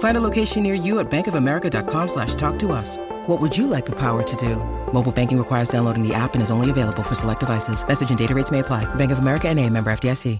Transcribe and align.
Find 0.00 0.16
a 0.16 0.20
location 0.20 0.62
near 0.62 0.74
you 0.74 0.98
at 1.00 1.10
bankofamerica.com 1.10 2.08
slash 2.08 2.34
talk 2.34 2.58
to 2.58 2.72
us. 2.72 2.98
What 3.26 3.40
would 3.40 3.56
you 3.56 3.66
like 3.66 3.86
the 3.86 3.96
power 3.96 4.22
to 4.22 4.36
do? 4.36 4.56
Mobile 4.92 5.12
banking 5.12 5.38
requires 5.38 5.70
downloading 5.70 6.06
the 6.06 6.12
app 6.12 6.34
and 6.34 6.42
is 6.42 6.50
only 6.50 6.68
available 6.68 7.02
for 7.02 7.14
select 7.14 7.40
devices. 7.40 7.86
Message 7.86 8.10
and 8.10 8.18
data 8.18 8.34
rates 8.34 8.50
may 8.50 8.58
apply. 8.58 8.92
Bank 8.96 9.12
of 9.12 9.20
America 9.20 9.48
and 9.48 9.58
a 9.58 9.70
member 9.70 9.90
FDIC. 9.90 10.38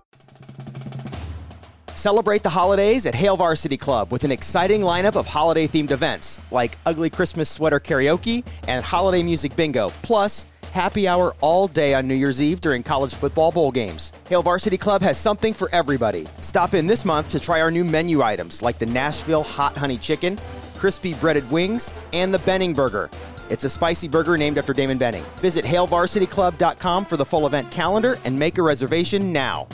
Celebrate 2.00 2.42
the 2.42 2.48
holidays 2.48 3.04
at 3.04 3.14
Hail 3.14 3.36
Varsity 3.36 3.76
Club 3.76 4.10
with 4.10 4.24
an 4.24 4.32
exciting 4.32 4.80
lineup 4.80 5.16
of 5.16 5.26
holiday 5.26 5.68
themed 5.68 5.90
events 5.90 6.40
like 6.50 6.78
Ugly 6.86 7.10
Christmas 7.10 7.50
Sweater 7.50 7.78
Karaoke 7.78 8.42
and 8.66 8.82
Holiday 8.82 9.22
Music 9.22 9.54
Bingo, 9.54 9.90
plus 10.00 10.46
happy 10.70 11.06
hour 11.06 11.34
all 11.40 11.68
day 11.68 11.94
on 11.94 12.08
New 12.08 12.14
Year's 12.14 12.40
Eve 12.40 12.60
during 12.60 12.82
college 12.82 13.14
football 13.14 13.52
bowl 13.52 13.70
games. 13.70 14.12
Hail 14.28 14.42
Varsity 14.42 14.76
Club 14.76 15.02
has 15.02 15.18
something 15.18 15.52
for 15.52 15.68
everybody. 15.74 16.26
Stop 16.40 16.74
in 16.74 16.86
this 16.86 17.04
month 17.04 17.30
to 17.30 17.40
try 17.40 17.60
our 17.60 17.70
new 17.70 17.84
menu 17.84 18.22
items 18.22 18.62
like 18.62 18.78
the 18.78 18.86
Nashville 18.86 19.42
Hot 19.42 19.76
Honey 19.76 19.98
Chicken, 19.98 20.38
crispy 20.76 21.14
breaded 21.14 21.48
wings, 21.50 21.92
and 22.12 22.32
the 22.32 22.38
Benning 22.40 22.72
Burger. 22.72 23.10
It's 23.50 23.64
a 23.64 23.70
spicy 23.70 24.08
burger 24.08 24.36
named 24.36 24.58
after 24.58 24.72
Damon 24.72 24.96
Benning. 24.96 25.24
Visit 25.36 25.64
HailVarsityClub.com 25.64 27.04
for 27.04 27.16
the 27.16 27.24
full 27.24 27.46
event 27.46 27.70
calendar 27.70 28.18
and 28.24 28.38
make 28.38 28.58
a 28.58 28.62
reservation 28.62 29.32
now. 29.32 29.66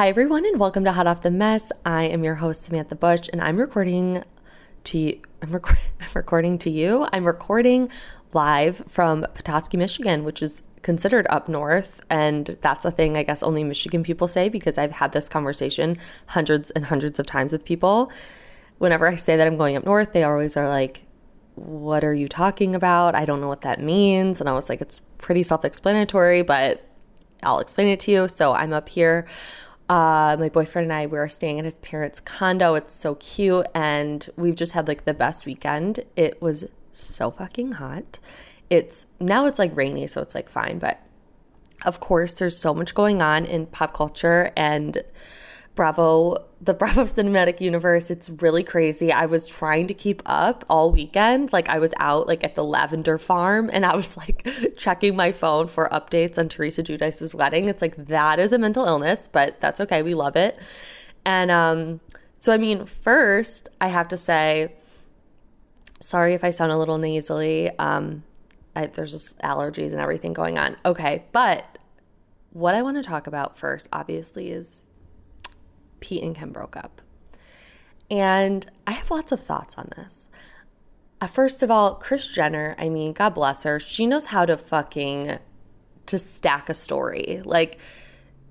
Hi, 0.00 0.08
everyone, 0.08 0.46
and 0.46 0.58
welcome 0.58 0.82
to 0.84 0.92
Hot 0.92 1.06
Off 1.06 1.20
the 1.20 1.30
Mess. 1.30 1.72
I 1.84 2.04
am 2.04 2.24
your 2.24 2.36
host, 2.36 2.62
Samantha 2.62 2.94
Bush, 2.94 3.28
and 3.34 3.42
I'm 3.42 3.58
recording 3.58 4.24
to 4.84 4.98
you. 4.98 5.20
I'm, 5.42 5.50
rec- 5.50 5.78
I'm 6.00 6.08
recording 6.14 6.56
to 6.60 6.70
you. 6.70 7.06
I'm 7.12 7.26
recording 7.26 7.90
live 8.32 8.82
from 8.88 9.26
Petoskey, 9.34 9.76
Michigan, 9.76 10.24
which 10.24 10.40
is 10.40 10.62
considered 10.80 11.26
up 11.28 11.50
north. 11.50 12.00
And 12.08 12.56
that's 12.62 12.86
a 12.86 12.90
thing 12.90 13.18
I 13.18 13.24
guess 13.24 13.42
only 13.42 13.62
Michigan 13.62 14.02
people 14.02 14.26
say 14.26 14.48
because 14.48 14.78
I've 14.78 14.92
had 14.92 15.12
this 15.12 15.28
conversation 15.28 15.98
hundreds 16.28 16.70
and 16.70 16.86
hundreds 16.86 17.18
of 17.18 17.26
times 17.26 17.52
with 17.52 17.66
people. 17.66 18.10
Whenever 18.78 19.06
I 19.06 19.16
say 19.16 19.36
that 19.36 19.46
I'm 19.46 19.58
going 19.58 19.76
up 19.76 19.84
north, 19.84 20.14
they 20.14 20.24
always 20.24 20.56
are 20.56 20.66
like, 20.70 21.02
What 21.56 22.04
are 22.04 22.14
you 22.14 22.26
talking 22.26 22.74
about? 22.74 23.14
I 23.14 23.26
don't 23.26 23.42
know 23.42 23.48
what 23.48 23.60
that 23.60 23.82
means. 23.82 24.40
And 24.40 24.48
I 24.48 24.54
was 24.54 24.70
like, 24.70 24.80
It's 24.80 25.00
pretty 25.18 25.42
self 25.42 25.62
explanatory, 25.62 26.40
but 26.40 26.86
I'll 27.42 27.58
explain 27.58 27.88
it 27.88 28.00
to 28.00 28.10
you. 28.10 28.28
So 28.28 28.54
I'm 28.54 28.72
up 28.72 28.88
here 28.88 29.26
uh, 29.90 30.36
my 30.38 30.48
boyfriend 30.48 30.84
and 30.84 30.92
I 30.92 31.06
we 31.06 31.18
are 31.18 31.28
staying 31.28 31.58
at 31.58 31.64
his 31.64 31.74
parents' 31.74 32.20
condo. 32.20 32.76
It's 32.76 32.94
so 32.94 33.16
cute, 33.16 33.66
and 33.74 34.30
we've 34.36 34.54
just 34.54 34.72
had 34.72 34.86
like 34.86 35.04
the 35.04 35.12
best 35.12 35.46
weekend. 35.46 36.04
It 36.14 36.40
was 36.40 36.64
so 36.92 37.32
fucking 37.32 37.72
hot. 37.72 38.20
It's 38.70 39.06
now 39.18 39.46
it's 39.46 39.58
like 39.58 39.76
rainy, 39.76 40.06
so 40.06 40.22
it's 40.22 40.34
like 40.34 40.48
fine, 40.48 40.78
but 40.78 41.00
of 41.84 41.98
course, 41.98 42.34
there's 42.34 42.56
so 42.56 42.72
much 42.72 42.94
going 42.94 43.20
on 43.20 43.44
in 43.44 43.66
pop 43.66 43.92
culture 43.92 44.52
and 44.56 45.02
Bravo, 45.74 46.46
the 46.60 46.74
Bravo 46.80 47.04
cinematic 47.04 47.60
universe. 47.60 48.10
It's 48.10 48.28
really 48.28 48.62
crazy. 48.62 49.12
I 49.12 49.26
was 49.26 49.46
trying 49.46 49.86
to 49.88 49.94
keep 49.94 50.22
up 50.26 50.64
all 50.68 50.90
weekend. 50.90 51.52
Like 51.52 51.68
I 51.68 51.78
was 51.78 51.92
out 51.98 52.26
like 52.26 52.44
at 52.44 52.54
the 52.54 52.64
lavender 52.64 53.18
farm 53.18 53.70
and 53.72 53.86
I 53.86 53.96
was 53.96 54.16
like 54.16 54.46
checking 54.76 55.16
my 55.16 55.32
phone 55.32 55.66
for 55.66 55.88
updates 55.90 56.38
on 56.38 56.48
Teresa 56.48 56.82
Giudice's 56.82 57.34
wedding. 57.34 57.66
It's 57.68 57.82
like 57.82 58.06
that 58.06 58.38
is 58.38 58.52
a 58.52 58.58
mental 58.58 58.84
illness, 58.84 59.28
but 59.28 59.60
that's 59.60 59.80
okay. 59.80 60.02
We 60.02 60.14
love 60.14 60.36
it. 60.36 60.58
And 61.24 61.50
um 61.50 62.00
so 62.38 62.52
I 62.52 62.56
mean, 62.56 62.84
first 62.86 63.68
I 63.80 63.88
have 63.88 64.08
to 64.08 64.16
say 64.16 64.74
sorry 66.00 66.34
if 66.34 66.42
I 66.44 66.50
sound 66.50 66.72
a 66.72 66.78
little 66.78 66.98
nasally. 66.98 67.70
Um 67.78 68.24
I, 68.74 68.86
there's 68.86 69.10
just 69.10 69.38
allergies 69.40 69.92
and 69.92 70.00
everything 70.00 70.32
going 70.32 70.56
on. 70.56 70.76
Okay, 70.84 71.24
but 71.32 71.78
what 72.52 72.74
I 72.74 72.82
want 72.82 72.96
to 72.96 73.02
talk 73.02 73.26
about 73.26 73.58
first 73.58 73.88
obviously 73.92 74.50
is 74.50 74.84
Pete 76.00 76.22
and 76.22 76.34
Kim 76.34 76.52
broke 76.52 76.76
up. 76.76 77.00
And 78.10 78.66
I 78.86 78.92
have 78.92 79.10
lots 79.10 79.30
of 79.30 79.40
thoughts 79.40 79.78
on 79.78 79.90
this. 79.96 80.28
Uh, 81.20 81.26
first 81.26 81.62
of 81.62 81.70
all, 81.70 81.94
Kris 81.94 82.26
Jenner, 82.26 82.74
I 82.78 82.88
mean, 82.88 83.12
God 83.12 83.34
bless 83.34 83.62
her, 83.64 83.78
she 83.78 84.06
knows 84.06 84.26
how 84.26 84.44
to 84.46 84.56
fucking 84.56 85.38
to 86.06 86.18
stack 86.18 86.68
a 86.68 86.74
story. 86.74 87.42
Like 87.44 87.78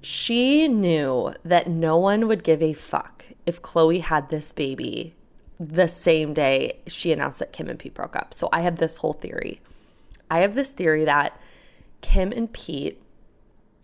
she 0.02 0.68
knew 0.68 1.34
that 1.44 1.68
no 1.68 1.98
one 1.98 2.28
would 2.28 2.44
give 2.44 2.62
a 2.62 2.74
fuck 2.74 3.26
if 3.46 3.62
Khloe 3.62 4.02
had 4.02 4.30
this 4.30 4.54
baby 4.54 5.16
the 5.60 5.88
same 5.88 6.34
day 6.34 6.80
she 6.88 7.12
announced 7.12 7.40
that 7.40 7.52
Kim 7.52 7.68
and 7.68 7.78
Pete 7.78 7.94
broke 7.94 8.16
up. 8.16 8.34
So 8.34 8.48
I 8.54 8.62
have 8.62 8.78
this 8.78 8.98
whole 8.98 9.14
theory. 9.14 9.60
I 10.32 10.40
have 10.40 10.56
this 10.56 10.72
theory 10.72 11.04
that 11.06 11.40
Kim 12.02 12.32
and 12.32 12.52
Pete 12.54 13.02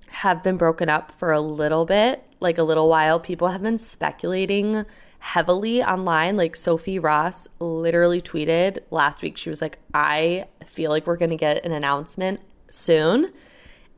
have 0.09 0.41
been 0.41 0.55
broken 0.55 0.87
up 0.87 1.11
for 1.11 1.33
a 1.33 1.41
little 1.41 1.83
bit, 1.85 2.23
like 2.45 2.57
a 2.57 2.63
little 2.63 2.87
while. 2.87 3.19
People 3.19 3.49
have 3.49 3.61
been 3.61 3.77
speculating 3.77 4.85
heavily 5.19 5.83
online. 5.83 6.37
Like 6.37 6.55
Sophie 6.55 6.99
Ross 6.99 7.47
literally 7.59 8.21
tweeted 8.21 8.79
last 8.91 9.21
week, 9.21 9.35
she 9.35 9.49
was 9.49 9.61
like, 9.61 9.79
I 9.93 10.45
feel 10.65 10.91
like 10.91 11.05
we're 11.07 11.17
going 11.17 11.31
to 11.31 11.35
get 11.35 11.65
an 11.65 11.73
announcement 11.73 12.39
soon. 12.69 13.33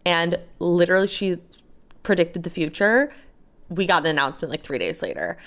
And 0.06 0.40
literally, 0.58 1.08
she 1.08 1.38
predicted 2.02 2.44
the 2.44 2.50
future. 2.50 3.12
We 3.70 3.86
got 3.86 4.04
an 4.04 4.08
announcement 4.08 4.50
like 4.50 4.64
three 4.64 4.80
days 4.80 5.02
later. 5.02 5.38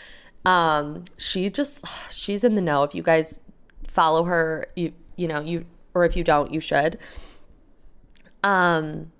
Um, 0.44 1.04
she 1.16 1.48
just, 1.48 1.84
she's 2.10 2.44
in 2.44 2.54
the 2.54 2.62
know. 2.62 2.82
If 2.82 2.94
you 2.94 3.02
guys 3.02 3.40
follow 3.88 4.24
her, 4.24 4.66
you, 4.76 4.92
you 5.16 5.26
know, 5.26 5.40
you, 5.40 5.64
or 5.94 6.04
if 6.04 6.14
you 6.14 6.22
don't, 6.22 6.52
you 6.52 6.60
should. 6.60 6.98
Um, 8.42 9.12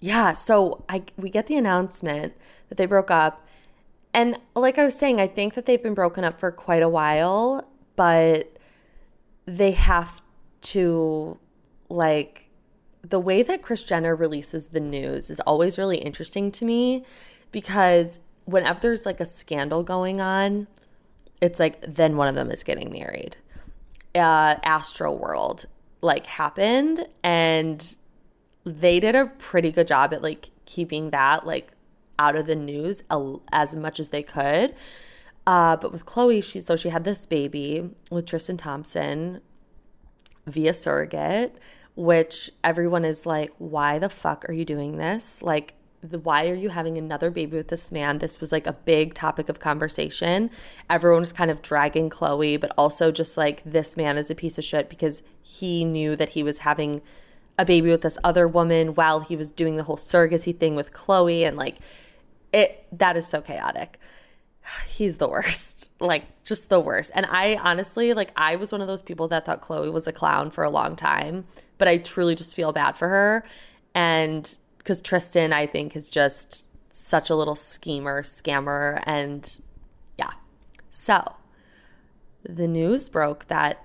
yeah, 0.00 0.32
so 0.32 0.84
I 0.88 1.02
we 1.16 1.28
get 1.28 1.46
the 1.46 1.56
announcement 1.56 2.32
that 2.70 2.78
they 2.78 2.86
broke 2.86 3.10
up. 3.10 3.46
And 4.14 4.38
like 4.56 4.78
I 4.78 4.84
was 4.84 4.98
saying, 4.98 5.20
I 5.20 5.26
think 5.26 5.54
that 5.54 5.66
they've 5.66 5.82
been 5.82 5.94
broken 5.94 6.24
up 6.24 6.40
for 6.40 6.50
quite 6.50 6.82
a 6.82 6.88
while, 6.88 7.68
but 7.94 8.56
they 9.44 9.72
have 9.72 10.22
to 10.62 11.38
like 11.88 12.48
the 13.02 13.20
way 13.20 13.42
that 13.42 13.62
Kris 13.62 13.84
Jenner 13.84 14.14
releases 14.14 14.66
the 14.66 14.80
news 14.80 15.30
is 15.30 15.40
always 15.40 15.78
really 15.78 15.98
interesting 15.98 16.52
to 16.52 16.64
me 16.64 17.04
because 17.50 18.20
whenever 18.44 18.80
there's 18.80 19.06
like 19.06 19.20
a 19.20 19.26
scandal 19.26 19.82
going 19.82 20.20
on, 20.20 20.66
it's 21.40 21.58
like 21.58 21.80
then 21.82 22.16
one 22.16 22.28
of 22.28 22.34
them 22.34 22.50
is 22.50 22.62
getting 22.62 22.90
married. 22.90 23.36
Uh 24.14 24.56
Astroworld 24.56 25.66
like 26.02 26.26
happened 26.26 27.06
and 27.22 27.96
they 28.64 29.00
did 29.00 29.14
a 29.14 29.26
pretty 29.26 29.70
good 29.70 29.86
job 29.86 30.12
at 30.12 30.22
like 30.22 30.50
keeping 30.64 31.10
that 31.10 31.46
like 31.46 31.72
out 32.20 32.36
of 32.36 32.46
the 32.46 32.54
news 32.54 33.02
as 33.50 33.74
much 33.74 33.98
as 33.98 34.10
they 34.10 34.22
could. 34.22 34.74
Uh, 35.46 35.74
but 35.76 35.90
with 35.90 36.04
Khloe, 36.04 36.44
she 36.44 36.60
so 36.60 36.76
she 36.76 36.90
had 36.90 37.02
this 37.04 37.26
baby 37.26 37.90
with 38.10 38.26
Tristan 38.26 38.58
Thompson 38.58 39.40
via 40.46 40.74
surrogate, 40.74 41.56
which 41.96 42.50
everyone 42.62 43.04
is 43.04 43.24
like, 43.24 43.52
why 43.58 43.98
the 43.98 44.10
fuck 44.10 44.48
are 44.48 44.52
you 44.52 44.66
doing 44.66 44.98
this? 44.98 45.42
Like, 45.42 45.74
the, 46.02 46.18
why 46.18 46.48
are 46.48 46.54
you 46.54 46.68
having 46.68 46.98
another 46.98 47.30
baby 47.30 47.56
with 47.56 47.68
this 47.68 47.90
man? 47.90 48.18
This 48.18 48.38
was 48.38 48.52
like 48.52 48.66
a 48.66 48.74
big 48.74 49.14
topic 49.14 49.48
of 49.48 49.58
conversation. 49.58 50.50
Everyone 50.90 51.20
was 51.20 51.32
kind 51.32 51.50
of 51.50 51.62
dragging 51.62 52.10
Khloe, 52.10 52.60
but 52.60 52.72
also 52.76 53.10
just 53.10 53.36
like 53.36 53.62
this 53.64 53.96
man 53.96 54.18
is 54.18 54.30
a 54.30 54.34
piece 54.34 54.58
of 54.58 54.64
shit 54.64 54.90
because 54.90 55.22
he 55.42 55.84
knew 55.84 56.16
that 56.16 56.30
he 56.30 56.42
was 56.42 56.58
having 56.58 57.00
a 57.58 57.64
baby 57.64 57.90
with 57.90 58.02
this 58.02 58.18
other 58.24 58.46
woman 58.46 58.94
while 58.94 59.20
he 59.20 59.36
was 59.36 59.50
doing 59.50 59.76
the 59.76 59.84
whole 59.84 59.96
surrogacy 59.96 60.56
thing 60.56 60.74
with 60.74 60.92
Khloe 60.92 61.46
and 61.46 61.56
like 61.56 61.76
it 62.52 62.86
that 62.92 63.16
is 63.16 63.26
so 63.26 63.40
chaotic. 63.40 63.98
he's 64.86 65.16
the 65.18 65.28
worst. 65.28 65.88
Like 66.02 66.42
just 66.42 66.70
the 66.70 66.80
worst. 66.80 67.10
And 67.14 67.26
I 67.28 67.56
honestly, 67.62 68.14
like 68.14 68.32
I 68.34 68.56
was 68.56 68.72
one 68.72 68.80
of 68.80 68.86
those 68.86 69.02
people 69.02 69.28
that 69.28 69.44
thought 69.44 69.60
khloe 69.60 69.92
was 69.92 70.06
a 70.06 70.12
clown 70.12 70.50
for 70.50 70.64
a 70.64 70.70
long 70.70 70.96
time, 70.96 71.44
but 71.76 71.88
I 71.88 71.98
truly 71.98 72.34
just 72.34 72.56
feel 72.56 72.72
bad 72.72 72.96
for 72.96 73.08
her. 73.08 73.44
And 73.94 74.56
cuz 74.84 75.02
Tristan 75.02 75.52
I 75.52 75.66
think 75.66 75.94
is 75.94 76.08
just 76.08 76.64
such 76.90 77.28
a 77.28 77.36
little 77.36 77.54
schemer, 77.54 78.22
scammer 78.22 79.02
and 79.04 79.60
yeah. 80.18 80.30
So, 80.90 81.22
the 82.42 82.66
news 82.66 83.10
broke 83.10 83.46
that 83.48 83.84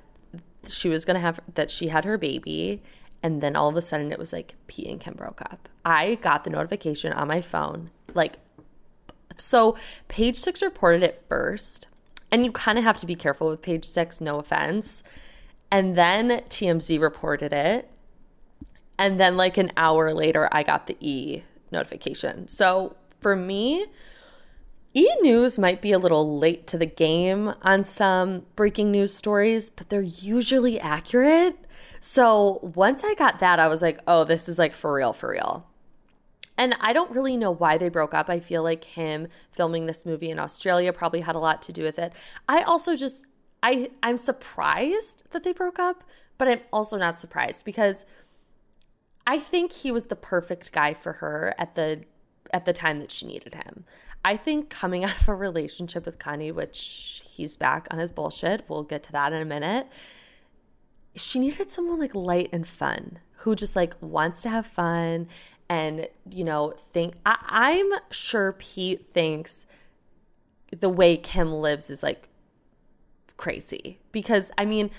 she 0.66 0.88
was 0.88 1.04
to 1.04 1.20
have 1.20 1.42
that 1.54 1.70
she 1.70 1.90
had 1.90 2.06
her 2.06 2.18
baby 2.18 2.82
and 3.22 3.42
then 3.42 3.58
all 3.58 3.68
of 3.68 3.76
a 3.76 3.82
sudden 3.82 4.14
it 4.14 4.18
was 4.18 4.32
like 4.32 4.56
Pete 4.68 4.88
and 4.88 5.02
Kim 5.02 5.16
broke 5.16 5.42
up. 5.42 5.68
I 5.84 6.16
got 6.16 6.46
the 6.46 6.50
notification 6.50 7.12
on 7.12 7.28
my 7.28 7.42
phone 7.42 7.92
like 8.14 8.38
so 9.38 9.78
page 10.08 10.36
six 10.36 10.62
reported 10.62 11.04
it 11.04 11.24
first, 11.28 11.88
and 12.32 12.46
you 12.46 12.52
kind 12.52 12.78
of 12.78 12.84
have 12.84 12.98
to 12.98 13.06
be 13.06 13.16
careful 13.16 13.50
with 13.50 13.62
page 13.62 13.86
six, 13.86 14.20
no 14.20 14.40
offense. 14.40 15.04
And 15.72 15.96
then 15.98 16.30
TMZ 16.50 17.00
reported 17.00 17.52
it. 17.52 17.90
And 18.98 19.20
then, 19.20 19.36
like 19.36 19.58
an 19.58 19.72
hour 19.76 20.14
later, 20.14 20.48
I 20.52 20.64
got 20.64 20.88
the 20.88 20.96
E 21.00 21.44
notification. 21.72 22.48
So 22.48 22.96
for 23.20 23.36
me, 23.36 23.86
E 24.94 25.08
News 25.22 25.60
might 25.60 25.82
be 25.82 25.92
a 25.92 26.00
little 26.00 26.38
late 26.40 26.68
to 26.68 26.78
the 26.78 26.86
game 26.86 27.54
on 27.62 27.84
some 27.84 28.44
breaking 28.56 28.92
news 28.92 29.14
stories, 29.14 29.70
but 29.70 29.90
they're 29.90 30.02
usually 30.02 30.80
accurate. 30.80 31.58
So 32.00 32.60
once 32.62 33.04
I 33.04 33.14
got 33.16 33.40
that, 33.40 33.60
I 33.60 33.68
was 33.68 33.82
like, 33.82 34.00
oh, 34.08 34.24
this 34.24 34.48
is 34.48 34.58
like 34.58 34.74
for 34.74 34.94
real, 34.94 35.12
for 35.12 35.32
real. 35.32 35.68
And 36.58 36.76
I 36.80 36.94
don't 36.94 37.12
really 37.12 37.36
know 37.36 37.52
why 37.52 37.78
they 37.78 37.90
broke 37.90 38.14
up. 38.14 38.30
I 38.30 38.40
feel 38.40 38.64
like 38.64 38.84
him 38.84 39.28
filming 39.52 39.86
this 39.86 40.06
movie 40.06 40.30
in 40.30 40.40
Australia 40.40 40.94
probably 40.94 41.22
had 41.22 41.36
a 41.36 41.40
lot 41.40 41.62
to 41.64 41.74
do 41.74 41.84
with 41.84 42.00
it. 42.00 42.14
I 42.48 42.62
also 42.62 42.96
just 42.96 43.28
I 43.62 43.92
I'm 44.04 44.18
surprised 44.18 45.24
that 45.32 45.44
they 45.44 45.52
broke 45.52 45.80
up, 45.80 46.04
but 46.38 46.48
I'm 46.48 46.62
also 46.72 46.98
not 46.98 47.20
surprised 47.20 47.66
because 47.66 48.06
I 49.28 49.40
think 49.40 49.72
he 49.72 49.92
was 49.92 50.06
the 50.06 50.16
perfect 50.16 50.72
guy 50.72 50.94
for 50.94 51.14
her 51.14 51.56
at 51.58 51.76
the 51.76 52.04
at 52.54 52.66
the 52.66 52.74
time 52.74 52.98
that 52.98 53.12
she 53.12 53.26
needed 53.26 53.56
him. 53.56 53.86
I 54.24 54.38
think 54.38 54.70
coming 54.70 55.04
out 55.06 55.20
of 55.20 55.28
a 55.28 55.36
relationship 55.36 56.06
with 56.06 56.20
Kanye, 56.20 56.54
which 56.54 57.22
he's 57.26 57.58
back 57.58 57.88
on 57.92 58.00
his 58.00 58.12
bullshit, 58.12 58.64
we'll 58.70 58.84
get 58.84 59.04
to 59.04 59.12
that 59.12 59.34
in 59.34 59.42
a 59.42 59.46
minute. 59.46 59.88
She 61.16 61.40
needed 61.40 61.70
someone 61.70 62.00
like 62.00 62.14
light 62.14 62.50
and 62.52 62.68
fun 62.68 63.20
who 63.40 63.56
just 63.56 63.76
like 63.76 63.96
wants 64.02 64.42
to 64.42 64.50
have 64.50 64.66
fun 64.66 65.28
and 65.70 66.08
you 66.30 66.44
know 66.44 66.74
think 66.94 67.16
I, 67.26 67.38
i'm 67.48 68.00
sure 68.12 68.54
pete 68.54 69.12
thinks 69.12 69.66
the 70.72 70.90
way 70.90 71.18
kim 71.18 71.52
lives 71.52 71.90
is 71.90 72.04
like 72.04 72.30
crazy. 73.38 74.00
Because 74.12 74.52
i 74.58 74.66
mean 74.66 74.90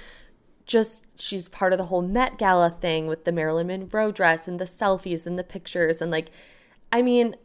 just 0.66 1.04
she's 1.18 1.48
part 1.48 1.72
of 1.72 1.78
the 1.78 1.86
whole 1.86 2.02
met 2.02 2.38
gala 2.38 2.70
thing 2.70 3.06
with 3.06 3.24
the 3.24 3.32
marilyn 3.32 3.68
monroe 3.68 4.10
dress 4.10 4.48
and 4.48 4.58
the 4.58 4.64
selfies 4.64 5.26
and 5.26 5.38
the 5.38 5.44
pictures 5.44 6.02
and 6.02 6.10
like 6.10 6.30
i 6.92 7.00
mean 7.00 7.36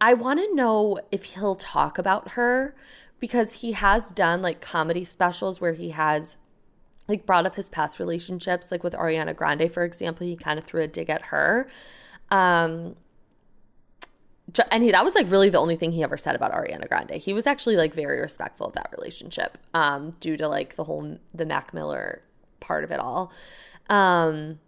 i 0.00 0.14
want 0.14 0.38
to 0.38 0.54
know 0.54 0.98
if 1.10 1.24
he'll 1.24 1.56
talk 1.56 1.98
about 1.98 2.30
her 2.30 2.74
because 3.18 3.54
he 3.54 3.72
has 3.72 4.10
done 4.12 4.40
like 4.40 4.60
comedy 4.60 5.04
specials 5.04 5.60
where 5.60 5.72
he 5.72 5.90
has 5.90 6.36
like 7.08 7.26
brought 7.26 7.44
up 7.44 7.56
his 7.56 7.68
past 7.68 7.98
relationships 7.98 8.70
like 8.70 8.82
with 8.84 8.94
ariana 8.94 9.34
grande 9.34 9.70
for 9.70 9.82
example. 9.82 10.26
He 10.26 10.36
kind 10.36 10.58
of 10.58 10.64
threw 10.64 10.82
a 10.82 10.86
dig 10.86 11.10
at 11.10 11.26
her 11.26 11.68
um, 12.34 12.96
and 14.70 14.82
he, 14.82 14.90
that 14.90 15.04
was 15.04 15.14
like 15.14 15.30
really 15.30 15.50
the 15.50 15.58
only 15.58 15.76
thing 15.76 15.92
he 15.92 16.02
ever 16.02 16.16
said 16.16 16.34
about 16.34 16.52
Ariana 16.52 16.88
Grande. 16.88 17.12
He 17.12 17.32
was 17.32 17.46
actually 17.46 17.76
like 17.76 17.94
very 17.94 18.20
respectful 18.20 18.66
of 18.66 18.72
that 18.74 18.92
relationship, 18.96 19.56
um, 19.72 20.16
due 20.18 20.36
to 20.36 20.48
like 20.48 20.74
the 20.74 20.84
whole 20.84 21.18
the 21.32 21.46
Mac 21.46 21.72
Miller 21.72 22.22
part 22.58 22.82
of 22.82 22.90
it 22.90 22.98
all. 22.98 23.32
Um, 23.88 24.58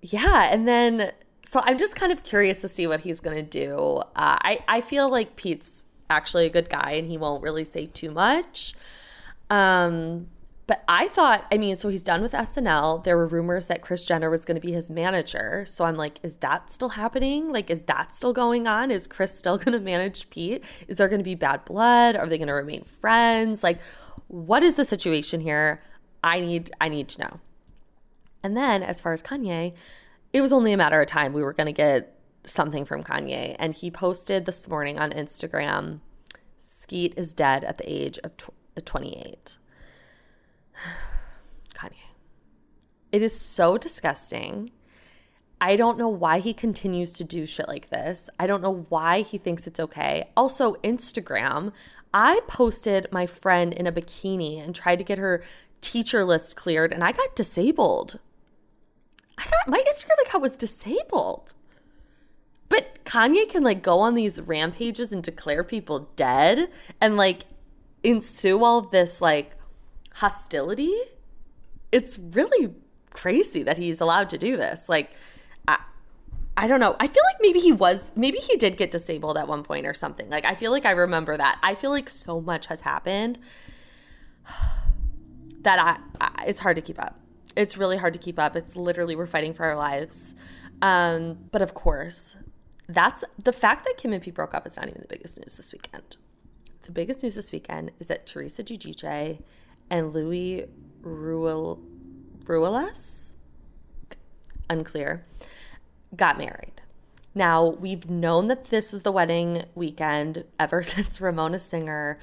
yeah, 0.00 0.48
and 0.52 0.68
then 0.68 1.12
so 1.42 1.60
I'm 1.64 1.78
just 1.78 1.96
kind 1.96 2.12
of 2.12 2.22
curious 2.22 2.60
to 2.60 2.68
see 2.68 2.86
what 2.86 3.00
he's 3.00 3.18
gonna 3.18 3.42
do. 3.42 4.02
Uh, 4.14 4.38
I 4.40 4.60
I 4.68 4.80
feel 4.80 5.10
like 5.10 5.34
Pete's 5.34 5.84
actually 6.08 6.46
a 6.46 6.50
good 6.50 6.70
guy, 6.70 6.92
and 6.92 7.08
he 7.08 7.18
won't 7.18 7.42
really 7.42 7.64
say 7.64 7.86
too 7.86 8.12
much. 8.12 8.74
Um, 9.50 10.28
but 10.66 10.82
I 10.88 11.06
thought, 11.06 11.46
I 11.52 11.58
mean, 11.58 11.76
so 11.76 11.88
he's 11.88 12.02
done 12.02 12.22
with 12.22 12.32
SNL. 12.32 13.04
There 13.04 13.16
were 13.16 13.26
rumors 13.26 13.68
that 13.68 13.82
Kris 13.82 14.04
Jenner 14.04 14.28
was 14.28 14.44
going 14.44 14.56
to 14.56 14.60
be 14.60 14.72
his 14.72 14.90
manager. 14.90 15.64
So 15.64 15.84
I'm 15.84 15.94
like, 15.94 16.18
is 16.24 16.36
that 16.36 16.70
still 16.70 16.90
happening? 16.90 17.52
Like, 17.52 17.70
is 17.70 17.82
that 17.82 18.12
still 18.12 18.32
going 18.32 18.66
on? 18.66 18.90
Is 18.90 19.06
Kris 19.06 19.36
still 19.36 19.58
going 19.62 19.78
to 19.78 19.80
manage 19.80 20.28
Pete? 20.28 20.64
Is 20.88 20.96
there 20.96 21.08
going 21.08 21.20
to 21.20 21.24
be 21.24 21.36
bad 21.36 21.64
blood? 21.64 22.16
Are 22.16 22.26
they 22.26 22.36
going 22.36 22.48
to 22.48 22.54
remain 22.54 22.82
friends? 22.82 23.62
Like, 23.62 23.78
what 24.26 24.64
is 24.64 24.74
the 24.74 24.84
situation 24.84 25.40
here? 25.40 25.82
I 26.24 26.40
need 26.40 26.72
I 26.80 26.88
need 26.88 27.08
to 27.10 27.20
know. 27.20 27.40
And 28.42 28.56
then 28.56 28.82
as 28.82 29.00
far 29.00 29.12
as 29.12 29.22
Kanye, 29.22 29.72
it 30.32 30.40
was 30.40 30.52
only 30.52 30.72
a 30.72 30.76
matter 30.76 31.00
of 31.00 31.06
time 31.06 31.32
we 31.32 31.42
were 31.42 31.52
going 31.52 31.66
to 31.66 31.72
get 31.72 32.18
something 32.44 32.84
from 32.84 33.04
Kanye. 33.04 33.54
And 33.58 33.74
he 33.74 33.90
posted 33.90 34.46
this 34.46 34.66
morning 34.68 34.98
on 34.98 35.10
Instagram, 35.12 36.00
Skeet 36.58 37.14
is 37.16 37.32
dead 37.32 37.62
at 37.64 37.78
the 37.78 37.90
age 37.90 38.18
of 38.24 38.32
28. 38.84 39.58
Kanye. 41.74 41.92
It 43.12 43.22
is 43.22 43.38
so 43.38 43.78
disgusting. 43.78 44.70
I 45.60 45.76
don't 45.76 45.98
know 45.98 46.08
why 46.08 46.40
he 46.40 46.52
continues 46.52 47.12
to 47.14 47.24
do 47.24 47.46
shit 47.46 47.68
like 47.68 47.88
this. 47.88 48.28
I 48.38 48.46
don't 48.46 48.62
know 48.62 48.86
why 48.88 49.22
he 49.22 49.38
thinks 49.38 49.66
it's 49.66 49.80
okay. 49.80 50.30
Also, 50.36 50.74
Instagram. 50.76 51.72
I 52.12 52.40
posted 52.46 53.08
my 53.10 53.26
friend 53.26 53.72
in 53.72 53.86
a 53.86 53.92
bikini 53.92 54.62
and 54.62 54.74
tried 54.74 54.96
to 54.96 55.04
get 55.04 55.18
her 55.18 55.42
teacher 55.80 56.24
list 56.24 56.56
cleared, 56.56 56.92
and 56.92 57.02
I 57.02 57.12
got 57.12 57.36
disabled. 57.36 58.18
I 59.38 59.44
got 59.44 59.68
my 59.68 59.82
Instagram 59.88 60.26
account 60.26 60.42
was 60.42 60.56
disabled. 60.56 61.54
But 62.68 63.04
Kanye 63.04 63.48
can 63.48 63.62
like 63.62 63.82
go 63.82 64.00
on 64.00 64.14
these 64.14 64.40
rampages 64.40 65.12
and 65.12 65.22
declare 65.22 65.62
people 65.62 66.10
dead 66.16 66.68
and 67.00 67.16
like 67.16 67.44
ensue 68.02 68.64
all 68.64 68.80
this 68.80 69.20
like 69.20 69.56
hostility. 70.16 70.94
It's 71.92 72.18
really 72.18 72.74
crazy 73.10 73.62
that 73.62 73.76
he's 73.76 74.00
allowed 74.00 74.30
to 74.30 74.38
do 74.38 74.56
this. 74.56 74.88
Like, 74.88 75.10
I, 75.68 75.78
I 76.56 76.66
don't 76.66 76.80
know. 76.80 76.96
I 76.98 77.06
feel 77.06 77.22
like 77.26 77.36
maybe 77.40 77.60
he 77.60 77.72
was, 77.72 78.12
maybe 78.16 78.38
he 78.38 78.56
did 78.56 78.78
get 78.78 78.90
disabled 78.90 79.36
at 79.36 79.46
one 79.46 79.62
point 79.62 79.86
or 79.86 79.92
something. 79.92 80.30
Like, 80.30 80.46
I 80.46 80.54
feel 80.54 80.70
like 80.70 80.86
I 80.86 80.92
remember 80.92 81.36
that. 81.36 81.58
I 81.62 81.74
feel 81.74 81.90
like 81.90 82.08
so 82.08 82.40
much 82.40 82.66
has 82.66 82.80
happened 82.82 83.38
that 85.60 85.78
I, 85.78 85.98
I 86.20 86.44
it's 86.46 86.60
hard 86.60 86.76
to 86.76 86.82
keep 86.82 87.00
up. 87.00 87.20
It's 87.54 87.76
really 87.76 87.98
hard 87.98 88.14
to 88.14 88.18
keep 88.18 88.38
up. 88.38 88.56
It's 88.56 88.74
literally 88.74 89.16
we're 89.16 89.26
fighting 89.26 89.52
for 89.52 89.66
our 89.66 89.76
lives. 89.76 90.34
Um, 90.80 91.48
but 91.52 91.60
of 91.60 91.74
course, 91.74 92.36
that's 92.88 93.22
the 93.42 93.52
fact 93.52 93.84
that 93.84 93.96
Kim 93.98 94.12
and 94.14 94.22
Pete 94.22 94.34
broke 94.34 94.54
up 94.54 94.66
is 94.66 94.76
not 94.76 94.88
even 94.88 95.00
the 95.02 95.08
biggest 95.08 95.38
news 95.38 95.56
this 95.56 95.72
weekend. 95.72 96.16
The 96.82 96.92
biggest 96.92 97.22
news 97.22 97.34
this 97.34 97.52
weekend 97.52 97.90
is 97.98 98.06
that 98.06 98.26
Teresa 98.26 98.62
Giudice 98.62 99.40
and 99.90 100.12
Louis 100.12 100.66
Ruel, 101.00 101.80
Ruelas, 102.44 103.36
unclear, 104.68 105.24
got 106.14 106.38
married. 106.38 106.82
Now, 107.34 107.68
we've 107.68 108.08
known 108.08 108.48
that 108.48 108.66
this 108.66 108.92
was 108.92 109.02
the 109.02 109.12
wedding 109.12 109.64
weekend 109.74 110.44
ever 110.58 110.82
since 110.82 111.20
Ramona 111.20 111.58
Singer 111.58 112.18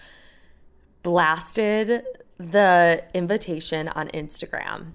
blasted 1.03 2.03
the 2.37 3.03
invitation 3.13 3.87
on 3.89 4.07
Instagram. 4.09 4.93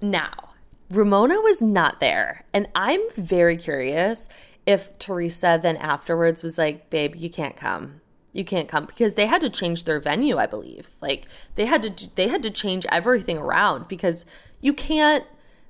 Now, 0.00 0.50
Ramona 0.90 1.40
was 1.40 1.62
not 1.62 2.00
there, 2.00 2.44
and 2.52 2.68
I'm 2.74 3.00
very 3.16 3.56
curious 3.56 4.28
if 4.66 4.96
Teresa 4.98 5.58
then 5.60 5.76
afterwards 5.76 6.42
was 6.42 6.58
like, 6.58 6.90
babe, 6.90 7.16
you 7.16 7.30
can't 7.30 7.56
come 7.56 8.01
you 8.32 8.44
can't 8.44 8.68
come 8.68 8.86
because 8.86 9.14
they 9.14 9.26
had 9.26 9.40
to 9.42 9.50
change 9.50 9.84
their 9.84 10.00
venue 10.00 10.38
i 10.38 10.46
believe. 10.46 10.90
Like 11.00 11.26
they 11.54 11.66
had 11.66 11.82
to 11.82 12.14
they 12.14 12.28
had 12.28 12.42
to 12.42 12.50
change 12.50 12.86
everything 12.90 13.38
around 13.38 13.88
because 13.88 14.24
you 14.60 14.72
can't 14.72 15.24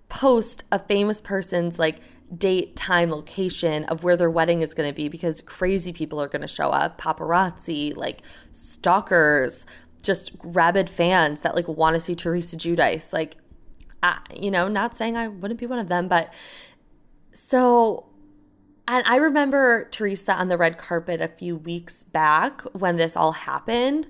post 0.08 0.64
a 0.70 0.78
famous 0.78 1.20
person's 1.20 1.78
like 1.78 1.98
date 2.36 2.74
time 2.76 3.10
location 3.10 3.84
of 3.84 4.04
where 4.04 4.16
their 4.16 4.30
wedding 4.30 4.62
is 4.62 4.74
going 4.74 4.88
to 4.88 4.94
be 4.94 5.08
because 5.08 5.40
crazy 5.42 5.92
people 5.92 6.20
are 6.20 6.28
going 6.28 6.42
to 6.42 6.48
show 6.48 6.70
up. 6.70 7.00
Paparazzi 7.00 7.96
like 7.96 8.22
stalkers 8.52 9.66
just 10.02 10.32
rabid 10.42 10.88
fans 10.88 11.42
that 11.42 11.54
like 11.54 11.68
want 11.68 11.94
to 11.94 12.00
see 12.00 12.14
teresa 12.14 12.56
giudice 12.56 13.12
like 13.12 13.36
I, 14.02 14.18
you 14.34 14.50
know 14.50 14.66
not 14.66 14.96
saying 14.96 15.16
i 15.16 15.28
wouldn't 15.28 15.60
be 15.60 15.66
one 15.66 15.78
of 15.78 15.88
them 15.88 16.08
but 16.08 16.32
so 17.32 18.06
and 18.92 19.06
I 19.06 19.16
remember 19.16 19.88
Teresa 19.90 20.34
on 20.34 20.48
the 20.48 20.58
red 20.58 20.76
carpet 20.76 21.22
a 21.22 21.28
few 21.28 21.56
weeks 21.56 22.02
back 22.02 22.60
when 22.74 22.96
this 22.96 23.16
all 23.16 23.32
happened. 23.32 24.06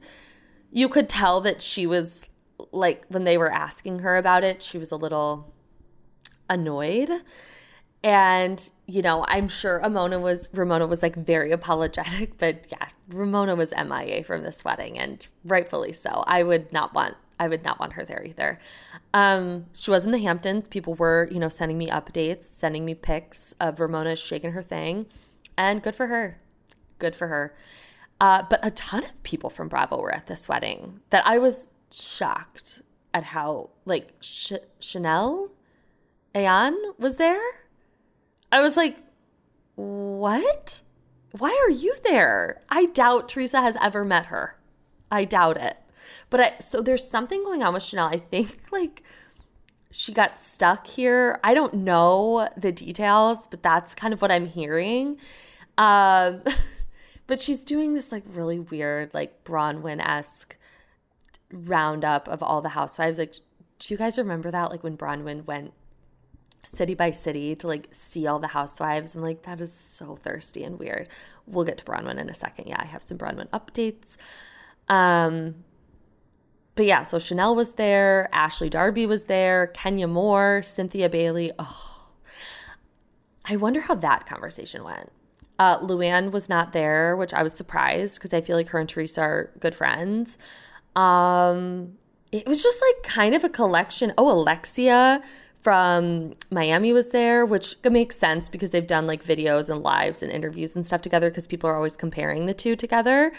You 0.73 0.89
could 0.89 1.09
tell 1.09 1.41
that 1.43 1.63
she 1.63 1.87
was 1.87 2.29
like, 2.73 3.05
when 3.07 3.23
they 3.23 3.39
were 3.39 3.53
asking 3.53 4.01
her 4.01 4.17
about 4.17 4.43
it, 4.43 4.61
she 4.61 4.79
was 4.79 4.91
a 4.91 4.97
little 4.97 5.55
annoyed. 6.51 7.13
And, 8.03 8.69
you 8.89 9.03
know, 9.03 9.25
I'm 9.29 9.47
sure 9.47 9.81
Ramona 9.81 10.19
was 10.19 10.49
Ramona 10.53 10.89
was 10.89 11.01
like 11.01 11.15
very 11.15 11.53
apologetic, 11.53 12.37
but 12.39 12.67
yeah, 12.69 12.89
Ramona 13.09 13.55
was 13.55 13.73
MIA 13.77 14.25
from 14.25 14.43
this 14.43 14.65
wedding 14.65 14.99
and 14.99 15.25
rightfully 15.45 15.93
so. 15.93 16.25
I 16.27 16.43
would 16.43 16.73
not 16.73 16.93
want 16.93 17.15
I 17.39 17.49
would 17.49 17.65
not 17.65 17.81
want 17.81 17.95
her 17.95 18.05
there 18.05 18.25
either. 18.25 18.59
Um, 19.13 19.67
she 19.73 19.91
was 19.91 20.05
in 20.05 20.11
the 20.11 20.19
Hamptons. 20.19 20.69
People 20.69 20.95
were, 20.95 21.29
you 21.31 21.39
know, 21.39 21.49
sending 21.49 21.79
me 21.79 21.89
updates, 21.89 22.45
sending 22.45 22.85
me 22.85 22.95
pics 22.95 23.55
of 23.61 23.81
Ramona 23.81 24.17
shaking 24.17 24.53
her 24.53 24.63
thing, 24.63 25.07
and 25.57 25.83
good 25.83 25.95
for 25.95 26.07
her. 26.07 26.41
Good 26.99 27.17
for 27.17 27.29
her. 27.29 27.55
Uh, 28.21 28.45
but 28.49 28.61
a 28.63 28.71
ton 28.71 29.05
of 29.05 29.23
people 29.25 29.51
from 29.51 29.69
Bravo 29.69 29.99
were 29.99 30.15
at 30.15 30.29
this 30.29 30.49
wedding 30.49 31.01
that 31.11 31.27
I 31.27 31.39
was 31.39 31.71
shocked 31.91 32.83
at 33.13 33.25
how, 33.25 33.71
like, 33.85 34.21
Ch- 34.21 34.53
Chanel 34.79 35.51
Ayan 36.35 36.75
was 36.99 37.17
there. 37.17 37.43
I 38.51 38.61
was 38.61 38.77
like, 38.77 38.99
what? 39.75 40.83
Why 41.33 41.51
are 41.67 41.71
you 41.71 41.97
there? 42.05 42.63
I 42.69 42.87
doubt 42.87 43.29
Teresa 43.29 43.61
has 43.61 43.77
ever 43.81 44.05
met 44.05 44.27
her. 44.27 44.57
I 45.11 45.25
doubt 45.25 45.57
it. 45.57 45.77
But 46.33 46.41
I, 46.41 46.55
so 46.61 46.81
there's 46.81 47.07
something 47.07 47.45
going 47.45 47.63
on 47.63 47.75
with 47.75 47.83
Chanel. 47.83 48.09
I 48.09 48.17
think 48.17 48.59
like 48.73 49.03
she 49.91 50.15
got 50.15 50.41
stuck 50.41 50.87
here. 50.87 51.39
I 51.45 51.53
don't 51.53 51.75
know 51.75 52.49
the 52.57 52.73
details, 52.73 53.47
but 53.47 53.63
that's 53.63 53.95
kind 53.95 54.15
of 54.15 54.23
what 54.23 54.33
I'm 54.33 54.47
hearing. 54.47 55.19
Um, 55.77 56.43
but 57.27 57.39
she's 57.39 57.63
doing 57.63 57.93
this 57.93 58.11
like 58.11 58.25
really 58.27 58.59
weird, 58.59 59.13
like 59.13 59.45
Braunwyn 59.45 60.01
esque 60.01 60.57
roundup 61.53 62.29
of 62.29 62.43
all 62.43 62.63
the 62.63 62.71
housewives. 62.71 63.19
Like, 63.19 63.35
do 63.79 63.93
you 63.93 63.99
guys 63.99 64.17
remember 64.17 64.51
that? 64.51 64.71
Like 64.71 64.83
when 64.83 64.97
Braunwyn 64.97 65.45
went 65.45 65.75
city 66.65 66.95
by 66.95 67.11
city 67.11 67.55
to 67.57 67.67
like 67.67 67.91
see 67.93 68.27
all 68.27 68.39
the 68.39 68.49
housewives. 68.49 69.15
I'm 69.15 69.21
like, 69.21 69.43
that 69.43 69.61
is 69.61 69.75
so 69.75 70.17
thirsty 70.17 70.65
and 70.65 70.79
weird. 70.79 71.09
We'll 71.45 71.67
get 71.67 71.77
to 71.77 71.85
Braunwyn 71.85 72.17
in 72.17 72.31
a 72.31 72.35
second. 72.35 72.69
Yeah, 72.69 72.81
I 72.81 72.87
have 72.87 73.03
some 73.03 73.19
Braunwyn 73.19 73.51
updates. 73.51 74.17
Um, 74.89 75.65
but 76.75 76.87
yeah, 76.87 77.03
so 77.03 77.19
Chanel 77.19 77.55
was 77.55 77.75
there, 77.75 78.29
Ashley 78.33 78.71
Darby 78.71 79.07
was 79.07 79.27
there, 79.27 79.67
Kenya 79.69 80.09
Moore, 80.09 80.63
Cynthia 80.63 81.09
Bailey. 81.09 81.53
Oh, 81.59 82.07
I 83.45 83.57
wonder 83.57 83.81
how 83.81 83.95
that 83.97 84.27
conversation 84.27 84.85
went. 84.85 85.11
Uh, 85.59 85.79
Luann 85.81 86.33
was 86.33 86.49
not 86.49 86.73
there, 86.73 87.15
which 87.17 87.35
I 87.35 87.43
was 87.43 87.53
surprised 87.53 88.19
because 88.19 88.33
I 88.33 88.41
feel 88.41 88.57
like 88.57 88.69
her 88.69 88.79
and 88.79 88.89
Teresa 88.89 89.21
are 89.21 89.51
good 89.61 89.75
friends. 89.75 90.39
Um, 90.97 91.99
it 92.33 92.47
was 92.47 92.63
just 92.63 92.83
like 92.83 93.03
kind 93.03 93.35
of 93.35 93.45
a 93.45 93.49
collection. 93.49 94.15
Oh, 94.17 94.31
Alexia 94.31 95.23
from 95.61 96.33
Miami 96.51 96.93
was 96.93 97.11
there, 97.11 97.47
which 97.47 97.77
makes 97.85 98.17
sense 98.17 98.49
because 98.49 98.71
they've 98.71 98.87
done 98.87 99.07
like 99.07 99.23
videos 99.23 99.71
and 99.71 99.83
lives 99.83 100.23
and 100.23 100.33
interviews 100.33 100.75
and 100.75 100.85
stuff 100.85 101.03
together 101.03 101.31
because 101.31 101.47
people 101.47 101.69
are 101.71 101.77
always 101.77 101.97
comparing 101.97 102.47
the 102.47 102.55
two 102.55 102.75
together. 102.75 103.33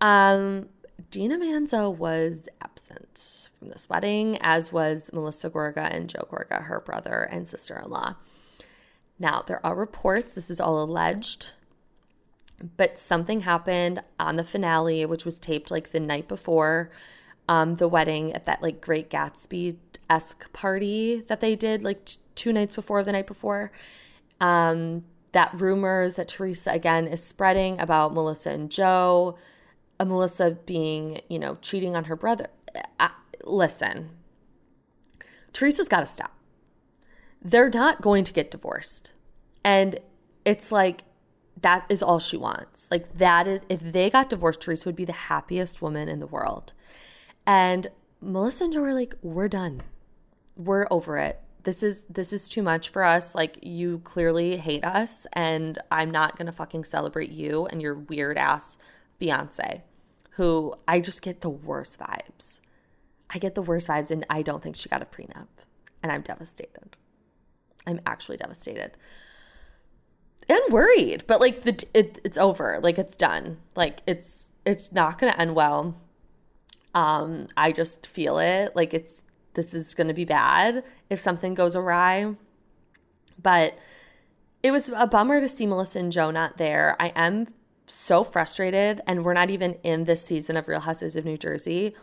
Um, 0.00 0.68
Dina 1.10 1.38
Manzo 1.38 1.94
was 1.94 2.48
absent 2.60 3.48
from 3.58 3.68
this 3.68 3.88
wedding, 3.88 4.38
as 4.40 4.72
was 4.72 5.10
Melissa 5.12 5.48
Gorga 5.48 5.88
and 5.94 6.08
Joe 6.08 6.26
Gorga, 6.30 6.64
her 6.64 6.80
brother 6.80 7.22
and 7.22 7.46
sister 7.46 7.80
in 7.82 7.90
law. 7.90 8.16
Now, 9.18 9.42
there 9.46 9.64
are 9.64 9.74
reports, 9.74 10.34
this 10.34 10.50
is 10.50 10.60
all 10.60 10.82
alleged, 10.82 11.52
but 12.76 12.98
something 12.98 13.42
happened 13.42 14.02
on 14.18 14.36
the 14.36 14.44
finale, 14.44 15.06
which 15.06 15.24
was 15.24 15.38
taped 15.38 15.70
like 15.70 15.90
the 15.90 16.00
night 16.00 16.28
before 16.28 16.90
um, 17.48 17.76
the 17.76 17.88
wedding 17.88 18.32
at 18.32 18.46
that 18.46 18.62
like 18.62 18.80
Great 18.80 19.08
Gatsby 19.10 19.76
esque 20.10 20.52
party 20.52 21.22
that 21.28 21.40
they 21.40 21.56
did 21.56 21.82
like 21.82 22.04
t- 22.04 22.18
two 22.34 22.52
nights 22.52 22.74
before 22.74 23.02
the 23.02 23.12
night 23.12 23.26
before. 23.26 23.72
Um, 24.40 25.04
that 25.32 25.52
rumors 25.54 26.16
that 26.16 26.28
Teresa 26.28 26.70
again 26.70 27.06
is 27.06 27.22
spreading 27.22 27.78
about 27.80 28.14
Melissa 28.14 28.50
and 28.50 28.70
Joe 28.70 29.36
Melissa 30.04 30.52
being, 30.64 31.20
you 31.28 31.38
know, 31.38 31.58
cheating 31.60 31.96
on 31.96 32.04
her 32.04 32.16
brother. 32.16 32.48
I, 33.00 33.10
listen, 33.44 34.10
Teresa's 35.52 35.88
got 35.88 36.00
to 36.00 36.06
stop. 36.06 36.32
They're 37.42 37.70
not 37.70 38.02
going 38.02 38.24
to 38.24 38.32
get 38.32 38.50
divorced. 38.50 39.12
And 39.64 39.98
it's 40.44 40.72
like, 40.72 41.04
that 41.60 41.86
is 41.88 42.02
all 42.02 42.20
she 42.20 42.36
wants. 42.36 42.88
Like, 42.90 43.18
that 43.18 43.48
is, 43.48 43.60
if 43.68 43.80
they 43.80 44.10
got 44.10 44.30
divorced, 44.30 44.60
Teresa 44.60 44.88
would 44.88 44.96
be 44.96 45.04
the 45.04 45.12
happiest 45.12 45.82
woman 45.82 46.08
in 46.08 46.20
the 46.20 46.26
world. 46.26 46.72
And 47.46 47.88
Melissa 48.20 48.64
and 48.64 48.72
Joe 48.72 48.82
are 48.84 48.94
like, 48.94 49.14
we're 49.22 49.48
done. 49.48 49.80
We're 50.56 50.86
over 50.90 51.18
it. 51.18 51.40
This 51.64 51.82
is 51.82 52.06
this 52.06 52.32
is 52.32 52.48
too 52.48 52.62
much 52.62 52.88
for 52.88 53.02
us. 53.04 53.34
Like 53.34 53.58
you 53.62 53.98
clearly 53.98 54.56
hate 54.56 54.84
us 54.84 55.26
and 55.32 55.78
I'm 55.90 56.10
not 56.10 56.36
going 56.36 56.46
to 56.46 56.52
fucking 56.52 56.84
celebrate 56.84 57.30
you 57.30 57.66
and 57.66 57.82
your 57.82 57.94
weird 57.94 58.38
ass 58.38 58.78
Beyonce 59.20 59.82
who 60.38 60.74
I 60.88 60.98
just 61.00 61.22
get 61.22 61.42
the 61.42 61.50
worst 61.50 62.00
vibes. 62.00 62.60
I 63.30 63.38
get 63.38 63.54
the 63.54 63.62
worst 63.62 63.88
vibes, 63.88 64.10
and 64.10 64.24
I 64.28 64.42
don't 64.42 64.62
think 64.62 64.74
she 64.74 64.88
got 64.88 65.02
a 65.02 65.04
prenup. 65.04 65.46
And 66.02 66.10
I'm 66.10 66.22
devastated. 66.22 66.96
I'm 67.86 68.00
actually 68.06 68.38
devastated 68.38 68.96
and 70.48 70.60
worried, 70.70 71.24
but 71.26 71.40
like 71.40 71.62
the 71.62 71.84
it, 71.92 72.20
it's 72.24 72.38
over. 72.38 72.80
Like 72.82 72.98
it's 72.98 73.16
done. 73.16 73.58
Like 73.76 74.00
it's 74.06 74.54
it's 74.64 74.92
not 74.92 75.18
to 75.18 75.38
end 75.40 75.54
well. 75.54 75.96
Um, 76.94 77.48
I 77.56 77.72
just 77.72 78.06
feel 78.06 78.38
it. 78.38 78.74
Like 78.74 78.94
it's 78.94 79.24
this 79.54 79.74
is 79.74 79.94
to 79.94 80.14
be 80.14 80.24
bad 80.24 80.84
if 81.10 81.20
something 81.20 81.54
goes 81.54 81.76
awry. 81.76 82.34
But 83.40 83.78
it 84.62 84.70
was 84.70 84.88
a 84.88 85.06
bummer 85.06 85.40
to 85.40 85.48
see 85.48 85.66
Melissa 85.66 85.98
and 85.98 86.10
Joe 86.10 86.30
not 86.30 86.56
there. 86.56 86.96
I 86.98 87.08
am 87.14 87.48
so 87.88 88.24
frustrated, 88.24 89.00
and 89.06 89.24
we're 89.24 89.34
not 89.34 89.50
even 89.50 89.74
in 89.82 90.04
this 90.04 90.24
season 90.24 90.56
of 90.56 90.68
Real 90.68 90.80
Houses 90.80 91.16
of 91.16 91.24
New 91.24 91.36
Jersey 91.36 91.94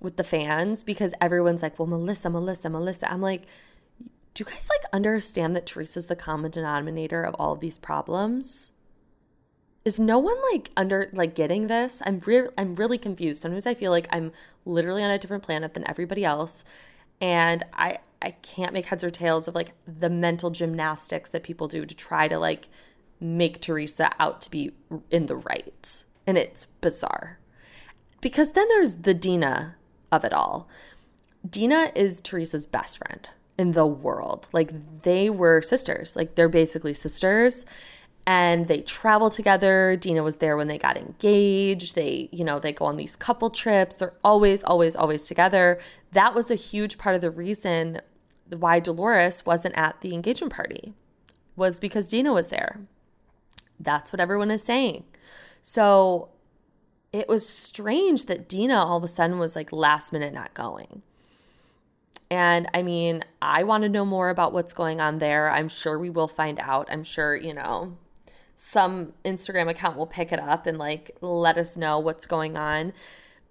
with 0.00 0.16
the 0.16 0.24
fans 0.24 0.82
because 0.82 1.14
everyone's 1.20 1.62
like, 1.62 1.78
well, 1.78 1.86
Melissa, 1.86 2.28
Melissa, 2.30 2.68
Melissa. 2.68 3.10
I'm 3.10 3.20
like, 3.20 3.42
do 4.34 4.44
you 4.44 4.50
guys 4.50 4.68
like 4.70 4.84
understand 4.92 5.54
that 5.54 5.66
Teresa's 5.66 6.06
the 6.06 6.16
common 6.16 6.50
denominator 6.50 7.22
of 7.22 7.34
all 7.34 7.52
of 7.52 7.60
these 7.60 7.78
problems? 7.78 8.72
Is 9.84 9.98
no 9.98 10.18
one 10.18 10.36
like 10.52 10.70
under 10.76 11.10
like 11.12 11.34
getting 11.34 11.66
this? 11.66 12.02
I'm 12.06 12.20
real 12.20 12.50
I'm 12.56 12.74
really 12.74 12.98
confused. 12.98 13.42
Sometimes 13.42 13.66
I 13.66 13.74
feel 13.74 13.90
like 13.90 14.06
I'm 14.10 14.32
literally 14.64 15.02
on 15.02 15.10
a 15.10 15.18
different 15.18 15.42
planet 15.42 15.74
than 15.74 15.88
everybody 15.88 16.24
else. 16.24 16.64
And 17.20 17.64
I 17.74 17.98
I 18.22 18.30
can't 18.42 18.72
make 18.72 18.86
heads 18.86 19.04
or 19.04 19.10
tails 19.10 19.48
of 19.48 19.54
like 19.54 19.72
the 19.86 20.08
mental 20.08 20.50
gymnastics 20.50 21.30
that 21.30 21.42
people 21.42 21.68
do 21.68 21.84
to 21.84 21.94
try 21.94 22.28
to 22.28 22.38
like 22.38 22.68
make 23.22 23.60
Teresa 23.60 24.10
out 24.18 24.40
to 24.42 24.50
be 24.50 24.72
in 25.10 25.26
the 25.26 25.36
right. 25.36 26.04
And 26.26 26.36
it's 26.36 26.66
bizarre. 26.66 27.38
Because 28.20 28.52
then 28.52 28.68
there's 28.68 28.96
the 28.98 29.14
Dina 29.14 29.76
of 30.10 30.24
it 30.24 30.32
all. 30.32 30.68
Dina 31.48 31.90
is 31.94 32.20
Teresa's 32.20 32.66
best 32.66 32.98
friend 32.98 33.28
in 33.58 33.72
the 33.72 33.86
world. 33.86 34.48
Like 34.52 35.02
they 35.02 35.30
were 35.30 35.62
sisters. 35.62 36.16
Like 36.16 36.34
they're 36.34 36.48
basically 36.48 36.94
sisters 36.94 37.64
and 38.26 38.68
they 38.68 38.80
travel 38.80 39.30
together. 39.30 39.96
Dina 39.96 40.22
was 40.22 40.36
there 40.36 40.56
when 40.56 40.68
they 40.68 40.78
got 40.78 40.96
engaged. 40.96 41.94
They, 41.94 42.28
you 42.30 42.44
know, 42.44 42.58
they 42.58 42.72
go 42.72 42.84
on 42.84 42.96
these 42.96 43.16
couple 43.16 43.50
trips. 43.50 43.96
They're 43.96 44.14
always 44.22 44.62
always 44.64 44.94
always 44.94 45.26
together. 45.26 45.80
That 46.12 46.34
was 46.34 46.50
a 46.50 46.56
huge 46.56 46.98
part 46.98 47.14
of 47.14 47.20
the 47.20 47.30
reason 47.30 48.00
why 48.48 48.80
Dolores 48.80 49.44
wasn't 49.46 49.76
at 49.76 50.00
the 50.00 50.14
engagement 50.14 50.52
party. 50.52 50.94
Was 51.56 51.80
because 51.80 52.08
Dina 52.08 52.32
was 52.32 52.48
there. 52.48 52.80
That's 53.82 54.12
what 54.12 54.20
everyone 54.20 54.50
is 54.50 54.62
saying. 54.62 55.04
So 55.60 56.30
it 57.12 57.28
was 57.28 57.46
strange 57.48 58.26
that 58.26 58.48
Dina 58.48 58.74
all 58.74 58.96
of 58.96 59.04
a 59.04 59.08
sudden 59.08 59.38
was 59.38 59.54
like 59.54 59.72
last 59.72 60.12
minute 60.12 60.32
not 60.32 60.54
going. 60.54 61.02
And 62.30 62.66
I 62.72 62.82
mean, 62.82 63.24
I 63.42 63.62
want 63.62 63.82
to 63.82 63.90
know 63.90 64.06
more 64.06 64.30
about 64.30 64.54
what's 64.54 64.72
going 64.72 65.00
on 65.00 65.18
there. 65.18 65.50
I'm 65.50 65.68
sure 65.68 65.98
we 65.98 66.08
will 66.08 66.28
find 66.28 66.58
out. 66.60 66.88
I'm 66.90 67.04
sure, 67.04 67.36
you 67.36 67.52
know, 67.52 67.98
some 68.56 69.12
Instagram 69.24 69.68
account 69.68 69.98
will 69.98 70.06
pick 70.06 70.32
it 70.32 70.40
up 70.40 70.66
and 70.66 70.78
like 70.78 71.10
let 71.20 71.58
us 71.58 71.76
know 71.76 71.98
what's 71.98 72.24
going 72.24 72.56
on. 72.56 72.94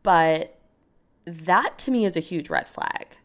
But 0.02 0.58
that 1.26 1.78
to 1.80 1.92
me 1.92 2.06
is 2.06 2.18
a 2.18 2.22
huge 2.22 2.50
red 2.50 2.68
flag 2.68 3.18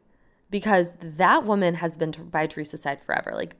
because 0.50 0.92
that 1.00 1.44
woman 1.44 1.76
has 1.76 1.96
been 1.96 2.10
by 2.10 2.46
Teresa's 2.46 2.82
side 2.82 3.00
forever. 3.00 3.32
Like, 3.34 3.56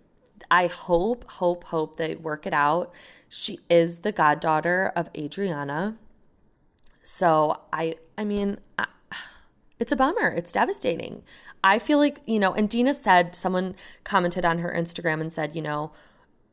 I 0.51 0.67
hope, 0.67 1.31
hope, 1.33 1.65
hope 1.65 1.97
they 1.97 2.15
work 2.15 2.47
it 2.47 2.53
out. 2.53 2.93
She 3.29 3.61
is 3.69 4.01
the 4.01 4.13
goddaughter 4.13 4.93
of 4.95 5.11
Adriana. 5.17 5.97
So 7.03 7.61
I 7.73 7.97
I 8.19 8.25
mean, 8.25 8.59
I, 8.79 8.87
it's 9.79 9.93
a 9.93 9.97
bummer. 9.97 10.29
It's 10.29 10.53
devastating. 10.53 11.23
I 11.63 11.79
feel 11.79 11.99
like, 11.99 12.21
you 12.27 12.39
know, 12.39 12.55
and 12.55 12.69
Dina 12.69 12.95
said 12.95 13.35
someone 13.35 13.75
commented 14.05 14.45
on 14.45 14.59
her 14.59 14.73
Instagram 14.77 15.21
and 15.21 15.33
said, 15.33 15.55
you 15.55 15.63
know, 15.63 15.93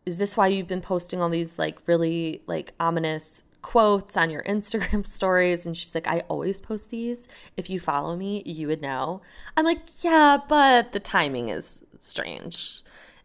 is 0.06 0.18
this 0.18 0.36
why 0.36 0.48
you've 0.48 0.68
been 0.68 0.82
posting 0.82 1.22
all 1.22 1.30
these 1.30 1.58
like 1.58 1.80
really 1.88 2.42
like 2.48 2.74
ominous 2.80 3.44
quotes 3.62 4.18
on 4.18 4.30
your 4.30 4.44
Instagram 4.48 5.06
stories? 5.06 5.66
And 5.66 5.78
she's 5.78 5.96
like, 5.96 6.08
I 6.08 6.22
always 6.28 6.60
post 6.60 6.90
these. 6.90 7.28
If 7.56 7.70
you 7.70 7.80
follow 7.80 8.16
me, 8.16 8.44
you 8.46 8.68
would 8.68 8.82
know. 8.82 9.22
I'm 9.56 9.66
like, 9.66 10.04
yeah, 10.04 10.38
but 10.50 10.92
the 10.92 11.00
timing 11.00 11.50
is 11.50 11.86
strange. 12.00 12.82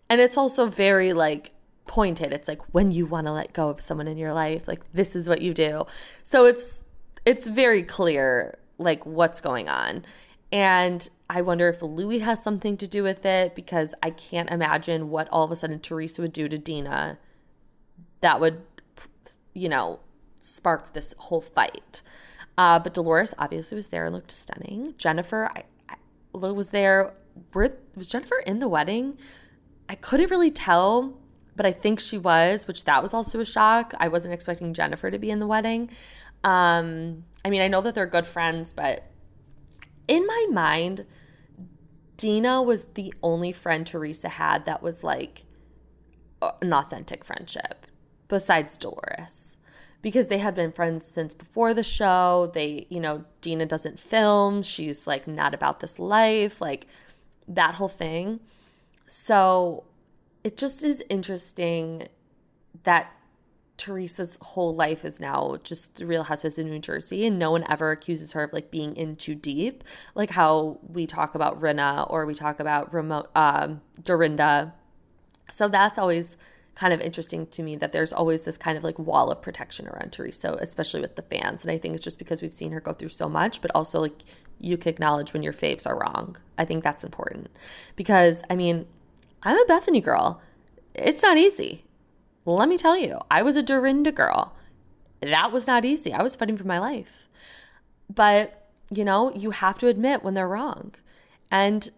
And 0.09 0.21
it's 0.21 0.39
also 0.39 0.67
very 0.67 1.13
like 1.13 1.53
pointed. 1.89 2.33
It's 2.33 2.47
like 2.47 2.63
when 2.73 2.93
you 2.93 3.07
want 3.07 3.27
to 3.27 3.33
let 3.33 3.53
go 3.53 3.69
of 3.69 3.81
someone 3.81 4.07
in 4.07 4.17
your 4.17 4.33
life, 4.33 4.69
like 4.69 4.91
this 4.93 5.17
is 5.17 5.29
what 5.29 5.43
you 5.43 5.53
do. 5.53 5.87
So 6.23 6.47
it's 6.47 6.85
it's 7.27 7.49
very 7.49 7.83
clear 7.83 8.59
like 8.79 9.05
what's 9.05 9.41
going 9.41 9.69
on. 9.69 10.05
And 10.53 11.09
I 11.29 11.43
wonder 11.43 11.69
if 11.69 11.83
Louis 11.83 12.21
has 12.21 12.43
something 12.43 12.77
to 12.79 12.87
do 12.87 13.03
with 13.03 13.27
it 13.27 13.55
because 13.55 13.95
I 14.03 14.11
can't 14.11 14.51
imagine 14.51 15.11
what 15.11 15.29
all 15.31 15.45
of 15.45 15.51
a 15.51 15.57
sudden 15.57 15.81
Teresa 15.81 16.23
would 16.23 16.33
do 16.33 16.49
to 16.49 16.57
Dina 16.57 17.19
that 18.21 18.41
would, 18.41 18.63
you 19.53 19.69
know, 19.69 20.01
spark 20.41 20.93
this 20.93 21.15
whole 21.19 21.41
fight. 21.43 22.03
Uh, 22.57 22.79
but 22.79 22.95
Dolores 22.95 23.35
obviously 23.39 23.77
was 23.77 23.89
there 23.89 24.07
and 24.07 24.15
looked 24.15 24.31
stunning. 24.31 24.95
Jennifer 24.97 25.51
I, 25.55 25.65
I, 25.89 25.97
was 26.33 26.71
there. 26.71 27.15
Were, 27.53 27.77
was 27.95 28.09
Jennifer 28.09 28.41
in 28.47 28.59
the 28.59 28.69
wedding? 28.69 29.19
I 29.89 29.95
couldn't 29.95 30.31
really 30.31 30.51
tell, 30.51 31.19
but 31.59 31.67
I 31.67 31.73
think 31.73 32.01
she 32.01 32.17
was, 32.17 32.67
which 32.67 32.85
that 32.85 33.03
was 33.03 33.13
also 33.13 33.41
a 33.41 33.45
shock. 33.45 33.93
I 33.99 34.09
wasn't 34.09 34.33
expecting 34.33 34.73
Jennifer 34.73 35.11
to 35.11 35.19
be 35.19 35.29
in 35.29 35.41
the 35.41 35.47
wedding. 35.47 35.91
Um, 36.45 37.25
I 37.45 37.51
mean, 37.51 37.61
I 37.61 37.69
know 37.69 37.83
that 37.83 37.95
they're 37.95 38.07
good 38.07 38.27
friends, 38.27 38.73
but 38.73 39.11
in 40.07 40.25
my 40.25 40.47
mind, 40.51 41.05
Dina 42.17 42.63
was 42.63 42.87
the 42.95 43.13
only 43.23 43.53
friend 43.53 43.87
Teresa 43.87 44.29
had 44.29 44.65
that 44.67 44.83
was 44.83 45.03
like 45.03 45.45
an 46.63 46.73
authentic 46.73 47.25
friendship 47.25 47.87
besides 48.29 48.79
Dolores 48.79 49.59
because 50.01 50.29
they 50.29 50.39
had 50.39 50.55
been 50.55 50.71
friends 50.71 51.05
since 51.05 51.35
before 51.35 51.75
the 51.75 51.83
show. 51.83 52.53
They, 52.55 52.87
you 52.89 53.01
know, 53.01 53.25
Dina 53.41 53.67
doesn't 53.67 53.99
film. 53.99 54.63
She's 54.63 55.09
like 55.09 55.27
not 55.27 55.55
about 55.55 55.81
this 55.81 55.99
life, 55.99 56.61
like 56.61 56.87
that 57.49 57.75
whole 57.75 57.89
thing. 57.89 58.39
So 59.09 59.88
it 60.45 60.57
just 60.57 60.85
is 60.85 61.03
interesting 61.09 62.09
that 62.85 63.13
Teresa's 63.77 64.39
whole 64.43 64.75
life 64.75 65.05
is 65.05 65.21
now 65.21 65.57
just 65.63 65.97
the 65.97 66.07
Real 66.07 66.25
Housewives 66.25 66.59
of 66.59 66.67
New 66.67 66.79
Jersey, 66.81 67.25
and 67.27 67.39
no 67.39 67.51
one 67.51 67.65
ever 67.69 67.93
accuses 67.93 68.33
her 68.33 68.43
of 68.43 68.53
like 68.53 68.71
being 68.71 68.97
in 68.97 69.17
too 69.17 69.35
deep, 69.35 69.85
like 70.15 70.31
how 70.31 70.79
we 70.87 71.07
talk 71.07 71.35
about 71.35 71.61
Rinna 71.61 72.11
or 72.11 72.27
we 72.27 72.35
talk 72.35 72.61
about 72.61 72.93
remote 72.93 73.31
um, 73.37 73.81
Dorinda. 74.03 74.75
So 75.49 75.69
that's 75.69 75.97
always 75.97 76.37
kind 76.75 76.93
of 76.93 77.01
interesting 77.01 77.47
to 77.47 77.63
me 77.63 77.77
that 77.77 77.93
there's 77.93 78.13
always 78.13 78.43
this 78.43 78.57
kind 78.57 78.77
of 78.77 78.85
like 78.85 78.99
wall 78.99 79.31
of 79.31 79.41
protection 79.43 79.89
around 79.89 80.13
Teresa, 80.13 80.57
especially 80.61 81.01
with 81.01 81.17
the 81.17 81.23
fans. 81.23 81.65
And 81.65 81.73
I 81.73 81.79
think 81.79 81.95
it's 81.95 82.05
just 82.05 82.19
because 82.19 82.43
we've 82.43 82.55
seen 82.55 82.73
her 82.73 82.81
go 82.81 82.93
through 82.93 83.09
so 83.09 83.29
much, 83.29 83.61
but 83.61 83.71
also 83.75 84.01
like 84.01 84.23
you 84.61 84.77
can 84.77 84.91
acknowledge 84.91 85.33
when 85.33 85.43
your 85.43 85.53
faves 85.53 85.87
are 85.87 85.99
wrong. 85.99 86.37
I 86.57 86.65
think 86.65 86.85
that's 86.85 87.05
important 87.05 87.51
because 87.97 88.43
I 88.51 88.57
mean, 88.57 88.87
I'm 89.43 89.61
a 89.61 89.65
Bethany 89.67 90.01
girl. 90.01 90.41
It's 90.95 91.23
not 91.23 91.39
easy 91.39 91.85
let 92.57 92.69
me 92.69 92.79
tell 92.79 92.97
you, 92.97 93.19
I 93.31 93.43
was 93.43 93.57
a 93.57 93.63
Dorinda 93.63 94.13
girl. 94.13 94.55
That 95.21 95.53
was 95.53 95.67
not 95.67 95.85
easy. 95.85 96.13
I 96.13 96.23
was 96.23 96.37
fighting 96.37 96.57
for 96.57 96.67
my 96.67 96.79
life. 96.79 97.29
But, 98.13 98.69
you 98.91 99.05
know, 99.05 99.33
you 99.35 99.51
have 99.51 99.79
to 99.79 99.89
admit 99.89 100.23
when 100.23 100.35
they're 100.35 100.49
wrong. 100.49 100.95
And 101.51 101.91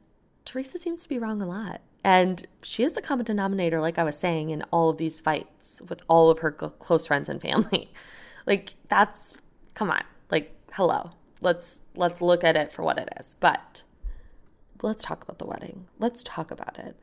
Teresa 0.45 0.79
seems 0.79 1.03
to 1.03 1.09
be 1.09 1.19
wrong 1.19 1.41
a 1.43 1.47
lot. 1.47 1.83
And 2.03 2.47
she 2.63 2.83
is 2.83 2.95
the 2.95 3.03
common 3.03 3.27
denominator, 3.27 3.81
like 3.81 3.99
I 3.99 4.05
was 4.05 4.19
saying, 4.19 4.51
in 4.51 4.63
all 4.71 4.89
of 4.89 4.97
these 4.97 5.21
fights 5.21 5.83
with 5.89 6.03
all 6.09 6.31
of 6.31 6.39
her 6.39 6.51
close 6.51 7.07
friends 7.07 7.29
and 7.29 7.41
family. 7.41 7.93
like 8.47 8.75
that's 8.89 9.37
come 9.75 9.91
on. 9.91 10.03
Like 10.31 10.55
hello. 10.73 11.11
Let's 11.43 11.81
let's 11.95 12.23
look 12.23 12.43
at 12.43 12.57
it 12.57 12.73
for 12.73 12.83
what 12.83 12.97
it 12.97 13.11
is. 13.21 13.37
But 13.39 13.85
let's 14.81 15.05
talk 15.05 15.23
about 15.23 15.39
the 15.39 15.45
wedding. 15.45 15.89
Let's 15.99 16.23
talk 16.23 16.51
about 16.51 16.79
it. 16.79 16.97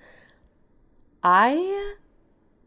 I 1.29 1.95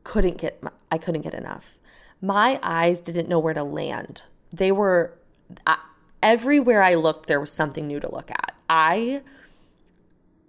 couldn't 0.05 0.37
get 0.37 0.63
I 0.93 0.99
couldn't 0.99 1.23
get 1.23 1.33
enough. 1.33 1.79
My 2.21 2.61
eyes 2.63 3.01
didn't 3.01 3.27
know 3.27 3.39
where 3.39 3.55
to 3.55 3.65
land. 3.65 4.25
They 4.53 4.71
were 4.71 5.19
I, 5.67 5.79
everywhere 6.23 6.83
I 6.83 6.95
looked 6.95 7.25
there 7.25 7.41
was 7.41 7.51
something 7.51 7.87
new 7.87 8.01
to 8.01 8.15
look 8.15 8.31
at. 8.31 8.55
I 8.69 9.23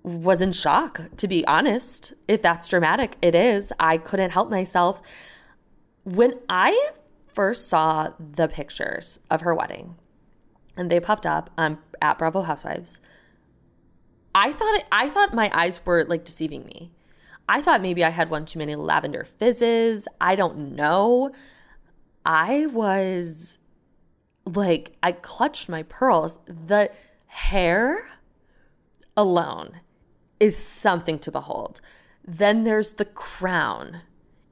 was 0.04 0.42
in 0.42 0.52
shock 0.52 1.00
to 1.16 1.26
be 1.26 1.48
honest. 1.48 2.14
If 2.28 2.42
that's 2.42 2.68
dramatic, 2.68 3.16
it 3.22 3.34
is. 3.34 3.72
I 3.80 3.96
couldn't 3.96 4.32
help 4.32 4.50
myself. 4.50 5.02
When 6.04 6.34
I 6.50 6.90
first 7.28 7.70
saw 7.70 8.10
the 8.20 8.50
pictures 8.50 9.22
of 9.30 9.40
her 9.40 9.56
wedding 9.56 9.96
and 10.76 10.92
they 10.92 11.00
popped 11.00 11.26
up 11.26 11.50
um, 11.58 11.80
at 12.02 12.18
Bravo 12.18 12.42
Housewives, 12.42 13.00
I 14.36 14.52
thought 14.52 14.76
it, 14.76 14.86
I 14.92 15.08
thought 15.08 15.34
my 15.34 15.50
eyes 15.54 15.80
were 15.86 16.04
like 16.04 16.26
deceiving 16.26 16.66
me. 16.66 16.92
I 17.52 17.60
thought 17.60 17.82
maybe 17.82 18.02
I 18.02 18.12
had 18.12 18.30
one 18.30 18.46
too 18.46 18.60
many 18.60 18.76
lavender 18.76 19.26
fizzes. 19.26 20.08
I 20.22 20.36
don't 20.36 20.74
know. 20.74 21.34
I 22.26 22.68
was 22.68 23.58
like, 24.46 24.96
I 25.04 25.12
clutched 25.12 25.68
my 25.68 25.84
pearls. 25.84 26.38
The 26.46 26.90
hair 27.26 28.08
alone 29.18 29.82
is 30.40 30.56
something 30.56 31.20
to 31.20 31.30
behold. 31.30 31.82
Then 32.26 32.64
there's 32.64 32.94
the 32.94 33.04
crown. 33.04 34.04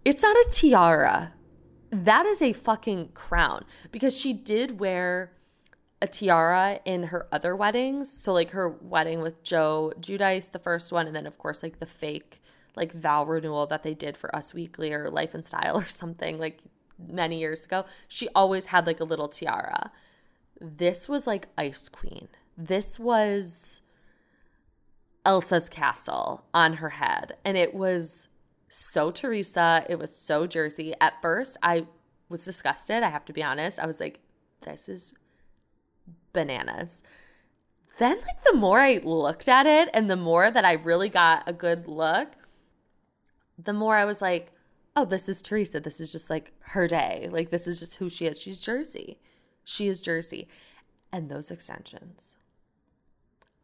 It's 0.03 0.21
not 0.21 0.35
a 0.35 0.49
tiara. 0.51 1.31
That 1.91 2.25
is 2.25 2.41
a 2.41 2.51
fucking 2.51 3.11
crown 3.13 3.63
because 3.93 4.17
she 4.17 4.33
did 4.33 4.81
wear 4.81 5.31
a 6.01 6.07
tiara 6.07 6.81
in 6.83 7.03
her 7.03 7.29
other 7.31 7.55
weddings. 7.55 8.11
So, 8.11 8.33
like 8.33 8.49
her 8.49 8.67
wedding 8.67 9.21
with 9.21 9.41
Joe 9.41 9.93
Giudice, 10.01 10.51
the 10.51 10.59
first 10.59 10.91
one, 10.91 11.07
and 11.07 11.15
then, 11.15 11.25
of 11.25 11.37
course, 11.37 11.63
like 11.63 11.79
the 11.79 11.85
fake 11.85 12.41
like 12.79 12.93
vow 12.93 13.23
renewal 13.23 13.67
that 13.67 13.83
they 13.83 13.93
did 13.93 14.17
for 14.17 14.35
Us 14.35 14.53
Weekly 14.53 14.91
or 14.91 15.11
Life 15.11 15.35
and 15.35 15.45
Style 15.45 15.77
or 15.77 15.87
something 15.87 16.39
like 16.39 16.61
many 16.97 17.39
years 17.39 17.65
ago, 17.65 17.85
she 18.07 18.27
always 18.33 18.67
had 18.67 18.87
like 18.87 18.99
a 18.99 19.03
little 19.03 19.27
tiara. 19.27 19.91
This 20.59 21.07
was 21.07 21.27
like 21.27 21.47
Ice 21.57 21.87
Queen. 21.89 22.29
This 22.57 22.97
was 22.97 23.81
Elsa's 25.25 25.69
castle 25.69 26.45
on 26.53 26.75
her 26.75 26.89
head. 26.89 27.35
And 27.45 27.57
it 27.57 27.75
was 27.75 28.27
so 28.67 29.11
Teresa. 29.11 29.85
It 29.87 29.99
was 29.99 30.15
so 30.15 30.47
Jersey. 30.47 30.93
At 30.99 31.21
first, 31.21 31.57
I 31.61 31.85
was 32.29 32.43
disgusted. 32.43 33.03
I 33.03 33.09
have 33.09 33.25
to 33.25 33.33
be 33.33 33.43
honest. 33.43 33.79
I 33.79 33.85
was 33.85 33.99
like, 33.99 34.19
this 34.61 34.89
is 34.89 35.13
bananas. 36.33 37.03
Then, 37.97 38.17
like, 38.17 38.43
the 38.45 38.57
more 38.57 38.79
I 38.79 39.01
looked 39.03 39.49
at 39.49 39.65
it 39.65 39.89
and 39.93 40.09
the 40.09 40.15
more 40.15 40.49
that 40.49 40.63
I 40.63 40.73
really 40.73 41.09
got 41.09 41.43
a 41.47 41.53
good 41.53 41.87
look, 41.87 42.29
the 43.63 43.73
more 43.73 43.95
I 43.95 44.05
was 44.05 44.21
like, 44.21 44.51
oh, 44.95 45.05
this 45.05 45.29
is 45.29 45.41
Teresa. 45.41 45.79
This 45.79 45.99
is 45.99 46.11
just 46.11 46.29
like 46.29 46.51
her 46.59 46.87
day. 46.87 47.29
Like, 47.31 47.49
this 47.49 47.67
is 47.67 47.79
just 47.79 47.97
who 47.97 48.09
she 48.09 48.25
is. 48.25 48.41
She's 48.41 48.61
Jersey. 48.61 49.17
She 49.63 49.87
is 49.87 50.01
Jersey. 50.01 50.47
And 51.11 51.29
those 51.29 51.51
extensions. 51.51 52.35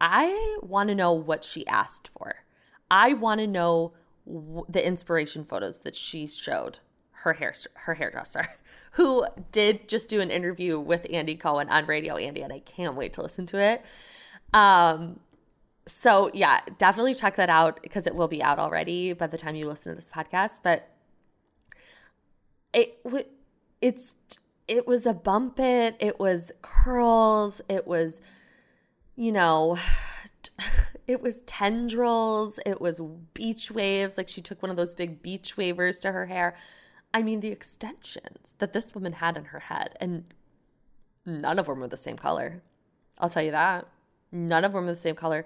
I 0.01 0.57
want 0.61 0.89
to 0.89 0.95
know 0.95 1.13
what 1.13 1.43
she 1.43 1.65
asked 1.67 2.07
for. 2.07 2.43
I 2.89 3.13
want 3.13 3.39
to 3.39 3.47
know 3.47 3.93
w- 4.27 4.65
the 4.67 4.85
inspiration 4.85 5.45
photos 5.45 5.79
that 5.79 5.95
she 5.95 6.27
showed 6.27 6.79
her 7.23 7.33
hair 7.33 7.53
her 7.73 7.95
hairdresser, 7.95 8.55
who 8.91 9.25
did 9.51 9.87
just 9.87 10.09
do 10.09 10.21
an 10.21 10.31
interview 10.31 10.79
with 10.79 11.07
Andy 11.09 11.35
Cohen 11.35 11.69
on 11.69 11.85
Radio 11.85 12.17
Andy, 12.17 12.41
and 12.41 12.51
I 12.51 12.59
can't 12.59 12.95
wait 12.95 13.13
to 13.13 13.21
listen 13.21 13.45
to 13.47 13.59
it. 13.59 13.83
Um, 14.53 15.19
so 15.87 16.31
yeah, 16.33 16.61
definitely 16.77 17.15
check 17.15 17.35
that 17.35 17.49
out 17.49 17.81
because 17.83 18.07
it 18.07 18.15
will 18.15 18.27
be 18.27 18.41
out 18.41 18.59
already 18.59 19.13
by 19.13 19.27
the 19.27 19.37
time 19.37 19.55
you 19.55 19.67
listen 19.67 19.91
to 19.91 19.95
this 19.95 20.09
podcast. 20.09 20.59
But 20.63 20.89
it 22.73 22.99
it's 23.81 24.15
it 24.67 24.87
was 24.87 25.05
a 25.05 25.13
bump 25.13 25.59
it, 25.59 25.95
it 25.99 26.19
was 26.19 26.51
curls, 26.61 27.61
it 27.69 27.85
was 27.85 28.21
you 29.15 29.31
know, 29.31 29.77
it 31.07 31.21
was 31.21 31.41
tendrils, 31.41 32.59
it 32.65 32.81
was 32.81 32.99
beach 33.33 33.71
waves. 33.71 34.17
Like 34.17 34.27
she 34.27 34.41
took 34.41 34.61
one 34.61 34.71
of 34.71 34.77
those 34.77 34.95
big 34.95 35.21
beach 35.21 35.55
wavers 35.57 35.99
to 35.99 36.11
her 36.11 36.25
hair. 36.25 36.55
I 37.13 37.21
mean, 37.21 37.39
the 37.39 37.49
extensions 37.49 38.55
that 38.57 38.73
this 38.73 38.93
woman 38.93 39.13
had 39.13 39.37
in 39.37 39.45
her 39.45 39.61
head, 39.61 39.95
and 40.01 40.25
none 41.25 41.59
of 41.59 41.67
them 41.67 41.79
were 41.79 41.87
the 41.87 41.95
same 41.95 42.17
color. 42.17 42.61
I'll 43.17 43.29
tell 43.29 43.43
you 43.43 43.51
that. 43.51 43.87
None 44.31 44.65
of 44.65 44.73
them 44.73 44.83
were 44.83 44.91
the 44.91 44.97
same 44.97 45.15
color. 45.15 45.45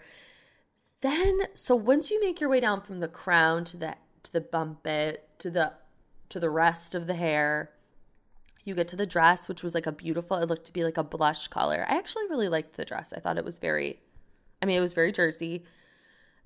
Then 1.01 1.41
so 1.53 1.75
once 1.75 2.11
you 2.11 2.19
make 2.21 2.41
your 2.41 2.49
way 2.49 2.59
down 2.59 2.81
from 2.81 2.99
the 2.99 3.07
crown 3.07 3.63
to 3.65 3.77
the 3.77 3.95
to 4.23 4.33
the 4.33 4.41
bump 4.41 4.85
it 4.85 5.29
to 5.39 5.49
the 5.49 5.73
to 6.29 6.39
the 6.39 6.49
rest 6.49 6.93
of 6.93 7.07
the 7.07 7.13
hair, 7.15 7.71
you 8.63 8.75
get 8.75 8.87
to 8.89 8.95
the 8.95 9.05
dress, 9.05 9.47
which 9.47 9.63
was 9.63 9.73
like 9.73 9.87
a 9.87 9.91
beautiful, 9.91 10.37
it 10.37 10.47
looked 10.47 10.65
to 10.65 10.73
be 10.73 10.83
like 10.83 10.97
a 10.97 11.03
blush 11.03 11.47
color. 11.47 11.85
I 11.89 11.95
actually 11.95 12.27
really 12.29 12.49
liked 12.49 12.75
the 12.77 12.85
dress. 12.85 13.13
I 13.15 13.19
thought 13.19 13.37
it 13.37 13.45
was 13.45 13.59
very 13.59 13.99
I 14.61 14.65
mean, 14.65 14.77
it 14.77 14.81
was 14.81 14.93
very 14.93 15.11
Jersey. 15.11 15.63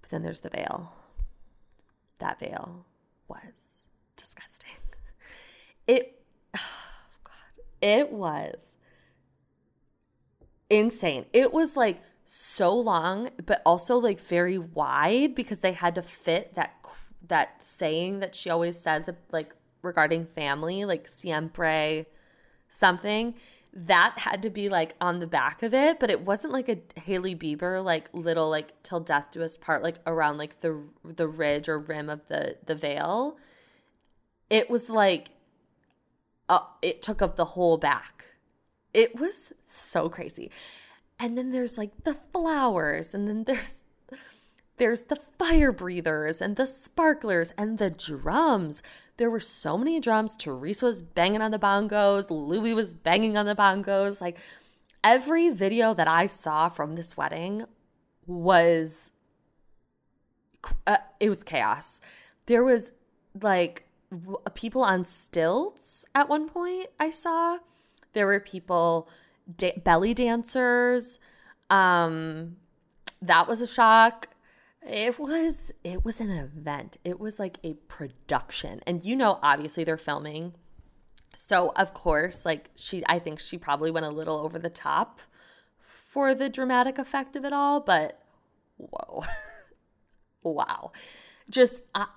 But 0.01 0.11
then 0.11 0.21
there's 0.21 0.41
the 0.41 0.49
veil. 0.49 0.93
That 2.19 2.39
veil 2.39 2.85
was 3.27 3.83
disgusting. 4.15 4.69
It 5.85 6.23
oh 6.55 6.59
God. 7.25 7.63
It 7.81 8.09
was 8.09 8.77
insane. 10.69 11.25
It 11.33 11.51
was 11.51 11.75
like 11.75 12.01
so 12.25 12.75
long, 12.75 13.29
but 13.45 13.61
also 13.65 13.97
like 13.97 14.19
very 14.19 14.57
wide 14.57 15.35
because 15.35 15.59
they 15.59 15.73
had 15.73 15.95
to 15.95 16.01
fit 16.01 16.55
that 16.55 16.73
that 17.27 17.63
saying 17.63 18.19
that 18.19 18.35
she 18.35 18.49
always 18.49 18.79
says 18.79 19.09
like 19.31 19.55
regarding 19.81 20.25
family, 20.25 20.85
like 20.85 21.07
siempre 21.07 22.05
something, 22.69 23.35
that 23.73 24.13
had 24.19 24.41
to 24.43 24.49
be 24.49 24.69
like 24.69 24.95
on 25.01 25.19
the 25.19 25.27
back 25.27 25.63
of 25.63 25.73
it, 25.73 25.99
but 25.99 26.09
it 26.09 26.21
wasn't 26.21 26.53
like 26.53 26.69
a 26.69 26.77
Hailey 26.99 27.35
Bieber 27.35 27.83
like 27.83 28.09
little 28.13 28.49
like 28.49 28.81
till 28.83 28.99
death 28.99 29.27
do 29.31 29.41
us 29.41 29.57
part 29.57 29.81
like 29.81 29.97
around 30.05 30.37
like 30.37 30.61
the 30.61 30.83
the 31.03 31.27
ridge 31.27 31.67
or 31.67 31.79
rim 31.79 32.09
of 32.09 32.27
the 32.27 32.57
the 32.65 32.75
veil. 32.75 33.37
It 34.49 34.69
was 34.69 34.89
like 34.89 35.29
uh, 36.49 36.59
it 36.81 37.01
took 37.01 37.21
up 37.21 37.35
the 37.35 37.45
whole 37.45 37.77
back. 37.77 38.25
It 38.93 39.19
was 39.19 39.53
so 39.63 40.07
crazy. 40.09 40.51
And 41.23 41.37
then 41.37 41.51
there's 41.51 41.77
like 41.77 42.03
the 42.03 42.17
flowers 42.33 43.13
and 43.13 43.29
then 43.29 43.45
there's 43.45 43.83
there's 44.75 45.03
the 45.03 45.15
fire 45.15 45.71
breathers 45.71 46.41
and 46.41 46.57
the 46.57 46.67
sparklers 46.67 47.53
and 47.57 47.77
the 47.77 47.89
drums. 47.89 48.83
There 49.15 49.31
were 49.31 49.39
so 49.39 49.77
many 49.77 50.01
drums. 50.01 50.35
Teresa 50.35 50.87
was 50.87 51.01
banging 51.01 51.41
on 51.41 51.51
the 51.51 51.57
bongos. 51.57 52.29
Louis 52.29 52.73
was 52.73 52.93
banging 52.93 53.37
on 53.37 53.45
the 53.45 53.55
bongos. 53.55 54.19
Like 54.19 54.37
every 55.01 55.49
video 55.49 55.93
that 55.93 56.09
I 56.09 56.25
saw 56.25 56.67
from 56.67 56.97
this 56.97 57.15
wedding 57.15 57.67
was, 58.25 59.13
uh, 60.85 60.97
it 61.21 61.29
was 61.29 61.41
chaos. 61.41 62.01
There 62.47 62.65
was 62.65 62.91
like 63.41 63.87
people 64.55 64.83
on 64.83 65.05
stilts 65.05 66.05
at 66.13 66.27
one 66.27 66.49
point, 66.49 66.87
I 66.99 67.11
saw. 67.11 67.59
There 68.11 68.25
were 68.25 68.41
people, 68.41 69.07
da- 69.55 69.77
belly 69.83 70.13
dancers. 70.13 71.19
Um, 71.69 72.57
that 73.21 73.47
was 73.47 73.61
a 73.61 73.67
shock 73.67 74.33
it 74.87 75.17
was 75.17 75.71
it 75.83 76.03
was 76.03 76.19
an 76.19 76.29
event. 76.29 76.97
It 77.03 77.19
was 77.19 77.39
like 77.39 77.57
a 77.63 77.73
production. 77.87 78.81
And 78.85 79.03
you 79.03 79.15
know 79.15 79.39
obviously 79.41 79.83
they're 79.83 79.97
filming. 79.97 80.53
So 81.35 81.71
of 81.75 81.93
course, 81.93 82.45
like 82.45 82.69
she 82.75 83.03
I 83.07 83.19
think 83.19 83.39
she 83.39 83.57
probably 83.57 83.91
went 83.91 84.05
a 84.05 84.11
little 84.11 84.39
over 84.39 84.59
the 84.59 84.69
top 84.69 85.21
for 85.79 86.35
the 86.35 86.49
dramatic 86.49 86.97
effect 86.97 87.35
of 87.35 87.45
it 87.45 87.53
all, 87.53 87.79
but 87.79 88.19
whoa. 88.77 89.23
wow. 90.43 90.91
Just 91.49 91.83
I, 91.95 92.07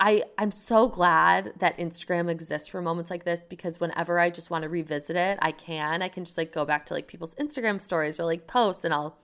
I 0.00 0.22
I'm 0.36 0.50
so 0.52 0.88
glad 0.88 1.54
that 1.58 1.76
Instagram 1.78 2.30
exists 2.30 2.68
for 2.68 2.80
moments 2.80 3.10
like 3.10 3.24
this 3.24 3.44
because 3.44 3.80
whenever 3.80 4.20
I 4.20 4.30
just 4.30 4.50
want 4.50 4.62
to 4.62 4.68
revisit 4.68 5.16
it, 5.16 5.38
I 5.42 5.52
can. 5.52 6.02
I 6.02 6.08
can 6.08 6.24
just 6.24 6.38
like 6.38 6.52
go 6.52 6.64
back 6.64 6.86
to 6.86 6.94
like 6.94 7.08
people's 7.08 7.34
Instagram 7.34 7.80
stories 7.80 8.20
or 8.20 8.24
like 8.24 8.46
posts 8.46 8.84
and 8.84 8.94
I'll 8.94 9.18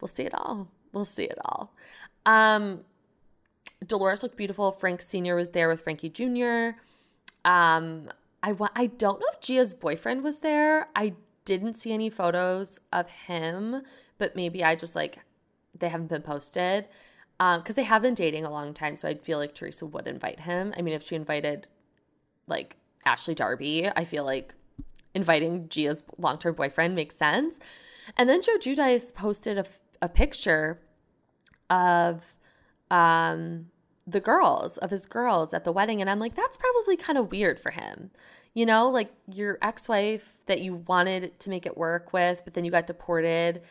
we'll 0.00 0.08
see 0.08 0.24
it 0.24 0.34
all 0.34 0.68
we'll 0.94 1.04
see 1.04 1.24
it 1.24 1.38
all. 1.44 1.74
Um, 2.24 2.84
Dolores 3.86 4.22
looked 4.22 4.36
beautiful. 4.36 4.72
Frank 4.72 5.02
Sr. 5.02 5.36
was 5.36 5.50
there 5.50 5.68
with 5.68 5.82
Frankie 5.82 6.08
Jr. 6.08 6.78
Um, 7.44 8.08
I, 8.42 8.54
I 8.74 8.86
don't 8.86 9.20
know 9.20 9.26
if 9.32 9.40
Gia's 9.40 9.74
boyfriend 9.74 10.22
was 10.22 10.40
there. 10.40 10.88
I 10.96 11.14
didn't 11.44 11.74
see 11.74 11.92
any 11.92 12.08
photos 12.08 12.80
of 12.92 13.10
him, 13.10 13.82
but 14.16 14.34
maybe 14.34 14.64
I 14.64 14.76
just 14.76 14.94
like, 14.94 15.18
they 15.78 15.90
haven't 15.90 16.08
been 16.08 16.22
posted 16.22 16.88
because 17.38 17.70
um, 17.70 17.74
they 17.74 17.82
have 17.82 18.02
been 18.02 18.14
dating 18.14 18.44
a 18.44 18.50
long 18.50 18.72
time. 18.72 18.96
So 18.96 19.08
I'd 19.08 19.22
feel 19.22 19.38
like 19.38 19.54
Teresa 19.54 19.86
would 19.86 20.06
invite 20.06 20.40
him. 20.40 20.72
I 20.76 20.82
mean, 20.82 20.94
if 20.94 21.02
she 21.02 21.16
invited 21.16 21.66
like 22.46 22.76
Ashley 23.04 23.34
Darby, 23.34 23.88
I 23.94 24.04
feel 24.04 24.24
like 24.24 24.54
inviting 25.14 25.68
Gia's 25.68 26.02
long 26.18 26.38
term 26.38 26.54
boyfriend 26.54 26.94
makes 26.94 27.16
sense. 27.16 27.58
And 28.16 28.28
then 28.28 28.42
Joe 28.42 28.58
Giudice 28.58 29.14
posted 29.14 29.58
a, 29.58 29.64
a 30.02 30.08
picture 30.08 30.80
of 31.70 32.36
um, 32.90 33.66
the 34.06 34.20
girls, 34.20 34.76
of 34.78 34.90
his 34.90 35.06
girls 35.06 35.54
at 35.54 35.64
the 35.64 35.72
wedding. 35.72 36.00
And 36.00 36.10
I'm 36.10 36.18
like, 36.18 36.34
that's 36.34 36.56
probably 36.56 36.96
kind 36.96 37.18
of 37.18 37.30
weird 37.30 37.58
for 37.58 37.70
him. 37.70 38.10
You 38.52 38.66
know, 38.66 38.88
like 38.88 39.12
your 39.32 39.58
ex 39.62 39.88
wife 39.88 40.38
that 40.46 40.60
you 40.60 40.84
wanted 40.86 41.38
to 41.40 41.50
make 41.50 41.66
it 41.66 41.76
work 41.76 42.12
with, 42.12 42.42
but 42.44 42.54
then 42.54 42.64
you 42.64 42.70
got 42.70 42.86
deported, 42.86 43.62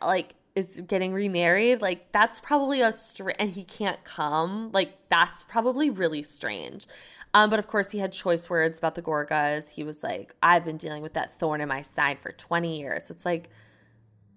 like, 0.00 0.34
is 0.54 0.80
getting 0.86 1.12
remarried. 1.12 1.80
Like, 1.80 2.12
that's 2.12 2.40
probably 2.40 2.80
a 2.80 2.92
str- 2.92 3.30
and 3.38 3.50
he 3.50 3.64
can't 3.64 4.02
come. 4.04 4.70
Like, 4.72 5.08
that's 5.08 5.44
probably 5.44 5.90
really 5.90 6.22
strange. 6.22 6.86
Um, 7.32 7.50
but 7.50 7.58
of 7.58 7.68
course, 7.68 7.92
he 7.92 7.98
had 7.98 8.12
choice 8.12 8.50
words 8.50 8.78
about 8.78 8.96
the 8.96 9.02
Gorgas. 9.02 9.70
He 9.70 9.84
was 9.84 10.02
like, 10.02 10.34
I've 10.42 10.64
been 10.64 10.76
dealing 10.76 11.02
with 11.02 11.14
that 11.14 11.38
thorn 11.38 11.60
in 11.60 11.68
my 11.68 11.82
side 11.82 12.18
for 12.20 12.32
20 12.32 12.80
years. 12.80 13.10
It's 13.10 13.24
like, 13.24 13.50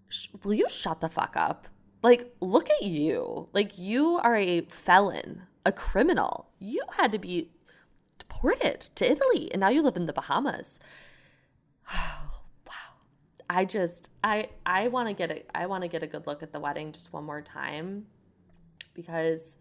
sh- 0.10 0.28
will 0.43 0.54
you 0.54 0.69
shut 0.69 0.99
the 0.99 1.10
fuck 1.10 1.36
up? 1.36 1.67
Like, 2.04 2.36
look 2.39 2.69
at 2.69 2.84
you. 2.84 3.49
Like, 3.54 3.78
you 3.78 4.19
are 4.21 4.36
a 4.36 4.62
felon, 4.62 5.43
a 5.65 5.71
criminal. 5.71 6.49
You 6.60 6.84
had 6.97 7.12
to 7.13 7.19
be 7.19 7.49
deported 8.19 8.89
to 8.95 9.10
Italy, 9.10 9.52
and 9.52 9.62
now 9.62 9.69
you 9.69 9.82
live 9.82 9.97
in 9.97 10.06
the 10.06 10.13
Bahamas. 10.13 10.80
I 13.49 13.65
just, 13.65 14.10
I, 14.23 14.49
I 14.65 14.88
want 14.88 15.10
to 15.10 15.13
get 15.13 15.32
a, 15.32 15.43
I 15.56 15.65
want 15.65 15.84
to 15.84 15.88
get 15.88 16.03
a 16.03 16.08
good 16.08 16.27
look 16.27 16.43
at 16.43 16.51
the 16.51 16.60
wedding 16.60 16.91
just 16.91 17.13
one 17.13 17.23
more 17.23 17.41
time 17.41 18.08
because 18.93 19.58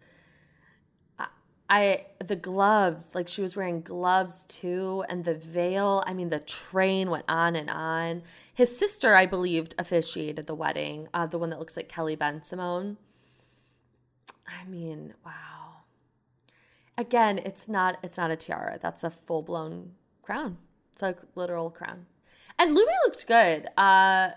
I 1.69 2.05
the 2.23 2.35
gloves, 2.35 3.15
like 3.15 3.27
she 3.27 3.41
was 3.41 3.55
wearing 3.55 3.81
gloves 3.81 4.45
too, 4.45 5.03
and 5.09 5.25
the 5.25 5.33
veil. 5.33 6.03
I 6.05 6.13
mean, 6.13 6.29
the 6.29 6.39
train 6.39 7.09
went 7.09 7.25
on 7.27 7.55
and 7.55 7.69
on. 7.69 8.21
His 8.53 8.77
sister, 8.77 9.15
I 9.15 9.25
believed, 9.25 9.73
officiated 9.79 10.45
the 10.45 10.53
wedding. 10.53 11.07
Uh, 11.13 11.25
the 11.25 11.39
one 11.39 11.49
that 11.49 11.57
looks 11.57 11.75
like 11.75 11.89
Kelly 11.89 12.15
Bensimon. 12.15 12.97
I 14.47 14.65
mean, 14.65 15.15
wow. 15.25 15.85
Again, 16.95 17.39
it's 17.39 17.67
not 17.67 17.97
it's 18.03 18.17
not 18.17 18.29
a 18.29 18.35
tiara. 18.35 18.77
That's 18.79 19.03
a 19.03 19.09
full 19.09 19.41
blown 19.41 19.93
crown. 20.21 20.57
It's 20.91 21.01
a 21.01 21.15
literal 21.33 21.71
crown. 21.71 22.05
And 22.59 22.75
Louis 22.75 22.95
looked 23.05 23.27
good. 23.27 23.67
Uh, 23.77 24.29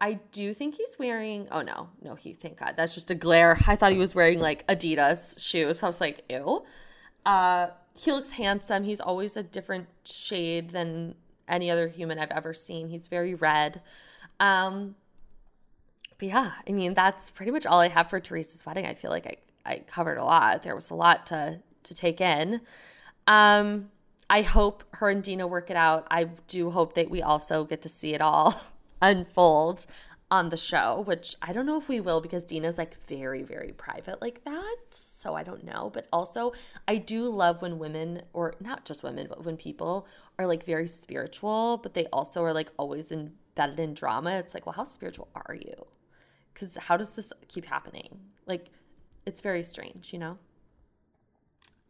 I 0.00 0.14
do 0.32 0.52
think 0.52 0.74
he's 0.76 0.96
wearing. 0.98 1.48
Oh 1.50 1.62
no, 1.62 1.88
no, 2.02 2.14
he. 2.14 2.32
Thank 2.32 2.58
God, 2.58 2.74
that's 2.76 2.94
just 2.94 3.10
a 3.10 3.14
glare. 3.14 3.58
I 3.66 3.76
thought 3.76 3.92
he 3.92 3.98
was 3.98 4.14
wearing 4.14 4.40
like 4.40 4.66
Adidas 4.66 5.38
shoes. 5.38 5.82
I 5.82 5.86
was 5.86 6.00
like, 6.00 6.24
ew. 6.28 6.64
Uh, 7.24 7.68
he 7.96 8.12
looks 8.12 8.32
handsome. 8.32 8.84
He's 8.84 9.00
always 9.00 9.36
a 9.36 9.42
different 9.42 9.86
shade 10.04 10.70
than 10.70 11.14
any 11.48 11.70
other 11.70 11.88
human 11.88 12.18
I've 12.18 12.30
ever 12.30 12.52
seen. 12.52 12.88
He's 12.88 13.08
very 13.08 13.34
red. 13.34 13.80
Um, 14.40 14.96
but 16.18 16.28
yeah, 16.28 16.52
I 16.68 16.72
mean 16.72 16.92
that's 16.92 17.30
pretty 17.30 17.52
much 17.52 17.66
all 17.66 17.80
I 17.80 17.88
have 17.88 18.10
for 18.10 18.20
Teresa's 18.20 18.66
wedding. 18.66 18.86
I 18.86 18.94
feel 18.94 19.10
like 19.10 19.26
I 19.26 19.36
I 19.70 19.78
covered 19.86 20.18
a 20.18 20.24
lot. 20.24 20.62
There 20.62 20.74
was 20.74 20.90
a 20.90 20.94
lot 20.94 21.26
to 21.26 21.60
to 21.84 21.94
take 21.94 22.20
in. 22.20 22.60
Um, 23.26 23.90
I 24.28 24.42
hope 24.42 24.84
her 24.94 25.10
and 25.10 25.22
Dina 25.22 25.46
work 25.46 25.70
it 25.70 25.76
out. 25.76 26.06
I 26.10 26.24
do 26.46 26.70
hope 26.70 26.94
that 26.94 27.10
we 27.10 27.22
also 27.22 27.64
get 27.64 27.82
to 27.82 27.88
see 27.88 28.14
it 28.14 28.20
all. 28.20 28.60
unfold 29.04 29.86
on 30.30 30.48
the 30.48 30.56
show, 30.56 31.02
which 31.06 31.36
I 31.42 31.52
don't 31.52 31.66
know 31.66 31.76
if 31.76 31.88
we 31.88 32.00
will 32.00 32.20
because 32.20 32.42
Dina's 32.44 32.78
like 32.78 32.96
very, 33.06 33.42
very 33.42 33.72
private 33.76 34.20
like 34.20 34.42
that. 34.44 34.76
So 34.90 35.34
I 35.34 35.42
don't 35.42 35.64
know. 35.64 35.90
But 35.92 36.08
also, 36.12 36.52
I 36.88 36.96
do 36.96 37.28
love 37.28 37.62
when 37.62 37.78
women, 37.78 38.22
or 38.32 38.54
not 38.60 38.84
just 38.84 39.02
women, 39.02 39.26
but 39.28 39.44
when 39.44 39.56
people 39.56 40.06
are 40.38 40.46
like 40.46 40.64
very 40.64 40.88
spiritual, 40.88 41.78
but 41.78 41.94
they 41.94 42.06
also 42.06 42.42
are 42.42 42.52
like 42.52 42.70
always 42.78 43.12
embedded 43.12 43.78
in 43.78 43.94
drama. 43.94 44.32
It's 44.32 44.54
like, 44.54 44.66
well, 44.66 44.74
how 44.74 44.84
spiritual 44.84 45.28
are 45.34 45.54
you? 45.54 45.86
Because 46.52 46.76
how 46.76 46.96
does 46.96 47.14
this 47.14 47.32
keep 47.48 47.66
happening? 47.66 48.18
Like, 48.46 48.70
it's 49.26 49.40
very 49.40 49.62
strange, 49.62 50.12
you 50.12 50.18
know? 50.18 50.38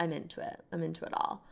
I'm 0.00 0.12
into 0.12 0.40
it. 0.40 0.60
I'm 0.72 0.82
into 0.82 1.04
it 1.04 1.12
all. 1.14 1.46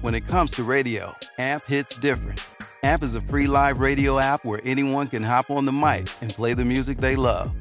When 0.00 0.14
it 0.14 0.26
comes 0.26 0.50
to 0.52 0.64
radio, 0.64 1.14
AMP 1.38 1.68
hits 1.68 1.96
different. 1.96 2.44
AMP 2.82 3.04
is 3.04 3.14
a 3.14 3.20
free 3.20 3.46
live 3.46 3.78
radio 3.78 4.18
app 4.18 4.44
where 4.44 4.60
anyone 4.64 5.06
can 5.06 5.22
hop 5.22 5.50
on 5.50 5.64
the 5.64 5.72
mic 5.72 6.08
and 6.20 6.34
play 6.34 6.54
the 6.54 6.64
music 6.64 6.98
they 6.98 7.14
love. 7.14 7.52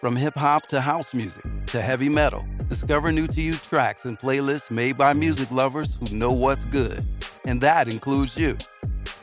From 0.00 0.16
hip 0.16 0.34
hop 0.34 0.66
to 0.68 0.80
house 0.80 1.14
music 1.14 1.44
to 1.68 1.80
heavy 1.80 2.08
metal, 2.08 2.44
discover 2.68 3.12
new 3.12 3.26
to 3.28 3.40
you 3.40 3.54
tracks 3.54 4.04
and 4.04 4.18
playlists 4.18 4.70
made 4.70 4.98
by 4.98 5.12
music 5.12 5.50
lovers 5.50 5.94
who 5.94 6.08
know 6.14 6.32
what's 6.32 6.64
good. 6.64 7.04
And 7.46 7.60
that 7.60 7.88
includes 7.88 8.36
you. 8.36 8.58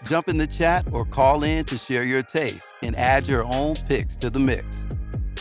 Jump 0.06 0.30
in 0.30 0.38
the 0.38 0.48
chat 0.48 0.86
or 0.92 1.06
call 1.06 1.44
in 1.44 1.66
to 1.66 1.78
share 1.78 2.04
your 2.04 2.24
taste 2.24 2.74
and 2.82 2.96
add 2.96 3.28
your 3.28 3.44
own 3.44 3.76
picks 3.88 4.16
to 4.18 4.30
the 4.30 4.40
mix. 4.40 4.86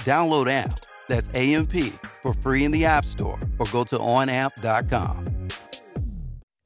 Download 0.05 0.51
AMP, 0.51 0.75
that's 1.09 1.29
AMP, 1.35 1.73
for 2.23 2.35
free 2.35 2.65
in 2.65 2.73
the 2.73 2.85
App 2.85 3.05
Store 3.05 3.39
or 3.59 3.67
go 3.67 3.85
to 3.85 3.99
onamp.com. 3.99 5.30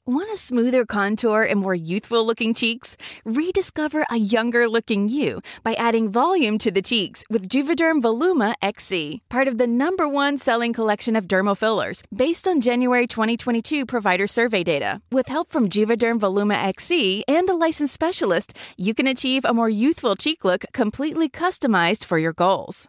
Want 0.06 0.30
a 0.30 0.36
smoother 0.36 0.84
contour 0.84 1.44
and 1.44 1.60
more 1.60 1.74
youthful 1.74 2.26
looking 2.26 2.52
cheeks? 2.52 2.98
Rediscover 3.24 4.04
a 4.10 4.16
younger 4.16 4.68
looking 4.68 5.08
you 5.08 5.40
by 5.62 5.72
adding 5.72 6.10
volume 6.10 6.58
to 6.58 6.70
the 6.70 6.82
cheeks 6.82 7.24
with 7.30 7.48
Juvederm 7.48 8.02
Voluma 8.02 8.52
XC, 8.60 9.22
part 9.30 9.48
of 9.48 9.56
the 9.56 9.66
number 9.66 10.06
one 10.06 10.36
selling 10.36 10.74
collection 10.74 11.16
of 11.16 11.26
dermal 11.26 11.56
fillers 11.56 12.02
based 12.14 12.46
on 12.46 12.60
January 12.60 13.06
2022 13.06 13.86
provider 13.86 14.26
survey 14.26 14.62
data. 14.62 15.00
With 15.10 15.28
help 15.28 15.48
from 15.48 15.70
Juvederm 15.70 16.18
Voluma 16.20 16.62
XC 16.62 17.24
and 17.26 17.48
a 17.48 17.56
licensed 17.56 17.94
specialist, 17.94 18.54
you 18.76 18.92
can 18.92 19.06
achieve 19.06 19.46
a 19.46 19.54
more 19.54 19.70
youthful 19.70 20.16
cheek 20.16 20.44
look 20.44 20.66
completely 20.74 21.30
customized 21.30 22.04
for 22.04 22.18
your 22.18 22.34
goals. 22.34 22.88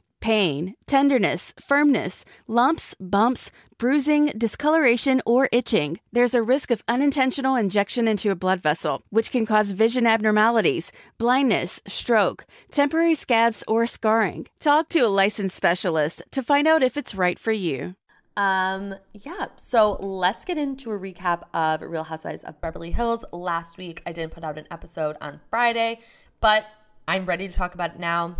pain, 0.21 0.75
tenderness, 0.85 1.53
firmness, 1.59 2.23
lumps, 2.47 2.95
bumps, 2.99 3.51
bruising, 3.77 4.27
discoloration, 4.37 5.21
or 5.25 5.49
itching. 5.51 5.99
There's 6.13 6.35
a 6.35 6.43
risk 6.43 6.71
of 6.71 6.83
unintentional 6.87 7.55
injection 7.55 8.07
into 8.07 8.29
a 8.31 8.35
blood 8.35 8.61
vessel, 8.61 9.01
which 9.09 9.31
can 9.31 9.45
cause 9.45 9.71
vision 9.71 10.05
abnormalities, 10.05 10.91
blindness, 11.17 11.81
stroke, 11.87 12.45
temporary 12.69 13.15
scabs, 13.15 13.63
or 13.67 13.87
scarring. 13.87 14.47
Talk 14.59 14.87
to 14.89 14.99
a 14.99 15.07
licensed 15.07 15.55
specialist 15.55 16.23
to 16.31 16.43
find 16.43 16.67
out 16.67 16.83
if 16.83 16.95
it's 16.95 17.15
right 17.15 17.39
for 17.39 17.51
you. 17.51 17.95
Um, 18.37 18.95
yeah. 19.13 19.47
So 19.55 19.93
let's 19.99 20.45
get 20.45 20.57
into 20.57 20.91
a 20.91 20.99
recap 20.99 21.41
of 21.53 21.81
Real 21.81 22.05
Housewives 22.05 22.43
of 22.43 22.61
Beverly 22.61 22.91
Hills. 22.91 23.25
Last 23.31 23.77
week 23.77 24.01
I 24.05 24.11
didn't 24.11 24.31
put 24.31 24.43
out 24.43 24.57
an 24.57 24.67
episode 24.71 25.17
on 25.19 25.41
Friday, 25.49 25.99
but 26.39 26.65
I'm 27.07 27.25
ready 27.25 27.47
to 27.47 27.53
talk 27.53 27.73
about 27.73 27.95
it 27.95 27.99
now. 27.99 28.37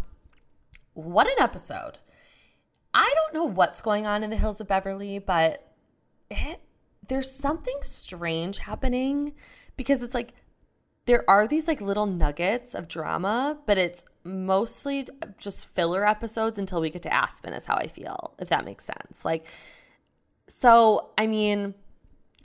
What 0.94 1.28
an 1.28 1.36
episode. 1.40 2.00
I 2.94 3.14
don't 3.16 3.34
know 3.34 3.46
what's 3.46 3.82
going 3.82 4.06
on 4.06 4.24
in 4.24 4.30
the 4.30 4.36
Hills 4.36 4.60
of 4.60 4.68
Beverly, 4.68 5.20
but 5.20 5.72
it, 6.30 6.60
there's 7.08 7.32
something 7.32 7.78
strange 7.84 8.60
happening 8.60 9.34
because 9.78 10.04
it's 10.04 10.14
like 10.14 10.34
there 11.06 11.30
are 11.30 11.48
these 11.48 11.68
like 11.68 11.82
little 11.82 12.06
nuggets 12.06 12.76
of 12.76 12.88
drama, 12.88 13.58
but 13.66 13.78
it's 13.78 14.06
mostly 14.24 15.08
just 15.38 15.68
filler 15.68 16.08
episodes 16.08 16.58
until 16.58 16.82
we 16.82 16.90
get 16.90 17.02
to 17.04 17.14
Aspen, 17.14 17.54
is 17.54 17.66
how 17.66 17.76
I 17.76 17.88
feel, 17.88 18.34
if 18.40 18.50
that 18.50 18.66
makes 18.66 18.86
sense. 18.86 19.26
Like, 19.26 19.48
so, 20.48 21.10
I 21.18 21.28
mean, 21.28 21.74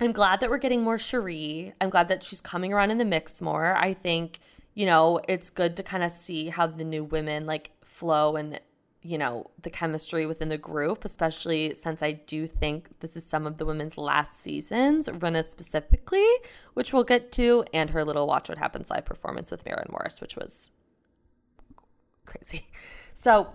I'm 0.01 0.13
glad 0.13 0.41
that 0.41 0.51
we're 0.51 0.59
getting 0.59 0.83
more 0.83 0.97
Sheree. 0.97 1.73
I'm 1.81 1.91
glad 1.91 2.09
that 2.09 2.23
she's 2.23 2.41
coming 2.41 2.73
around 2.73 2.91
in 2.91 2.99
the 2.99 3.05
mix 3.05 3.43
more. 3.43 3.75
I 3.77 3.93
think, 3.95 4.39
you 4.77 4.85
know, 4.85 5.19
it's 5.27 5.49
good 5.49 5.75
to 5.79 5.83
kind 5.83 6.05
of 6.05 6.12
see 6.12 6.51
how 6.51 6.67
the 6.67 6.85
new 6.85 7.03
women 7.03 7.47
like 7.47 7.71
flow 7.83 8.37
and 8.37 8.61
you 9.03 9.17
know, 9.19 9.49
the 9.62 9.71
chemistry 9.71 10.27
within 10.27 10.49
the 10.49 10.59
group, 10.59 11.05
especially 11.05 11.75
since 11.77 12.03
I 12.03 12.12
do 12.12 12.47
think 12.49 12.89
this 12.99 13.17
is 13.17 13.25
some 13.25 13.47
of 13.47 13.57
the 13.57 13.65
women's 13.65 13.97
last 13.97 14.39
seasons, 14.41 15.09
Rinna 15.09 15.45
specifically, 15.45 16.27
which 16.75 16.93
we'll 16.93 17.05
get 17.05 17.31
to, 17.33 17.65
and 17.73 17.91
her 17.91 18.05
little 18.05 18.27
Watch 18.27 18.49
What 18.49 18.59
Happens 18.59 18.91
live 18.91 19.05
performance 19.05 19.53
with 19.53 19.65
Maren 19.65 19.87
Morris, 19.91 20.21
which 20.21 20.37
was 20.37 20.71
crazy. 22.25 22.67
So, 23.19 23.55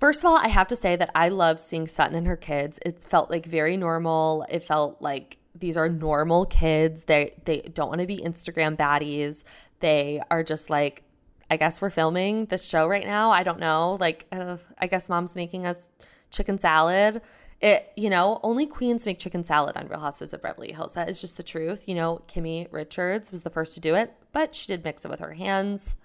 first 0.00 0.24
of 0.24 0.28
all, 0.28 0.36
I 0.36 0.48
have 0.48 0.66
to 0.66 0.74
say 0.74 0.96
that 0.96 1.12
I 1.14 1.28
love 1.28 1.60
seeing 1.60 1.86
Sutton 1.86 2.16
and 2.16 2.26
her 2.26 2.36
kids. 2.36 2.80
It 2.84 3.04
felt 3.04 3.30
like 3.30 3.46
very 3.46 3.76
normal. 3.76 4.44
It 4.48 4.64
felt 4.64 5.00
like 5.00 5.38
these 5.54 5.76
are 5.76 5.88
normal 5.88 6.44
kids. 6.44 7.04
They 7.04 7.34
they 7.44 7.60
don't 7.60 7.88
want 7.88 8.00
to 8.00 8.06
be 8.08 8.18
Instagram 8.18 8.76
baddies. 8.76 9.44
They 9.82 10.22
are 10.30 10.42
just 10.42 10.70
like 10.70 11.04
I 11.52 11.56
guess 11.56 11.82
we're 11.82 11.90
filming 11.90 12.46
this 12.46 12.66
show 12.66 12.86
right 12.86 13.04
now. 13.04 13.30
I 13.30 13.42
don't 13.42 13.60
know. 13.60 13.98
Like, 14.00 14.26
uh, 14.32 14.56
I 14.78 14.86
guess 14.86 15.10
mom's 15.10 15.36
making 15.36 15.66
us 15.66 15.90
chicken 16.30 16.58
salad. 16.58 17.20
It, 17.60 17.92
you 17.94 18.08
know, 18.08 18.40
only 18.42 18.64
queens 18.64 19.04
make 19.04 19.18
chicken 19.18 19.44
salad 19.44 19.76
on 19.76 19.86
Real 19.86 20.00
Housewives 20.00 20.32
of 20.32 20.40
Beverly 20.40 20.72
Hills. 20.72 20.94
That 20.94 21.10
is 21.10 21.20
just 21.20 21.36
the 21.36 21.42
truth. 21.42 21.86
You 21.86 21.94
know, 21.94 22.22
Kimmy 22.26 22.68
Richards 22.70 23.30
was 23.30 23.42
the 23.42 23.50
first 23.50 23.74
to 23.74 23.80
do 23.80 23.94
it, 23.94 24.14
but 24.32 24.54
she 24.54 24.66
did 24.66 24.82
mix 24.82 25.04
it 25.04 25.10
with 25.10 25.20
her 25.20 25.34
hands. 25.34 25.96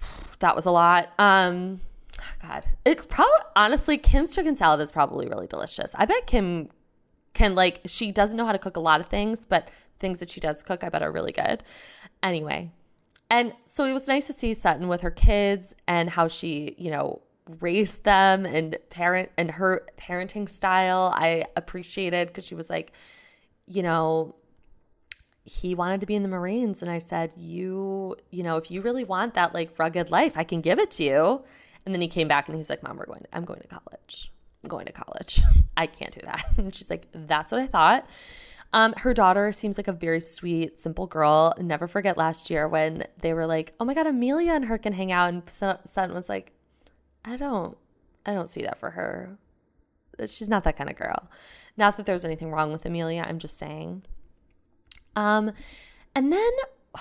That 0.38 0.56
was 0.56 0.66
a 0.66 0.72
lot. 0.72 1.12
Um, 1.20 1.82
God, 2.40 2.64
it's 2.84 3.06
probably 3.06 3.32
honestly 3.54 3.96
Kim's 3.96 4.34
chicken 4.34 4.56
salad 4.56 4.80
is 4.80 4.90
probably 4.90 5.28
really 5.28 5.46
delicious. 5.46 5.94
I 5.96 6.04
bet 6.04 6.26
Kim 6.26 6.68
can 7.32 7.54
like 7.54 7.82
she 7.84 8.10
doesn't 8.10 8.36
know 8.36 8.46
how 8.46 8.50
to 8.50 8.58
cook 8.58 8.76
a 8.76 8.80
lot 8.80 9.00
of 9.00 9.06
things, 9.06 9.44
but 9.44 9.68
things 10.00 10.18
that 10.18 10.28
she 10.28 10.40
does 10.40 10.64
cook, 10.64 10.82
I 10.82 10.88
bet 10.88 11.02
are 11.02 11.12
really 11.12 11.30
good. 11.30 11.62
Anyway, 12.22 12.70
and 13.30 13.54
so 13.64 13.84
it 13.84 13.92
was 13.92 14.06
nice 14.06 14.26
to 14.26 14.32
see 14.32 14.52
Sutton 14.54 14.88
with 14.88 15.00
her 15.00 15.10
kids 15.10 15.74
and 15.88 16.10
how 16.10 16.28
she, 16.28 16.74
you 16.76 16.90
know, 16.90 17.22
raised 17.60 18.04
them 18.04 18.44
and 18.44 18.76
parent 18.90 19.30
and 19.36 19.52
her 19.52 19.86
parenting 19.98 20.48
style. 20.48 21.12
I 21.16 21.46
appreciated 21.56 22.28
because 22.28 22.46
she 22.46 22.54
was 22.54 22.70
like, 22.70 22.92
you 23.66 23.82
know, 23.82 24.34
he 25.44 25.74
wanted 25.74 26.00
to 26.00 26.06
be 26.06 26.14
in 26.14 26.22
the 26.22 26.28
Marines. 26.28 26.82
And 26.82 26.90
I 26.90 26.98
said, 26.98 27.32
you, 27.36 28.16
you 28.30 28.42
know, 28.42 28.56
if 28.58 28.70
you 28.70 28.80
really 28.82 29.04
want 29.04 29.34
that 29.34 29.54
like 29.54 29.78
rugged 29.78 30.10
life, 30.10 30.34
I 30.36 30.44
can 30.44 30.60
give 30.60 30.78
it 30.78 30.90
to 30.92 31.04
you. 31.04 31.42
And 31.84 31.94
then 31.94 32.00
he 32.00 32.08
came 32.08 32.28
back 32.28 32.48
and 32.48 32.56
he's 32.56 32.70
like, 32.70 32.82
Mom, 32.82 32.96
we're 32.96 33.06
going, 33.06 33.22
to, 33.22 33.28
I'm 33.32 33.44
going 33.44 33.60
to 33.60 33.66
college. 33.66 34.30
I'm 34.62 34.68
going 34.68 34.86
to 34.86 34.92
college. 34.92 35.42
I 35.76 35.86
can't 35.86 36.14
do 36.14 36.20
that. 36.24 36.44
And 36.58 36.74
she's 36.74 36.90
like, 36.90 37.06
That's 37.12 37.50
what 37.50 37.60
I 37.60 37.66
thought. 37.66 38.06
Um, 38.74 38.94
her 38.98 39.12
daughter 39.12 39.52
seems 39.52 39.78
like 39.78 39.88
a 39.88 39.92
very 39.92 40.20
sweet, 40.20 40.78
simple 40.78 41.06
girl. 41.06 41.54
Never 41.58 41.86
forget 41.86 42.16
last 42.16 42.48
year 42.48 42.66
when 42.66 43.04
they 43.20 43.34
were 43.34 43.46
like, 43.46 43.74
"Oh 43.78 43.84
my 43.84 43.94
god, 43.94 44.06
Amelia 44.06 44.52
and 44.52 44.64
her 44.66 44.78
can 44.78 44.94
hang 44.94 45.12
out," 45.12 45.28
and 45.28 45.42
Sutton 45.48 46.14
was 46.14 46.28
like, 46.28 46.52
"I 47.24 47.36
don't, 47.36 47.76
I 48.24 48.32
don't 48.32 48.48
see 48.48 48.62
that 48.62 48.78
for 48.78 48.90
her. 48.90 49.36
She's 50.26 50.48
not 50.48 50.64
that 50.64 50.76
kind 50.76 50.88
of 50.88 50.96
girl." 50.96 51.28
Not 51.76 51.96
that 51.96 52.06
there's 52.06 52.24
anything 52.24 52.50
wrong 52.50 52.72
with 52.72 52.84
Amelia. 52.84 53.24
I'm 53.26 53.38
just 53.38 53.56
saying. 53.56 54.02
Um, 55.16 55.52
and 56.14 56.32
then, 56.32 56.50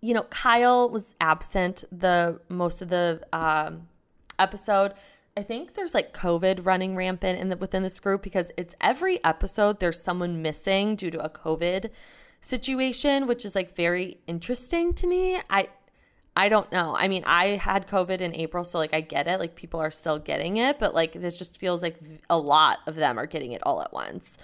you 0.00 0.14
know, 0.14 0.24
Kyle 0.24 0.88
was 0.88 1.14
absent 1.20 1.84
the 1.92 2.40
most 2.48 2.82
of 2.82 2.88
the 2.88 3.22
um, 3.32 3.88
episode. 4.38 4.94
I 5.36 5.42
think 5.42 5.74
there's 5.74 5.94
like 5.94 6.14
COVID 6.14 6.64
running 6.64 6.96
rampant 6.96 7.38
in 7.38 7.50
the, 7.50 7.56
within 7.58 7.82
this 7.82 8.00
group 8.00 8.22
because 8.22 8.50
it's 8.56 8.74
every 8.80 9.22
episode 9.22 9.80
there's 9.80 10.02
someone 10.02 10.40
missing 10.40 10.96
due 10.96 11.10
to 11.10 11.22
a 11.22 11.28
COVID 11.28 11.90
situation, 12.40 13.26
which 13.26 13.44
is 13.44 13.54
like 13.54 13.76
very 13.76 14.18
interesting 14.26 14.94
to 14.94 15.06
me. 15.06 15.40
I 15.50 15.68
I 16.38 16.48
don't 16.50 16.70
know. 16.70 16.94
I 16.96 17.08
mean, 17.08 17.22
I 17.26 17.56
had 17.56 17.86
COVID 17.86 18.20
in 18.20 18.34
April, 18.34 18.64
so 18.64 18.78
like 18.78 18.94
I 18.94 19.00
get 19.00 19.26
it. 19.26 19.38
Like 19.38 19.56
people 19.56 19.80
are 19.80 19.90
still 19.90 20.18
getting 20.18 20.56
it, 20.56 20.78
but 20.78 20.94
like 20.94 21.12
this 21.12 21.38
just 21.38 21.58
feels 21.58 21.82
like 21.82 21.98
a 22.30 22.38
lot 22.38 22.78
of 22.86 22.94
them 22.96 23.18
are 23.18 23.26
getting 23.26 23.52
it 23.52 23.62
all 23.64 23.82
at 23.82 23.92
once. 23.92 24.38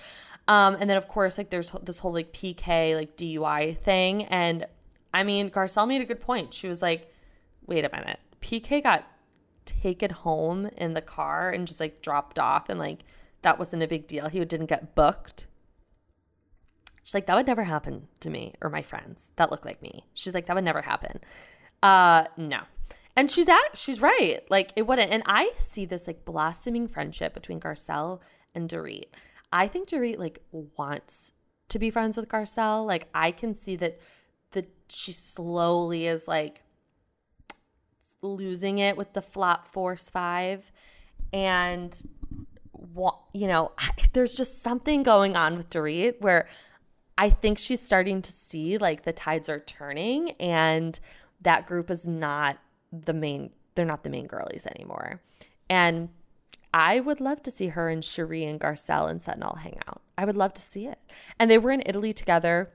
Um, 0.49 0.77
and 0.79 0.91
then 0.91 0.97
of 0.97 1.09
course, 1.09 1.39
like 1.39 1.51
there's 1.51 1.71
this 1.83 1.99
whole 1.99 2.13
like 2.13 2.33
PK 2.33 2.95
like 2.97 3.17
DUI 3.17 3.79
thing, 3.79 4.25
and 4.25 4.67
I 5.15 5.23
mean, 5.23 5.51
Garcelle 5.51 5.89
made 5.89 6.03
a 6.03 6.07
good 6.07 6.21
point. 6.21 6.53
She 6.53 6.69
was 6.69 6.83
like, 6.83 7.13
"Wait 7.67 7.85
a 7.85 7.91
minute, 7.91 8.21
PK 8.41 8.83
got 8.83 9.05
taken 9.65 10.11
home 10.11 10.67
in 10.77 10.95
the 10.95 11.01
car 11.01 11.51
and 11.51 11.67
just 11.67 11.81
like 11.81 12.03
dropped 12.03 12.39
off 12.39 12.69
and 12.69 12.79
like 12.79 13.05
that 13.43 13.59
wasn't 13.59 13.83
a 13.83 13.89
big 13.89 14.07
deal. 14.07 14.29
He 14.29 14.45
didn't 14.45 14.67
get 14.67 14.95
booked. 14.95 15.47
She's 17.03 17.15
like, 17.15 17.27
that 17.27 17.35
would 17.35 17.47
never 17.47 17.65
happen 17.65 18.09
to 18.21 18.31
me 18.31 18.55
or 18.63 18.71
my 18.71 18.83
friends 18.83 19.33
that 19.37 19.51
look 19.51 19.65
like 19.65 19.83
me. 19.83 20.07
She's 20.15 20.35
like, 20.35 20.47
that 20.47 20.55
would 20.55 20.65
never 20.65 20.83
happen. 20.83 21.19
Uh, 21.83 22.25
no. 22.37 22.61
And 23.17 23.31
she's 23.31 23.49
at, 23.49 23.77
she's 23.77 24.01
right. 24.01 24.41
Like 24.49 24.73
it 24.77 24.87
wouldn't. 24.87 25.13
And 25.13 25.23
I 25.27 25.51
see 25.59 25.85
this 25.85 26.07
like 26.07 26.25
blossoming 26.25 26.87
friendship 26.87 27.35
between 27.35 27.61
Garcelle 27.61 28.21
and 28.55 28.69
Dorit. 28.69 29.07
I 29.53 29.67
think 29.67 29.89
Dorit 29.89 30.19
like 30.19 30.41
wants 30.51 31.33
to 31.69 31.79
be 31.79 31.91
friends 31.91 32.17
with 32.17 32.29
Garcelle. 32.29 32.87
Like 32.87 33.09
I 33.15 33.33
can 33.33 33.53
see 33.53 33.77
that 33.77 33.99
that 34.53 34.71
she 34.89 35.13
slowly 35.13 36.07
is 36.07 36.29
like 36.29 36.63
losing 38.23 38.79
it 38.79 38.97
with 38.97 39.13
the 39.13 39.23
flop 39.23 39.67
force 39.67 40.09
five. 40.09 40.73
And, 41.33 41.95
you 43.33 43.47
know, 43.47 43.73
there's 44.13 44.35
just 44.35 44.63
something 44.63 45.03
going 45.03 45.37
on 45.37 45.57
with 45.57 45.69
Dorit 45.69 46.21
where 46.21 46.49
I 47.19 47.31
think 47.31 47.59
she's 47.59 47.81
starting 47.81 48.23
to 48.23 48.33
see 48.33 48.79
like 48.79 49.05
the 49.05 49.13
tides 49.13 49.49
are 49.49 49.61
turning 49.61 50.31
and 50.33 50.99
that 51.43 51.67
group 51.67 51.91
is 51.91 52.07
not 52.07 52.59
the 52.93 53.13
main, 53.13 53.51
they're 53.75 53.85
not 53.85 54.05
the 54.05 54.11
main 54.11 54.27
girlies 54.27 54.67
anymore. 54.67 55.21
And 55.69 56.09
I 56.75 57.01
would 57.01 57.21
love 57.21 57.43
to 57.43 57.51
see 57.51 57.69
her 57.69 57.89
and 57.89 58.03
Sheree 58.03 58.49
and 58.49 58.61
Garcelle 58.61 59.11
and 59.11 59.45
all 59.45 59.57
hang 59.57 59.79
out. 59.87 60.01
I 60.17 60.25
would 60.25 60.37
love 60.37 60.55
to 60.55 60.63
see 60.63 60.87
it. 60.87 60.99
And 61.39 61.51
they 61.51 61.59
were 61.59 61.71
in 61.71 61.83
Italy 61.85 62.13
together. 62.13 62.71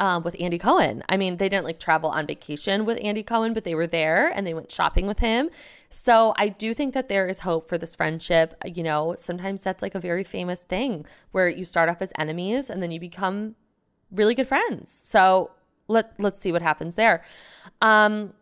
Um, 0.00 0.22
with 0.22 0.36
Andy 0.40 0.58
Cohen. 0.58 1.02
I 1.08 1.16
mean, 1.16 1.36
they 1.36 1.48
didn't 1.48 1.64
like 1.64 1.78
travel 1.78 2.10
on 2.10 2.26
vacation 2.26 2.84
with 2.84 2.98
Andy 3.02 3.22
Cohen, 3.22 3.52
but 3.52 3.64
they 3.64 3.74
were 3.74 3.86
there 3.86 4.28
and 4.28 4.46
they 4.46 4.54
went 4.54 4.70
shopping 4.70 5.06
with 5.06 5.20
him. 5.20 5.50
So 5.90 6.34
I 6.36 6.48
do 6.48 6.74
think 6.74 6.94
that 6.94 7.08
there 7.08 7.28
is 7.28 7.40
hope 7.40 7.68
for 7.68 7.78
this 7.78 7.94
friendship. 7.94 8.54
You 8.64 8.82
know, 8.82 9.14
sometimes 9.16 9.62
that's 9.62 9.82
like 9.82 9.94
a 9.94 10.00
very 10.00 10.24
famous 10.24 10.64
thing 10.64 11.06
where 11.30 11.48
you 11.48 11.64
start 11.64 11.88
off 11.88 12.02
as 12.02 12.12
enemies 12.18 12.70
and 12.70 12.82
then 12.82 12.90
you 12.90 12.98
become 12.98 13.54
really 14.10 14.34
good 14.34 14.48
friends. 14.48 14.90
So 14.90 15.52
let 15.86 16.14
let's 16.18 16.40
see 16.40 16.52
what 16.52 16.62
happens 16.62 16.96
there. 16.96 17.22
Um, 17.80 18.34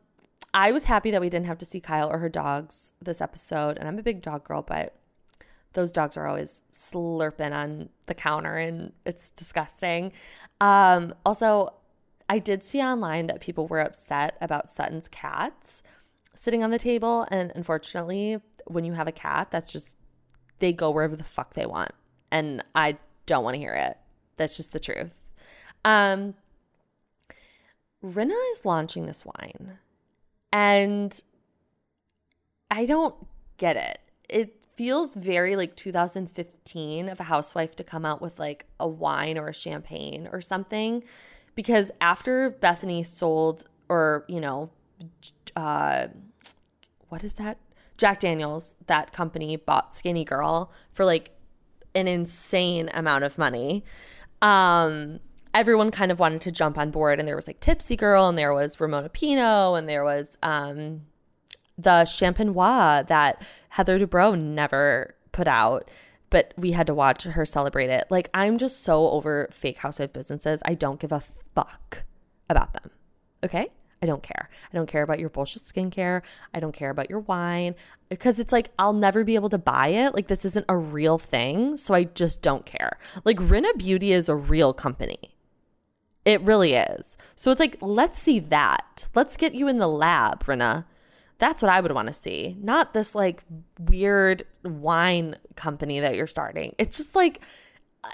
I 0.54 0.70
was 0.70 0.84
happy 0.84 1.10
that 1.10 1.20
we 1.20 1.30
didn't 1.30 1.46
have 1.46 1.58
to 1.58 1.64
see 1.64 1.80
Kyle 1.80 2.10
or 2.10 2.18
her 2.18 2.28
dogs 2.28 2.92
this 3.00 3.20
episode, 3.20 3.78
and 3.78 3.88
I'm 3.88 3.98
a 3.98 4.02
big 4.02 4.20
dog 4.20 4.44
girl, 4.44 4.62
but 4.62 4.94
those 5.72 5.92
dogs 5.92 6.16
are 6.16 6.26
always 6.26 6.62
slurping 6.72 7.52
on 7.52 7.88
the 8.06 8.14
counter 8.14 8.56
and 8.56 8.92
it's 9.04 9.30
disgusting. 9.30 10.12
Um, 10.60 11.14
also, 11.24 11.74
I 12.28 12.38
did 12.38 12.62
see 12.62 12.80
online 12.80 13.26
that 13.26 13.40
people 13.40 13.66
were 13.66 13.80
upset 13.80 14.36
about 14.40 14.70
Sutton's 14.70 15.08
cats 15.08 15.82
sitting 16.34 16.62
on 16.62 16.70
the 16.70 16.78
table. 16.78 17.26
And 17.30 17.52
unfortunately, 17.54 18.38
when 18.66 18.84
you 18.84 18.92
have 18.92 19.08
a 19.08 19.12
cat, 19.12 19.50
that's 19.50 19.70
just, 19.70 19.96
they 20.58 20.72
go 20.72 20.90
wherever 20.90 21.16
the 21.16 21.24
fuck 21.24 21.54
they 21.54 21.66
want. 21.66 21.92
And 22.30 22.64
I 22.74 22.98
don't 23.26 23.44
want 23.44 23.54
to 23.54 23.58
hear 23.58 23.74
it. 23.74 23.98
That's 24.36 24.56
just 24.56 24.72
the 24.72 24.80
truth. 24.80 25.14
Um, 25.84 26.34
Rinna 28.02 28.38
is 28.52 28.64
launching 28.64 29.06
this 29.06 29.24
wine. 29.24 29.78
And 30.52 31.22
I 32.70 32.84
don't 32.84 33.14
get 33.58 33.76
it. 33.76 33.98
It 34.28 34.61
feels 34.76 35.14
very 35.14 35.56
like 35.56 35.76
2015 35.76 37.08
of 37.08 37.20
a 37.20 37.24
housewife 37.24 37.76
to 37.76 37.84
come 37.84 38.04
out 38.04 38.22
with 38.22 38.38
like 38.38 38.66
a 38.80 38.88
wine 38.88 39.38
or 39.38 39.48
a 39.48 39.54
champagne 39.54 40.28
or 40.32 40.40
something. 40.40 41.04
Because 41.54 41.90
after 42.00 42.50
Bethany 42.50 43.02
sold 43.02 43.64
or 43.88 44.24
you 44.28 44.40
know 44.40 44.70
uh 45.56 46.08
what 47.08 47.24
is 47.24 47.34
that? 47.34 47.58
Jack 47.96 48.20
Daniels 48.20 48.74
that 48.86 49.12
company 49.12 49.56
bought 49.56 49.92
Skinny 49.92 50.24
Girl 50.24 50.72
for 50.92 51.04
like 51.04 51.30
an 51.94 52.08
insane 52.08 52.90
amount 52.94 53.24
of 53.24 53.36
money. 53.36 53.84
Um 54.40 55.20
everyone 55.54 55.90
kind 55.90 56.10
of 56.10 56.18
wanted 56.18 56.40
to 56.40 56.50
jump 56.50 56.78
on 56.78 56.90
board 56.90 57.18
and 57.18 57.28
there 57.28 57.36
was 57.36 57.46
like 57.46 57.60
Tipsy 57.60 57.96
Girl 57.96 58.28
and 58.28 58.38
there 58.38 58.54
was 58.54 58.80
Ramona 58.80 59.10
Pinot 59.10 59.76
and 59.76 59.86
there 59.88 60.04
was 60.04 60.38
um 60.42 61.02
the 61.78 62.04
champenois 62.04 63.06
that 63.08 63.42
Heather 63.70 63.98
Dubrow 63.98 64.38
never 64.38 65.14
put 65.32 65.48
out, 65.48 65.90
but 66.30 66.52
we 66.56 66.72
had 66.72 66.86
to 66.86 66.94
watch 66.94 67.24
her 67.24 67.46
celebrate 67.46 67.90
it. 67.90 68.06
Like, 68.10 68.30
I'm 68.34 68.58
just 68.58 68.82
so 68.82 69.08
over 69.10 69.48
fake 69.50 69.78
housewife 69.78 70.12
businesses. 70.12 70.62
I 70.64 70.74
don't 70.74 71.00
give 71.00 71.12
a 71.12 71.22
fuck 71.54 72.04
about 72.48 72.72
them. 72.72 72.90
Okay? 73.44 73.70
I 74.02 74.06
don't 74.06 74.22
care. 74.22 74.50
I 74.72 74.76
don't 74.76 74.88
care 74.88 75.02
about 75.02 75.20
your 75.20 75.28
bullshit 75.28 75.62
skincare. 75.62 76.22
I 76.52 76.58
don't 76.58 76.72
care 76.72 76.90
about 76.90 77.08
your 77.08 77.20
wine 77.20 77.76
because 78.08 78.40
it's 78.40 78.52
like 78.52 78.70
I'll 78.78 78.92
never 78.92 79.22
be 79.22 79.36
able 79.36 79.48
to 79.50 79.58
buy 79.58 79.88
it. 79.88 80.12
Like 80.12 80.26
this 80.26 80.44
isn't 80.44 80.66
a 80.68 80.76
real 80.76 81.18
thing, 81.18 81.76
so 81.76 81.94
I 81.94 82.04
just 82.04 82.42
don't 82.42 82.66
care. 82.66 82.98
Like 83.24 83.36
Rinna 83.36 83.76
Beauty 83.78 84.12
is 84.12 84.28
a 84.28 84.34
real 84.34 84.74
company. 84.74 85.36
It 86.24 86.40
really 86.40 86.74
is. 86.74 87.16
So 87.36 87.52
it's 87.52 87.60
like 87.60 87.76
let's 87.80 88.18
see 88.18 88.40
that. 88.40 89.08
Let's 89.14 89.36
get 89.36 89.54
you 89.54 89.68
in 89.68 89.78
the 89.78 89.88
lab, 89.88 90.44
Rinna. 90.46 90.84
That's 91.42 91.60
what 91.60 91.72
I 91.72 91.80
would 91.80 91.90
want 91.90 92.06
to 92.06 92.12
see. 92.12 92.56
Not 92.60 92.94
this 92.94 93.16
like 93.16 93.42
weird 93.80 94.46
wine 94.62 95.34
company 95.56 95.98
that 95.98 96.14
you're 96.14 96.28
starting. 96.28 96.72
It's 96.78 96.96
just 96.96 97.16
like 97.16 97.40
uh, 98.04 98.10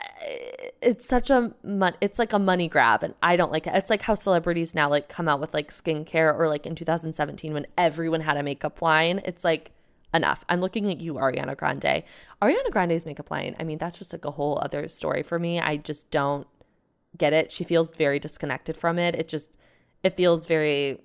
it's 0.80 1.04
such 1.04 1.28
a 1.28 1.52
it's 2.00 2.18
like 2.18 2.32
a 2.32 2.38
money 2.38 2.68
grab 2.68 3.02
and 3.02 3.12
I 3.22 3.36
don't 3.36 3.52
like 3.52 3.66
it. 3.66 3.74
It's 3.74 3.90
like 3.90 4.00
how 4.00 4.14
celebrities 4.14 4.74
now 4.74 4.88
like 4.88 5.10
come 5.10 5.28
out 5.28 5.40
with 5.40 5.52
like 5.52 5.70
skincare 5.70 6.34
or 6.34 6.48
like 6.48 6.64
in 6.64 6.74
2017 6.74 7.52
when 7.52 7.66
everyone 7.76 8.22
had 8.22 8.38
a 8.38 8.42
makeup 8.42 8.80
line. 8.80 9.20
It's 9.26 9.44
like 9.44 9.72
enough. 10.14 10.46
I'm 10.48 10.60
looking 10.60 10.90
at 10.90 11.02
you, 11.02 11.16
Ariana 11.16 11.54
Grande. 11.54 12.04
Ariana 12.40 12.70
Grande's 12.70 13.04
makeup 13.04 13.30
line, 13.30 13.54
I 13.60 13.64
mean, 13.64 13.76
that's 13.76 13.98
just 13.98 14.14
like 14.14 14.24
a 14.24 14.30
whole 14.30 14.58
other 14.62 14.88
story 14.88 15.22
for 15.22 15.38
me. 15.38 15.60
I 15.60 15.76
just 15.76 16.10
don't 16.10 16.46
get 17.18 17.34
it. 17.34 17.50
She 17.50 17.62
feels 17.62 17.94
very 17.94 18.18
disconnected 18.18 18.74
from 18.74 18.98
it. 18.98 19.14
It 19.14 19.28
just 19.28 19.58
it 20.02 20.16
feels 20.16 20.46
very 20.46 21.02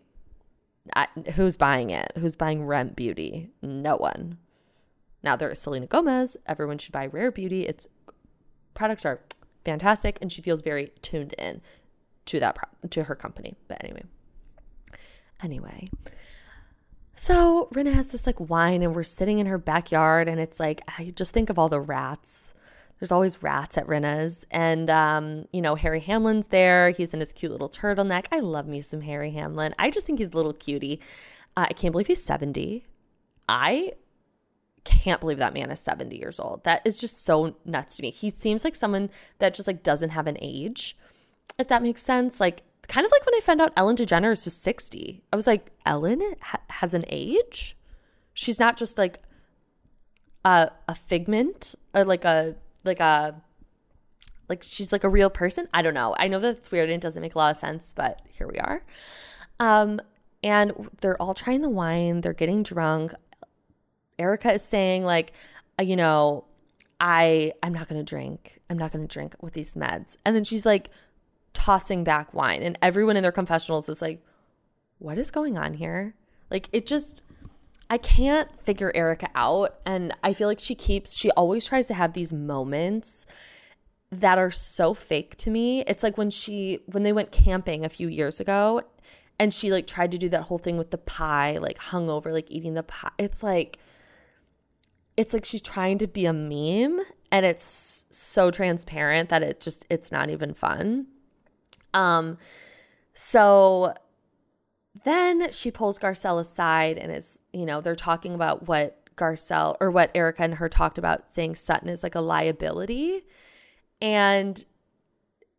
I, 0.96 1.08
who's 1.36 1.58
buying 1.58 1.89
it? 1.89 2.12
Who's 2.17 2.36
buying 2.36 2.62
Rinna 2.62 2.96
Beauty? 2.96 3.50
No 3.62 3.96
one. 3.96 4.38
Now 5.24 5.36
there 5.36 5.50
is 5.50 5.60
Selena 5.60 5.88
Gomez. 5.88 6.36
Everyone 6.46 6.78
should 6.78 6.91
buy 6.91 7.08
Rare 7.08 7.32
Beauty. 7.32 7.65
Its 7.65 7.88
products 8.74 9.06
are 9.06 9.22
fantastic, 9.63 10.17
and 10.22 10.32
she 10.32 10.41
feels 10.41 10.62
very 10.62 10.91
tuned 11.02 11.34
in 11.34 11.62
to 12.26 12.39
that 12.39 12.56
pro- 12.56 12.89
to 12.89 13.04
her 13.06 13.15
company. 13.15 13.56
But 13.67 13.84
anyway, 13.84 14.04
anyway. 15.41 15.88
So 17.15 17.69
Rinna 17.74 17.93
has 17.93 18.12
this 18.12 18.28
like 18.28 18.39
wine, 18.39 18.82
and 18.84 18.93
we're 18.93 19.04
sitting 19.04 19.39
in 19.39 19.46
her 19.46 19.58
backyard, 19.58 20.28
and 20.28 20.39
it's 20.39 20.60
like 20.60 20.82
I 21.00 21.13
just 21.15 21.32
think 21.32 21.50
of 21.50 21.58
all 21.58 21.69
the 21.69 21.80
rats 21.80 22.54
there's 23.04 23.12
always 23.12 23.44
rats 23.44 23.78
at 23.78 23.86
Rinna's. 23.86 24.46
And, 24.50 24.89
um, 24.89 25.46
you 25.52 25.62
know, 25.62 25.76
Harry 25.76 26.00
Hamlin's 26.00 26.48
there. 26.48 26.92
He's 26.92 27.13
in 27.13 27.20
his 27.20 27.34
cute 27.34 27.52
little 27.52 27.68
turtleneck. 27.68 28.28
I 28.32 28.39
love 28.39 28.66
me 28.66 28.82
some 28.82 29.02
Harry 29.02 29.32
Hamlin. 29.32 29.76
I 29.78 29.89
just 29.89 30.08
think 30.08 30.20
he's 30.20 30.30
a 30.30 30.38
little 30.38 30.54
cutie. 30.54 31.02
Uh, 31.58 31.66
I 31.70 31.74
can't 31.74 31.92
believe 31.92 32.08
he's 32.08 32.24
70. 32.24 32.86
I 33.50 33.92
can't 34.86 35.20
believe 35.20 35.38
that 35.39 35.54
man 35.54 35.70
is 35.70 35.82
70 35.82 36.18
years 36.18 36.39
old. 36.39 36.63
That 36.63 36.82
is 36.86 37.02
just 37.02 37.26
so 37.26 37.58
nuts 37.66 37.98
to 37.98 38.04
me. 38.04 38.12
He 38.12 38.30
seems 38.30 38.63
like 38.63 38.74
someone 38.74 39.10
that 39.39 39.54
just 39.54 39.68
like 39.68 39.84
doesn't 39.84 40.12
have 40.12 40.28
an 40.28 40.38
age, 40.39 40.96
if 41.60 41.68
that 41.68 41.84
makes 41.84 42.02
sense. 42.02 42.39
Like, 42.39 42.63
kind 42.88 43.04
of 43.04 43.12
like 43.12 43.26
when 43.26 43.36
I 43.36 43.42
found 43.42 43.60
out 43.60 43.74
Ellen 43.76 43.98
DeGeneres 43.98 44.46
was 44.46 44.56
60. 44.56 45.22
I 45.34 45.36
was 45.36 45.46
like, 45.46 45.72
Ellen 45.86 46.36
ha- 46.42 46.62
has 46.70 46.94
an 46.94 47.04
age? 47.10 47.76
She's 48.34 48.62
not 48.62 48.78
just 48.78 48.98
like 48.98 49.22
a, 50.46 50.72
a 50.88 50.96
figment 50.96 51.76
or 51.94 52.06
like 52.06 52.24
a 52.24 52.56
like 52.84 53.00
a 53.00 53.41
like 54.50 54.63
she's 54.63 54.91
like 54.91 55.04
a 55.04 55.10
real 55.10 55.30
person. 55.30 55.67
I 55.74 55.82
don't 55.82 55.93
know. 55.93 56.15
I 56.17 56.28
know 56.28 56.39
that's 56.39 56.72
weird 56.72 56.89
and 56.89 56.96
it 56.96 57.02
doesn't 57.02 57.22
make 57.22 57.36
a 57.36 57.38
lot 57.38 57.52
of 57.52 57.58
sense, 57.58 57.93
but 57.93 58.22
here 58.30 58.48
we 58.48 58.60
are. 58.60 58.84
Um, 59.60 60.02
and 60.43 60.89
they're 61.02 61.22
all 61.22 61.34
trying 61.34 61.62
the 61.62 61.69
wine. 61.69 62.22
They're 62.22 62.34
getting 62.34 62.63
drunk. 62.63 63.13
Erika 64.19 64.54
is 64.54 64.63
saying 64.63 65.04
like, 65.04 65.34
uh, 65.80 65.84
you 65.84 65.96
know, 65.96 66.46
I 67.00 67.54
I'm 67.63 67.74
not 67.74 67.88
gonna 67.88 68.04
drink. 68.04 68.60
I'm 68.69 68.78
not 68.78 68.91
gonna 68.91 69.08
drink 69.08 69.36
with 69.41 69.54
these 69.54 69.76
meds. 69.76 70.17
And 70.26 70.36
then 70.36 70.43
she's 70.43 70.65
like 70.65 70.89
tossing 71.54 72.04
back 72.04 72.34
wine, 72.34 72.62
and 72.63 72.78
everyone 72.82 73.15
in 73.17 73.24
their 73.24 73.32
confessionals 73.32 73.89
is 73.89 74.02
like, 74.02 74.24
what 75.00 75.17
is 75.17 75.32
going 75.32 75.58
on 75.58 75.74
here? 75.74 76.15
Like 76.50 76.69
it 76.72 76.86
just 76.86 77.24
I 77.89 77.98
can't 77.98 78.50
figure 78.63 78.91
Erika 78.96 79.30
out. 79.36 79.76
And 79.86 80.13
I 80.24 80.34
feel 80.34 80.48
like 80.48 80.60
she 80.60 80.76
keeps, 80.76 81.15
she 81.15 81.30
always 81.32 81.65
tries 81.65 81.88
to 81.88 81.93
have 81.93 82.13
these 82.13 82.34
moments 82.34 83.26
that 84.12 84.38
are 84.38 84.52
so 84.52 84.93
fake 84.93 85.36
to 85.38 85.50
me. 85.50 85.82
It's 85.82 86.04
like 86.04 86.17
when 86.17 86.30
she, 86.30 86.80
when 86.86 87.04
they 87.04 87.13
went 87.13 87.32
camping 87.32 87.84
a 87.84 87.89
few 87.89 88.08
years 88.08 88.39
ago 88.39 88.82
and 89.39 89.54
she 89.54 89.72
like 89.72 89.88
tried 89.88 90.12
to 90.12 90.17
do 90.17 90.30
that 90.30 90.43
whole 90.43 90.60
thing 90.60 90.78
with 90.78 90.91
the 90.91 90.98
pie, 90.98 91.58
like 91.58 91.78
hung 91.78 92.10
over, 92.10 92.32
like 92.32 92.50
eating 92.50 92.74
the 92.76 92.84
pie. 92.84 93.12
It's 93.17 93.41
like, 93.43 93.80
it's 95.17 95.34
like 95.34 95.46
she's 95.46 95.62
trying 95.62 95.98
to 96.00 96.08
be 96.08 96.26
a 96.26 96.34
meme 96.34 97.04
and 97.32 97.46
it's 97.46 98.06
so 98.12 98.52
transparent 98.52 99.30
that 99.30 99.43
it 99.43 99.60
just, 99.60 99.86
it's 99.89 100.12
not 100.12 100.30
even 100.30 100.54
fun. 100.54 101.08
Um, 101.93 102.38
so 103.13 103.93
then 105.04 105.52
she 105.52 105.72
pulls 105.72 106.00
Garcelle 106.00 106.40
aside 106.40 106.98
and 106.98 107.12
is, 107.12 107.40
you 107.52 107.66
know, 107.66 107.82
they're 107.82 107.96
talking 107.96 108.36
about 108.36 108.68
what 108.68 109.00
Garcelle 109.16 109.76
or 109.80 109.92
what 109.92 110.12
Erika 110.16 110.44
and 110.44 110.56
her 110.56 110.70
talked 110.70 110.98
about 110.98 111.34
saying 111.34 111.56
Sutton 111.56 111.90
is 111.90 112.04
like 112.04 112.16
a 112.16 112.22
liability. 112.22 113.24
And 114.02 114.64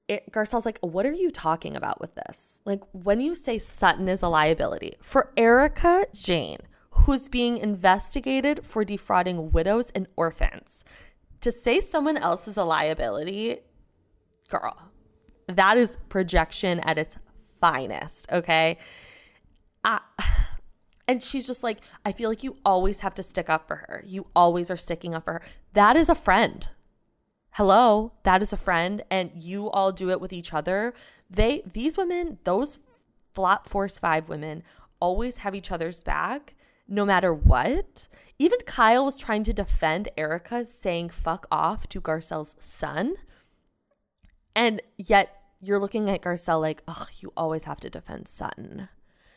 it, 0.09 0.31
Garcelle's 0.31 0.67
like, 0.67 0.79
what 0.81 1.07
are 1.07 1.13
you 1.13 1.31
talking 1.31 1.77
about 1.77 2.01
with 2.01 2.15
this? 2.15 2.61
Like, 2.65 2.83
when 2.93 3.21
you 3.21 3.35
say 3.35 3.59
Sutton 3.59 4.09
is 4.09 4.23
a 4.23 4.29
liability 4.29 4.97
for 5.01 5.33
Erika 5.37 6.07
Jayne, 6.13 6.61
who's 6.91 7.29
being 7.29 7.59
investigated 7.59 8.65
for 8.65 8.85
defrauding 8.85 9.51
widows 9.51 9.91
and 9.91 10.07
orphans, 10.17 10.85
to 11.41 11.51
say 11.51 11.81
someone 11.81 12.17
else 12.17 12.47
is 12.47 12.57
a 12.57 12.65
liability, 12.65 13.59
girl, 14.49 14.77
that 15.49 15.77
is 15.77 15.97
projection 16.09 16.81
at 16.81 16.99
its 16.99 17.17
finest, 17.61 18.31
okay? 18.31 18.79
And 21.07 21.23
she's 21.23 21.47
just 21.47 21.63
like, 21.63 21.81
I 22.07 22.13
feel 22.13 22.31
like 22.31 22.43
you 22.43 22.57
always 22.65 23.01
have 23.01 23.15
to 23.17 23.23
stick 23.23 23.51
up 23.51 23.69
for 23.69 23.77
her. 23.77 24.03
You 24.07 24.27
always 24.35 24.71
are 24.71 24.77
sticking 24.79 25.15
up 25.15 25.27
for 25.27 25.35
her. 25.35 25.43
That 25.75 25.99
is 25.99 26.09
a 26.09 26.15
friend. 26.15 26.67
Hello, 27.51 28.13
that 28.23 28.41
is 28.41 28.55
a 28.55 28.57
friend, 28.57 29.05
and 29.11 29.31
you 29.35 29.71
all 29.71 29.93
do 29.93 30.09
it 30.09 30.19
with 30.19 30.33
each 30.33 30.55
other. 30.55 30.95
They, 31.29 31.63
these 31.71 31.99
women, 31.99 32.39
those 32.45 32.79
Flop 33.35 33.69
Force 33.69 33.99
Five 33.99 34.31
women, 34.31 34.63
always 34.99 35.39
have 35.39 35.55
each 35.55 35.71
other's 35.71 36.03
back, 36.03 36.55
no 36.89 37.05
matter 37.05 37.35
what. 37.35 38.09
Even 38.39 38.61
Kyle 38.67 39.05
was 39.05 39.19
trying 39.19 39.45
to 39.45 39.53
defend 39.53 40.09
Erika 40.17 40.65
saying 40.65 41.11
"fuck 41.11 41.47
off" 41.51 41.87
to 41.91 42.01
Garcelle's 42.01 42.57
son, 42.59 43.15
and 44.57 44.83
yet 44.97 45.43
you're 45.61 45.79
looking 45.79 46.09
at 46.09 46.23
Garcelle 46.23 46.61
like, 46.61 46.83
oh, 46.89 47.07
you 47.19 47.33
always 47.37 47.65
have 47.65 47.81
to 47.81 47.91
defend 47.91 48.27
Sutton. 48.29 48.89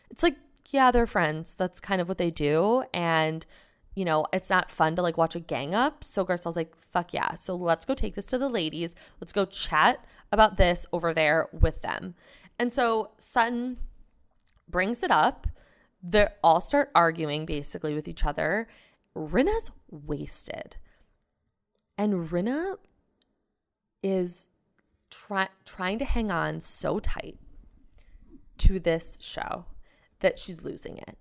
It's 0.10 0.24
like, 0.24 0.38
yeah, 0.72 0.92
they're 0.92 1.08
friends. 1.08 1.56
That's 1.56 1.80
kind 1.80 2.02
of 2.02 2.08
what 2.08 2.18
they 2.18 2.32
do. 2.32 2.84
And, 2.94 3.46
you 3.96 4.06
know, 4.06 4.26
it's 4.34 4.50
not 4.50 4.70
fun 4.70 4.96
to 4.96 5.02
like 5.02 5.18
watch 5.18 5.36
a 5.36 5.40
gang 5.40 5.74
up. 5.74 6.04
So 6.04 6.26
Garcelle's 6.26 6.56
like, 6.56 6.76
fuck 6.76 7.14
yeah. 7.14 7.36
So 7.36 7.56
let's 7.56 7.86
go 7.86 7.94
take 7.94 8.16
this 8.16 8.28
to 8.28 8.38
the 8.38 8.50
ladies. 8.50 8.96
Let's 9.20 9.34
go 9.34 9.46
chat 9.46 10.04
about 10.32 10.58
this 10.58 10.86
over 10.92 11.14
there 11.14 11.48
with 11.52 11.82
them. 11.82 12.16
And 12.60 12.74
so 12.74 13.12
Sutton 13.18 13.78
brings 14.68 15.04
it 15.04 15.12
up. 15.12 15.48
They 16.04 16.28
all 16.44 16.62
start 16.62 16.92
arguing 16.94 17.46
basically 17.46 17.94
with 17.94 18.08
each 18.08 18.26
other. 18.26 18.68
Rinna's 19.16 19.72
wasted. 19.90 20.78
And 21.98 22.30
Rinna 22.30 22.78
is 24.04 24.50
try- 25.10 25.50
trying 25.66 25.98
to 26.00 26.06
hang 26.06 26.32
on 26.32 26.60
so 26.60 27.00
tight 27.00 27.38
to 28.60 28.80
this 28.80 29.18
show 29.22 29.66
that 30.20 30.40
she's 30.40 30.62
losing 30.62 30.98
it. 30.98 31.18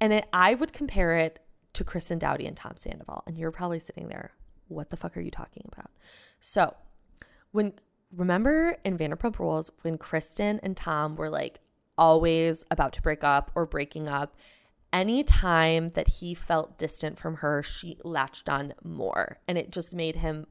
And 0.00 0.12
it, 0.12 0.26
I 0.32 0.54
would 0.54 0.72
compare 0.72 1.16
it 1.16 1.40
to 1.74 1.84
Kristen 1.84 2.18
Doute 2.18 2.42
and 2.42 2.56
Tom 2.56 2.72
Sandoval. 2.76 3.22
And 3.26 3.36
you're 3.36 3.50
probably 3.50 3.78
sitting 3.78 4.08
there, 4.08 4.32
what 4.68 4.90
the 4.90 4.96
fuck 4.96 5.16
are 5.16 5.20
you 5.20 5.30
talking 5.30 5.68
about? 5.72 5.90
So, 6.40 6.74
when 7.52 7.74
remember 8.16 8.76
in 8.84 8.96
Vanderpump 8.96 9.38
Rules 9.38 9.70
when 9.82 9.98
Kristen 9.98 10.58
and 10.62 10.76
Tom 10.76 11.16
were 11.16 11.30
like 11.30 11.60
always 11.96 12.64
about 12.70 12.92
to 12.94 13.02
break 13.02 13.22
up 13.22 13.50
or 13.54 13.66
breaking 13.66 14.08
up, 14.08 14.36
any 14.92 15.22
time 15.22 15.88
that 15.88 16.08
he 16.08 16.34
felt 16.34 16.78
distant 16.78 17.18
from 17.18 17.36
her, 17.36 17.62
she 17.62 17.98
latched 18.02 18.48
on 18.48 18.74
more. 18.82 19.38
And 19.46 19.56
it 19.56 19.70
just 19.70 19.94
made 19.94 20.16
him 20.16 20.46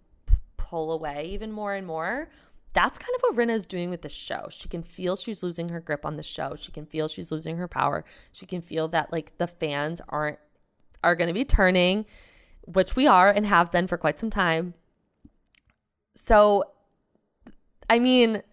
pull 0.57 0.91
away 0.91 1.29
even 1.31 1.51
more 1.51 1.73
and 1.73 1.85
more 1.85 2.29
that's 2.73 2.97
kind 2.97 3.13
of 3.15 3.21
what 3.21 3.35
Rinna 3.35 3.53
is 3.53 3.65
doing 3.65 3.89
with 3.89 4.03
the 4.03 4.09
show. 4.09 4.47
She 4.49 4.69
can 4.69 4.83
feel 4.83 5.15
she's 5.15 5.41
losing 5.41 5.69
her 5.69 5.79
grip 5.79 6.05
on 6.05 6.17
the 6.17 6.23
show. 6.23 6.55
She 6.55 6.71
can 6.71 6.85
feel 6.85 7.07
she's 7.07 7.31
losing 7.31 7.57
her 7.57 7.67
power. 7.67 8.05
She 8.31 8.45
can 8.45 8.61
feel 8.61 8.87
that 8.89 9.11
like 9.11 9.37
the 9.37 9.47
fans 9.47 10.01
aren't 10.09 10.39
are 11.03 11.15
going 11.15 11.29
to 11.29 11.33
be 11.33 11.45
turning, 11.45 12.05
which 12.65 12.95
we 12.95 13.07
are 13.07 13.31
and 13.31 13.45
have 13.45 13.71
been 13.71 13.87
for 13.87 13.97
quite 13.97 14.19
some 14.19 14.29
time. 14.29 14.73
So 16.15 16.65
I 17.89 17.97
mean 17.97 18.43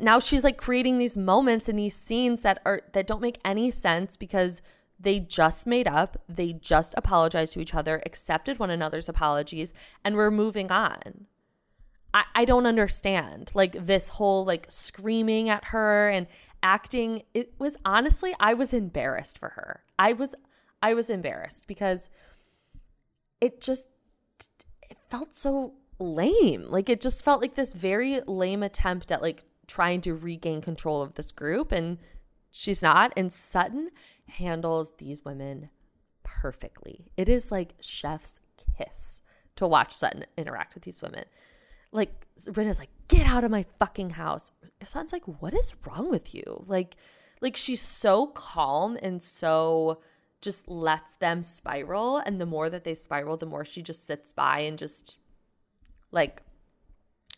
now 0.00 0.18
she's 0.18 0.44
like 0.44 0.56
creating 0.56 0.96
these 0.96 1.16
moments 1.16 1.68
and 1.68 1.78
these 1.78 1.94
scenes 1.94 2.40
that 2.42 2.62
are 2.64 2.82
that 2.94 3.06
don't 3.06 3.20
make 3.20 3.38
any 3.44 3.70
sense 3.70 4.16
because 4.16 4.62
they 4.98 5.20
just 5.20 5.66
made 5.66 5.86
up, 5.86 6.22
they 6.28 6.54
just 6.54 6.94
apologized 6.96 7.52
to 7.52 7.60
each 7.60 7.74
other, 7.74 8.02
accepted 8.04 8.58
one 8.58 8.70
another's 8.70 9.08
apologies, 9.08 9.72
and 10.04 10.16
we're 10.16 10.30
moving 10.30 10.72
on. 10.72 11.26
I, 12.14 12.24
I 12.34 12.44
don't 12.44 12.66
understand 12.66 13.50
like 13.54 13.86
this 13.86 14.08
whole 14.10 14.44
like 14.44 14.66
screaming 14.68 15.48
at 15.48 15.66
her 15.66 16.08
and 16.08 16.26
acting. 16.62 17.22
It 17.34 17.54
was 17.58 17.76
honestly 17.84 18.34
i 18.40 18.54
was 18.54 18.72
embarrassed 18.72 19.38
for 19.38 19.50
her. 19.50 19.82
I 19.98 20.12
was 20.12 20.34
i 20.82 20.94
was 20.94 21.10
embarrassed 21.10 21.66
because 21.66 22.08
it 23.40 23.60
just 23.60 23.88
it 24.88 24.98
felt 25.10 25.34
so 25.34 25.74
lame. 25.98 26.64
Like 26.68 26.88
it 26.88 27.00
just 27.00 27.24
felt 27.24 27.40
like 27.40 27.54
this 27.54 27.74
very 27.74 28.20
lame 28.26 28.62
attempt 28.62 29.12
at 29.12 29.22
like 29.22 29.44
trying 29.66 30.00
to 30.00 30.14
regain 30.14 30.60
control 30.60 31.02
of 31.02 31.14
this 31.14 31.32
group 31.32 31.72
and 31.72 31.98
she's 32.50 32.82
not. 32.82 33.12
And 33.16 33.32
sutton 33.32 33.90
handles 34.26 34.94
these 34.98 35.24
women 35.24 35.70
perfectly. 36.22 37.10
It 37.16 37.28
is 37.28 37.52
like 37.52 37.74
chef's 37.80 38.40
kiss 38.76 39.22
to 39.56 39.66
watch 39.66 39.96
sutton 39.96 40.24
interact 40.36 40.74
with 40.74 40.84
these 40.84 41.02
women 41.02 41.24
like 41.92 42.26
Rinna's 42.44 42.78
like, 42.78 42.90
get 43.08 43.26
out 43.26 43.44
of 43.44 43.50
my 43.50 43.64
fucking 43.78 44.10
house. 44.10 44.50
Sutton's 44.84 45.12
like, 45.12 45.24
what 45.40 45.54
is 45.54 45.74
wrong 45.86 46.10
with 46.10 46.34
you? 46.34 46.64
Like, 46.66 46.96
like 47.40 47.56
she's 47.56 47.80
so 47.80 48.26
calm 48.28 48.98
and 49.02 49.22
so 49.22 50.00
just 50.40 50.68
lets 50.68 51.14
them 51.14 51.42
spiral. 51.42 52.18
And 52.18 52.40
the 52.40 52.46
more 52.46 52.70
that 52.70 52.84
they 52.84 52.94
spiral, 52.94 53.36
the 53.36 53.46
more 53.46 53.64
she 53.64 53.82
just 53.82 54.06
sits 54.06 54.32
by 54.32 54.60
and 54.60 54.78
just 54.78 55.18
like 56.12 56.42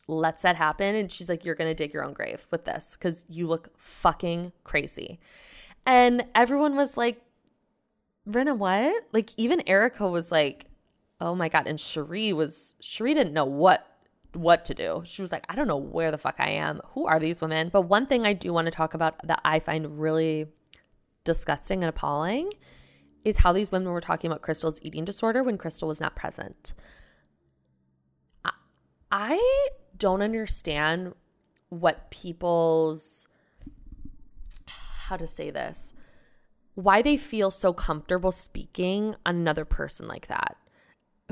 lets 0.07 0.43
that 0.43 0.57
happen. 0.57 0.95
And 0.95 1.11
she's 1.11 1.29
like, 1.29 1.45
you're 1.45 1.55
gonna 1.55 1.75
dig 1.75 1.95
your 1.95 2.05
own 2.05 2.13
grave 2.13 2.47
with 2.51 2.65
this 2.65 2.97
because 2.99 3.25
you 3.29 3.47
look 3.47 3.71
fucking 3.79 4.53
crazy. 4.65 5.19
And 5.87 6.27
everyone 6.35 6.77
was 6.77 6.97
like, 6.97 7.23
Rinna, 8.29 8.57
what? 8.57 9.05
Like 9.13 9.31
even 9.37 9.63
Erika 9.67 10.07
was 10.07 10.31
like, 10.31 10.67
oh 11.21 11.35
my 11.35 11.49
god. 11.49 11.67
And 11.67 11.79
Sheree 11.79 12.35
was 12.35 12.75
Sheree 12.83 13.15
didn't 13.15 13.33
know 13.33 13.45
what 13.45 13.87
what 14.33 14.65
to 14.67 14.75
do. 14.75 15.03
She 15.05 15.23
was 15.23 15.33
like, 15.33 15.45
I 15.49 15.55
don't 15.55 15.69
know 15.69 15.77
where 15.77 16.11
the 16.11 16.19
fuck 16.19 16.37
I 16.39 16.51
am. 16.51 16.81
Who 16.95 17.07
are 17.07 17.19
these 17.19 17.41
women? 17.41 17.69
But 17.73 17.83
one 17.83 18.07
thing 18.07 18.27
I 18.27 18.33
do 18.33 18.53
want 18.53 18.67
to 18.67 18.71
talk 18.71 18.95
about 18.95 19.27
that 19.27 19.41
I 19.45 19.59
find 19.59 20.01
really 20.01 20.47
disgusting 21.25 21.83
and 21.83 21.89
appalling 21.89 22.53
is 23.25 23.39
how 23.39 23.53
these 23.53 23.71
women 23.71 23.93
were 23.93 24.01
talking 24.01 24.31
about 24.31 24.43
Crystal's 24.43 24.81
eating 24.83 25.05
disorder 25.05 25.43
when 25.43 25.59
Crystal 25.59 25.89
was 25.89 26.01
not 26.01 26.17
present. 26.17 26.75
I, 29.13 29.39
don't 30.01 30.23
understand 30.23 31.15
what 31.69 32.11
people's 32.11 33.29
how 34.67 35.17
to 35.17 35.27
say 35.27 35.51
this 35.51 35.93
why 36.75 37.03
they 37.03 37.17
feel 37.17 37.51
so 37.51 37.73
comfortable 37.73 38.33
speaking 38.33 39.15
another 39.27 39.65
person 39.65 40.09
like 40.09 40.27
that 40.29 40.57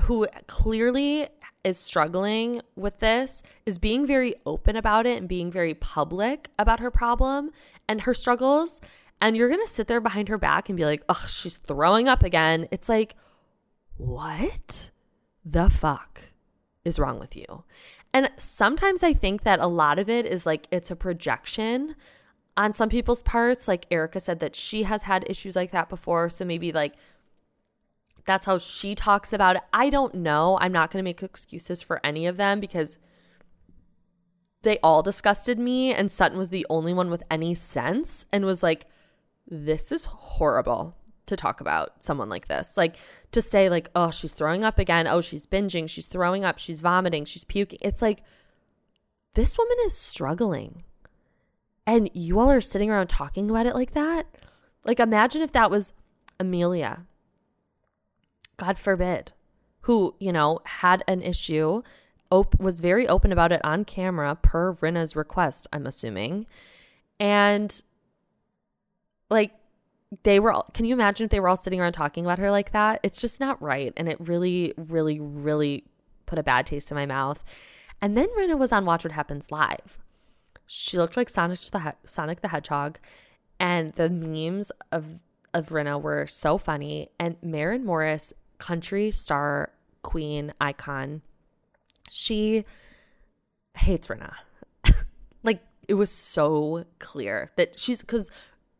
who 0.02 0.26
clearly 0.46 1.28
is 1.68 1.78
struggling 1.78 2.60
with 2.74 2.98
this 2.98 3.42
is 3.64 3.78
being 3.78 4.06
very 4.06 4.34
open 4.44 4.74
about 4.74 5.06
it 5.06 5.18
and 5.18 5.28
being 5.28 5.52
very 5.52 5.74
public 5.74 6.50
about 6.58 6.80
her 6.80 6.90
problem 6.90 7.50
and 7.88 8.02
her 8.02 8.14
struggles. 8.14 8.80
And 9.20 9.36
you're 9.36 9.48
going 9.48 9.64
to 9.64 9.70
sit 9.70 9.86
there 9.86 10.00
behind 10.00 10.28
her 10.28 10.38
back 10.38 10.68
and 10.68 10.76
be 10.76 10.84
like, 10.84 11.02
oh, 11.08 11.26
she's 11.28 11.56
throwing 11.56 12.08
up 12.08 12.22
again. 12.22 12.68
It's 12.70 12.88
like, 12.88 13.14
what 13.96 14.90
the 15.44 15.68
fuck 15.68 16.22
is 16.84 16.98
wrong 16.98 17.18
with 17.18 17.36
you? 17.36 17.64
And 18.12 18.30
sometimes 18.36 19.02
I 19.02 19.12
think 19.12 19.42
that 19.42 19.60
a 19.60 19.66
lot 19.66 19.98
of 19.98 20.08
it 20.08 20.24
is 20.24 20.46
like 20.46 20.66
it's 20.70 20.90
a 20.90 20.96
projection 20.96 21.94
on 22.56 22.72
some 22.72 22.88
people's 22.88 23.22
parts. 23.22 23.68
Like 23.68 23.86
Erika 23.90 24.20
said 24.20 24.38
that 24.40 24.56
she 24.56 24.84
has 24.84 25.02
had 25.02 25.24
issues 25.28 25.56
like 25.56 25.72
that 25.72 25.88
before. 25.88 26.28
So 26.28 26.44
maybe 26.44 26.72
like 26.72 26.94
that's 28.28 28.44
how 28.44 28.58
she 28.58 28.94
talks 28.94 29.32
about 29.32 29.56
it. 29.56 29.62
I 29.72 29.88
don't 29.88 30.14
know. 30.14 30.58
I'm 30.60 30.70
not 30.70 30.90
going 30.90 31.02
to 31.02 31.04
make 31.04 31.22
excuses 31.22 31.80
for 31.80 31.98
any 32.04 32.26
of 32.26 32.36
them 32.36 32.60
because 32.60 32.98
they 34.62 34.78
all 34.82 35.02
disgusted 35.02 35.58
me 35.58 35.94
and 35.94 36.10
Sutton 36.10 36.36
was 36.36 36.50
the 36.50 36.66
only 36.68 36.92
one 36.92 37.08
with 37.10 37.22
any 37.30 37.54
sense 37.54 38.26
and 38.30 38.44
was 38.44 38.62
like 38.62 38.84
this 39.50 39.90
is 39.90 40.04
horrible 40.04 40.94
to 41.24 41.36
talk 41.36 41.62
about 41.62 42.02
someone 42.02 42.28
like 42.28 42.48
this. 42.48 42.76
Like 42.76 42.96
to 43.32 43.40
say 43.40 43.70
like 43.70 43.88
oh 43.94 44.10
she's 44.10 44.34
throwing 44.34 44.62
up 44.62 44.78
again, 44.78 45.06
oh 45.06 45.22
she's 45.22 45.46
binging, 45.46 45.88
she's 45.88 46.06
throwing 46.06 46.44
up, 46.44 46.58
she's 46.58 46.82
vomiting, 46.82 47.24
she's 47.24 47.44
puking. 47.44 47.78
It's 47.80 48.02
like 48.02 48.22
this 49.34 49.56
woman 49.56 49.76
is 49.86 49.96
struggling. 49.96 50.84
And 51.86 52.10
you 52.12 52.38
all 52.38 52.50
are 52.50 52.60
sitting 52.60 52.90
around 52.90 53.06
talking 53.06 53.48
about 53.48 53.64
it 53.64 53.74
like 53.74 53.92
that? 53.92 54.26
Like 54.84 55.00
imagine 55.00 55.40
if 55.40 55.52
that 55.52 55.70
was 55.70 55.94
Amelia 56.38 57.06
God 58.58 58.78
forbid, 58.78 59.32
who, 59.82 60.14
you 60.20 60.32
know, 60.32 60.60
had 60.64 61.02
an 61.08 61.22
issue, 61.22 61.82
op- 62.30 62.60
was 62.60 62.80
very 62.80 63.08
open 63.08 63.32
about 63.32 63.52
it 63.52 63.64
on 63.64 63.84
camera 63.84 64.36
per 64.36 64.74
Rinna's 64.74 65.16
request, 65.16 65.66
I'm 65.72 65.86
assuming. 65.86 66.46
And 67.18 67.80
like 69.30 69.52
they 70.22 70.40
were 70.40 70.52
all, 70.52 70.66
can 70.74 70.84
you 70.84 70.94
imagine 70.94 71.24
if 71.24 71.30
they 71.30 71.40
were 71.40 71.48
all 71.48 71.56
sitting 71.56 71.80
around 71.80 71.92
talking 71.92 72.24
about 72.24 72.38
her 72.38 72.50
like 72.50 72.72
that? 72.72 73.00
It's 73.02 73.20
just 73.20 73.40
not 73.40 73.60
right. 73.62 73.92
And 73.96 74.08
it 74.08 74.18
really, 74.20 74.74
really, 74.76 75.20
really 75.20 75.84
put 76.26 76.38
a 76.38 76.42
bad 76.42 76.66
taste 76.66 76.90
in 76.90 76.96
my 76.96 77.06
mouth. 77.06 77.44
And 78.00 78.16
then 78.16 78.28
Rinna 78.38 78.58
was 78.58 78.72
on 78.72 78.84
Watch 78.84 79.04
What 79.04 79.12
Happens 79.12 79.50
Live. 79.50 79.98
She 80.66 80.98
looked 80.98 81.16
like 81.16 81.30
Sonic 81.30 81.60
the, 81.60 81.94
Sonic 82.04 82.40
the 82.40 82.48
Hedgehog. 82.48 82.98
And 83.60 83.92
the 83.94 84.08
memes 84.08 84.70
of, 84.92 85.18
of 85.52 85.70
Rinna 85.70 86.00
were 86.00 86.26
so 86.26 86.58
funny. 86.58 87.10
And 87.18 87.36
Maren 87.42 87.84
Morris 87.84 88.32
country 88.58 89.10
star 89.10 89.70
queen 90.02 90.52
icon, 90.60 91.22
she 92.10 92.64
hates 93.76 94.08
Rinna. 94.08 94.34
like 95.42 95.60
it 95.88 95.94
was 95.94 96.10
so 96.10 96.84
clear 96.98 97.50
that 97.56 97.78
she's 97.78 98.00
because 98.00 98.30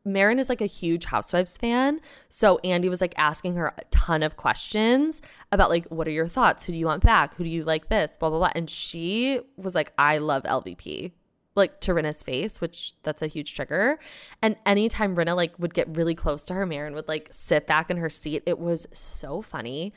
Maren 0.05 0.39
is 0.39 0.49
like 0.49 0.61
a 0.61 0.67
huge 0.67 1.07
Housewives 1.07 1.57
fan. 1.59 2.01
So 2.29 2.59
Andy 2.65 2.89
was 2.89 3.01
like 3.01 3.15
asking 3.17 3.57
her 3.57 3.75
a 3.77 3.83
ton 3.91 4.23
of 4.23 4.37
questions 4.37 5.21
about 5.53 5.71
like, 5.71 5.87
what 5.87 6.09
are 6.09 6.13
your 6.13 6.27
thoughts? 6.27 6.65
Who 6.65 6.73
do 6.73 6.79
you 6.79 6.87
want 6.87 7.03
back? 7.03 7.35
Who 7.35 7.45
do 7.45 7.51
you 7.51 7.63
like 7.63 7.89
this? 7.89 8.17
Blah, 8.17 8.31
blah, 8.31 8.39
blah. 8.39 8.53
And 8.55 8.71
she 8.71 9.41
was 9.57 9.75
like, 9.75 9.93
I 9.99 10.19
love 10.19 10.45
LVP 10.45 11.13
like 11.59 11.81
to 11.81 11.93
Rinna's 11.93 12.23
face, 12.23 12.61
which 12.61 12.95
that's 13.03 13.21
a 13.21 13.27
huge 13.27 13.55
trigger. 13.55 13.99
And 14.41 14.57
anytime 14.65 15.15
Rinna 15.15 15.37
like 15.37 15.59
would 15.59 15.75
get 15.75 15.95
really 15.95 16.15
close 16.15 16.43
to 16.45 16.55
her, 16.55 16.65
Maren 16.65 16.95
would 16.95 17.09
like 17.09 17.29
sit 17.33 17.67
back 17.67 17.91
in 17.91 17.99
her 17.99 18.11
seat. 18.11 18.43
It 18.47 18.59
was 18.59 18.87
so 18.93 19.43
funny. 19.43 19.93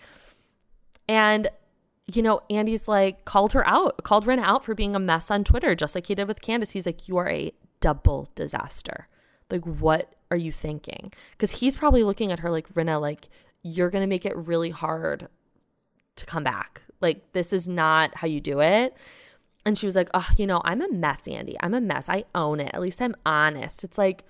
And 1.07 1.49
you 2.14 2.22
know, 2.22 2.41
Andy's 2.49 2.88
like 2.88 3.26
called 3.26 3.53
her 3.53 3.66
out, 3.68 4.03
called 4.03 4.26
Rinna 4.26 4.43
out 4.43 4.66
for 4.66 4.76
being 4.76 4.95
a 4.95 4.99
mess 4.99 5.32
on 5.32 5.43
Twitter, 5.43 5.76
just 5.76 5.95
like 5.95 6.07
he 6.07 6.16
did 6.16 6.28
with 6.28 6.41
Candiace. 6.41 6.72
He's 6.72 6.86
like, 6.86 7.07
you 7.07 7.18
are 7.18 7.30
a 7.30 7.53
double 7.80 8.28
disaster. 8.36 9.07
Like, 9.49 9.66
what 9.66 10.16
are 10.30 10.38
you 10.38 10.51
thinking? 10.51 11.14
Because 11.32 11.51
he's 11.59 11.78
probably 11.78 12.03
looking 12.03 12.32
at 12.32 12.39
her 12.39 12.49
like, 12.49 12.74
Rinna, 12.74 12.99
like, 12.99 13.30
you're 13.64 13.89
going 13.89 14.03
to 14.03 14.07
make 14.07 14.26
it 14.26 14.36
really 14.36 14.70
hard 14.72 15.28
to 16.16 16.26
come 16.26 16.43
back. 16.43 16.82
Like, 17.01 17.34
this 17.34 17.53
is 17.53 17.68
not 17.68 18.16
how 18.16 18.28
you 18.28 18.39
do 18.39 18.62
it. 18.62 18.95
And 19.66 19.78
she 19.78 19.86
was 19.86 19.95
like, 19.95 20.09
oh, 20.14 20.28
you 20.38 20.47
know, 20.47 20.62
I'm 20.66 20.82
a 20.82 20.91
mess, 20.91 21.28
Andy. 21.28 21.55
I'm 21.62 21.74
a 21.74 21.82
mess. 21.82 22.09
I 22.09 22.26
own 22.34 22.59
it. 22.59 22.72
At 22.74 22.82
least 22.82 23.01
I'm 23.01 23.16
honest. 23.26 23.84
It's 23.84 23.97
like, 23.97 24.24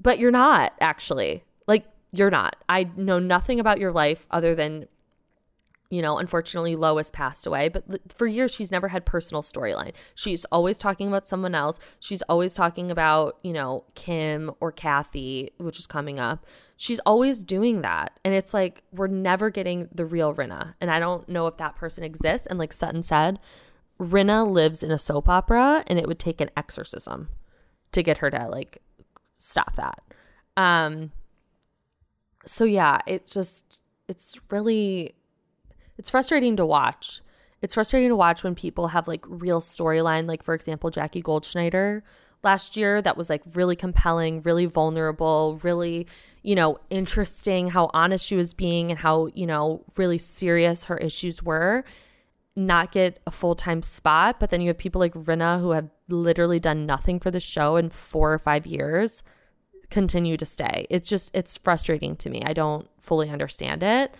but 0.00 0.18
you're 0.18 0.30
not 0.30 0.72
actually. 0.80 1.44
Like, 1.66 1.86
you're 2.12 2.30
not. 2.30 2.56
I 2.68 2.90
know 2.96 3.18
nothing 3.18 3.60
about 3.60 3.78
your 3.78 3.92
life 3.92 4.26
other 4.30 4.54
than 4.54 4.88
you 5.90 6.02
know, 6.02 6.18
unfortunately, 6.18 6.74
Lois 6.74 7.10
passed 7.10 7.46
away, 7.46 7.68
but 7.68 7.84
for 8.12 8.26
years, 8.26 8.52
she's 8.52 8.72
never 8.72 8.88
had 8.88 9.06
personal 9.06 9.42
storyline. 9.42 9.92
She's 10.14 10.44
always 10.46 10.78
talking 10.78 11.06
about 11.06 11.28
someone 11.28 11.54
else. 11.54 11.78
She's 12.00 12.22
always 12.22 12.54
talking 12.54 12.90
about, 12.90 13.38
you 13.42 13.52
know, 13.52 13.84
Kim 13.94 14.50
or 14.58 14.72
Kathy, 14.72 15.52
which 15.58 15.78
is 15.78 15.86
coming 15.86 16.18
up. 16.18 16.44
She's 16.76 16.98
always 17.00 17.44
doing 17.44 17.82
that. 17.82 18.18
And 18.24 18.34
it's 18.34 18.52
like, 18.52 18.82
we're 18.92 19.06
never 19.06 19.48
getting 19.48 19.88
the 19.94 20.04
real 20.04 20.34
Rinna. 20.34 20.74
And 20.80 20.90
I 20.90 20.98
don't 20.98 21.28
know 21.28 21.46
if 21.46 21.56
that 21.58 21.76
person 21.76 22.02
exists. 22.02 22.46
And 22.48 22.58
like 22.58 22.72
Sutton 22.72 23.02
said, 23.02 23.38
Rinna 24.00 24.48
lives 24.48 24.82
in 24.82 24.90
a 24.90 24.98
soap 24.98 25.28
opera 25.28 25.84
and 25.86 25.98
it 25.98 26.06
would 26.06 26.18
take 26.18 26.40
an 26.40 26.50
exorcism 26.56 27.28
to 27.92 28.02
get 28.02 28.18
her 28.18 28.30
to 28.30 28.48
like 28.48 28.82
stop 29.38 29.76
that. 29.76 30.02
Um, 30.56 31.12
so 32.44 32.64
yeah, 32.64 33.00
it's 33.06 33.32
just, 33.32 33.82
it's 34.08 34.38
really 34.50 35.14
it's 35.98 36.10
frustrating 36.10 36.56
to 36.56 36.66
watch. 36.66 37.20
It's 37.62 37.74
frustrating 37.74 38.10
to 38.10 38.16
watch 38.16 38.44
when 38.44 38.54
people 38.54 38.88
have 38.88 39.08
like 39.08 39.24
real 39.26 39.60
storyline, 39.60 40.26
like 40.26 40.42
for 40.42 40.54
example, 40.54 40.90
Jackie 40.90 41.22
Goldschneider 41.22 42.02
last 42.42 42.76
year 42.76 43.00
that 43.02 43.16
was 43.16 43.30
like 43.30 43.42
really 43.54 43.76
compelling, 43.76 44.42
really 44.42 44.66
vulnerable, 44.66 45.58
really, 45.62 46.06
you 46.42 46.54
know, 46.54 46.78
interesting 46.90 47.68
how 47.68 47.90
honest 47.94 48.24
she 48.24 48.36
was 48.36 48.52
being 48.52 48.90
and 48.90 49.00
how, 49.00 49.28
you 49.34 49.46
know, 49.46 49.82
really 49.96 50.18
serious 50.18 50.84
her 50.84 50.98
issues 50.98 51.42
were. 51.42 51.84
Not 52.56 52.90
get 52.90 53.20
a 53.26 53.30
full 53.30 53.54
time 53.54 53.82
spot, 53.82 54.40
but 54.40 54.50
then 54.50 54.60
you 54.60 54.68
have 54.68 54.78
people 54.78 54.98
like 54.98 55.14
Rinna 55.14 55.60
who 55.60 55.70
have 55.72 55.90
literally 56.08 56.58
done 56.58 56.86
nothing 56.86 57.20
for 57.20 57.30
the 57.30 57.40
show 57.40 57.76
in 57.76 57.90
four 57.90 58.32
or 58.32 58.38
five 58.38 58.66
years 58.66 59.22
continue 59.90 60.36
to 60.36 60.46
stay. 60.46 60.86
It's 60.90 61.08
just 61.08 61.30
it's 61.34 61.58
frustrating 61.58 62.16
to 62.16 62.30
me. 62.30 62.42
I 62.44 62.52
don't 62.52 62.88
fully 63.00 63.30
understand 63.30 63.82
it. 63.82 64.14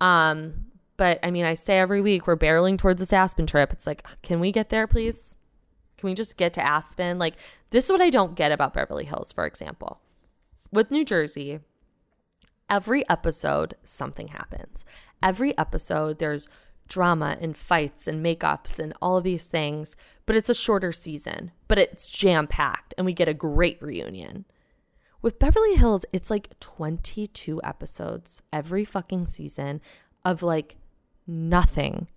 Um, 0.00 0.66
but 0.96 1.18
I 1.22 1.30
mean, 1.30 1.44
I 1.44 1.54
say 1.54 1.78
every 1.78 2.00
week 2.00 2.26
we're 2.26 2.36
barreling 2.36 2.78
towards 2.78 3.00
this 3.00 3.12
Aspen 3.12 3.46
trip. 3.46 3.72
It's 3.72 3.86
like, 3.86 4.06
can 4.22 4.40
we 4.40 4.52
get 4.52 4.70
there, 4.70 4.86
please? 4.86 5.36
Can 5.98 6.08
we 6.08 6.14
just 6.14 6.36
get 6.36 6.52
to 6.54 6.66
Aspen? 6.66 7.18
Like, 7.18 7.34
this 7.70 7.86
is 7.86 7.90
what 7.90 8.00
I 8.00 8.10
don't 8.10 8.34
get 8.34 8.52
about 8.52 8.74
Beverly 8.74 9.04
Hills, 9.04 9.32
for 9.32 9.46
example. 9.46 10.00
With 10.70 10.90
New 10.90 11.04
Jersey, 11.04 11.60
every 12.68 13.08
episode, 13.08 13.76
something 13.84 14.28
happens. 14.28 14.84
Every 15.22 15.56
episode, 15.56 16.18
there's 16.18 16.48
drama 16.88 17.36
and 17.40 17.56
fights 17.56 18.06
and 18.06 18.24
makeups 18.24 18.78
and 18.78 18.94
all 19.00 19.16
of 19.16 19.24
these 19.24 19.46
things, 19.46 19.96
but 20.24 20.36
it's 20.36 20.48
a 20.48 20.54
shorter 20.54 20.92
season, 20.92 21.52
but 21.68 21.78
it's 21.78 22.08
jam 22.08 22.46
packed 22.46 22.94
and 22.96 23.04
we 23.04 23.12
get 23.12 23.28
a 23.28 23.34
great 23.34 23.80
reunion. 23.80 24.44
With 25.22 25.38
Beverly 25.38 25.74
Hills, 25.74 26.04
it's 26.12 26.30
like 26.30 26.58
22 26.60 27.60
episodes 27.64 28.42
every 28.52 28.84
fucking 28.84 29.26
season 29.26 29.80
of 30.24 30.42
like 30.42 30.76
nothing. 31.26 32.08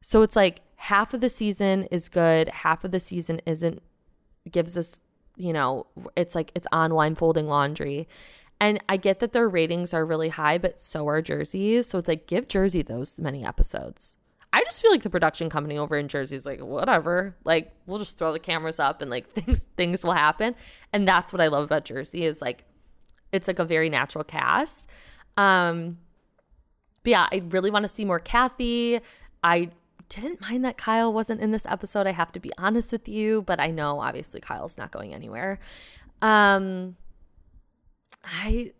So 0.00 0.22
it's 0.22 0.36
like 0.36 0.60
half 0.76 1.12
of 1.12 1.20
the 1.20 1.30
season 1.30 1.84
is 1.90 2.08
good, 2.08 2.48
half 2.48 2.84
of 2.84 2.90
the 2.90 3.00
season 3.00 3.40
isn't, 3.46 3.82
gives 4.50 4.78
us, 4.78 5.00
you 5.36 5.52
know, 5.52 5.86
it's 6.16 6.34
like 6.34 6.52
it's 6.54 6.66
on 6.72 7.14
folding 7.14 7.48
laundry. 7.48 8.08
And 8.60 8.78
I 8.88 8.98
get 8.98 9.20
that 9.20 9.32
their 9.32 9.48
ratings 9.48 9.94
are 9.94 10.04
really 10.04 10.28
high, 10.28 10.58
but 10.58 10.78
so 10.78 11.08
are 11.08 11.22
Jersey's. 11.22 11.88
So 11.88 11.98
it's 11.98 12.08
like, 12.08 12.26
give 12.26 12.46
Jersey 12.46 12.82
those 12.82 13.18
many 13.18 13.44
episodes. 13.44 14.16
I 14.52 14.62
just 14.64 14.82
feel 14.82 14.90
like 14.90 15.02
the 15.02 15.10
production 15.10 15.48
company 15.48 15.78
over 15.78 15.96
in 15.96 16.08
Jersey 16.08 16.36
is 16.36 16.44
like, 16.44 16.60
whatever. 16.60 17.36
Like, 17.44 17.70
we'll 17.86 17.98
just 17.98 18.18
throw 18.18 18.32
the 18.32 18.38
cameras 18.38 18.80
up 18.80 19.00
and 19.00 19.10
like 19.10 19.30
things 19.32 19.66
things 19.76 20.04
will 20.04 20.12
happen. 20.12 20.54
And 20.92 21.08
that's 21.08 21.32
what 21.32 21.40
I 21.40 21.46
love 21.46 21.64
about 21.64 21.84
Jersey 21.84 22.24
is 22.24 22.42
like 22.42 22.64
it's 23.32 23.48
like 23.48 23.58
a 23.58 23.64
very 23.64 23.88
natural 23.88 24.24
cast. 24.24 24.88
Um 25.36 25.98
but 27.02 27.10
yeah, 27.10 27.28
I 27.32 27.40
really 27.48 27.70
want 27.70 27.84
to 27.84 27.88
see 27.88 28.04
more 28.04 28.20
Kathy. 28.20 29.00
I 29.42 29.70
didn't 30.10 30.40
mind 30.40 30.64
that 30.66 30.76
Kyle 30.76 31.12
wasn't 31.12 31.40
in 31.40 31.50
this 31.50 31.64
episode. 31.64 32.06
I 32.06 32.12
have 32.12 32.32
to 32.32 32.40
be 32.40 32.52
honest 32.58 32.92
with 32.92 33.08
you, 33.08 33.42
but 33.42 33.58
I 33.58 33.70
know 33.70 34.00
obviously 34.00 34.40
Kyle's 34.40 34.76
not 34.76 34.90
going 34.90 35.14
anywhere. 35.14 35.60
Um 36.20 36.96
I 38.30 38.72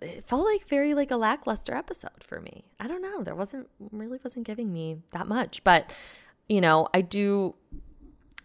it 0.00 0.24
felt 0.26 0.44
like 0.44 0.66
very 0.68 0.94
like 0.94 1.10
a 1.10 1.16
lackluster 1.16 1.74
episode 1.74 2.22
for 2.22 2.40
me. 2.40 2.64
I 2.78 2.86
don't 2.86 3.02
know. 3.02 3.22
There 3.22 3.34
wasn't 3.34 3.68
really 3.90 4.18
wasn't 4.22 4.46
giving 4.46 4.72
me 4.72 4.98
that 5.12 5.26
much, 5.26 5.64
but 5.64 5.90
you 6.48 6.60
know, 6.60 6.88
I 6.94 7.00
do 7.00 7.54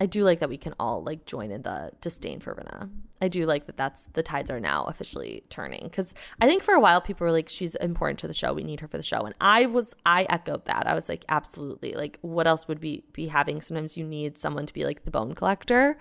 I 0.01 0.07
do 0.07 0.23
like 0.23 0.39
that 0.39 0.49
we 0.49 0.57
can 0.57 0.73
all 0.79 1.03
like 1.03 1.25
join 1.25 1.51
in 1.51 1.61
the 1.61 1.91
disdain 2.01 2.39
for 2.39 2.55
Rinna. 2.55 2.89
I 3.21 3.27
do 3.27 3.45
like 3.45 3.67
that 3.67 3.77
that's 3.77 4.07
the 4.13 4.23
tides 4.23 4.49
are 4.49 4.59
now 4.59 4.85
officially 4.85 5.43
turning. 5.49 5.83
Because 5.83 6.15
I 6.41 6.47
think 6.47 6.63
for 6.63 6.73
a 6.73 6.79
while 6.79 6.99
people 6.99 7.25
were 7.25 7.31
like 7.31 7.47
she's 7.47 7.75
important 7.75 8.19
to 8.19 8.27
the 8.27 8.33
show. 8.33 8.53
We 8.53 8.63
need 8.63 8.79
her 8.79 8.87
for 8.87 8.97
the 8.97 9.03
show. 9.03 9.21
And 9.21 9.35
I 9.39 9.67
was 9.67 9.95
I 10.05 10.25
echoed 10.29 10.65
that. 10.65 10.87
I 10.87 10.95
was 10.95 11.07
like 11.07 11.23
absolutely. 11.29 11.93
Like 11.93 12.17
what 12.21 12.47
else 12.47 12.67
would 12.67 12.81
we 12.81 13.03
be 13.13 13.27
having? 13.27 13.61
Sometimes 13.61 13.95
you 13.95 14.05
need 14.05 14.37
someone 14.37 14.65
to 14.65 14.73
be 14.73 14.85
like 14.85 15.05
the 15.05 15.11
bone 15.11 15.35
collector. 15.35 15.97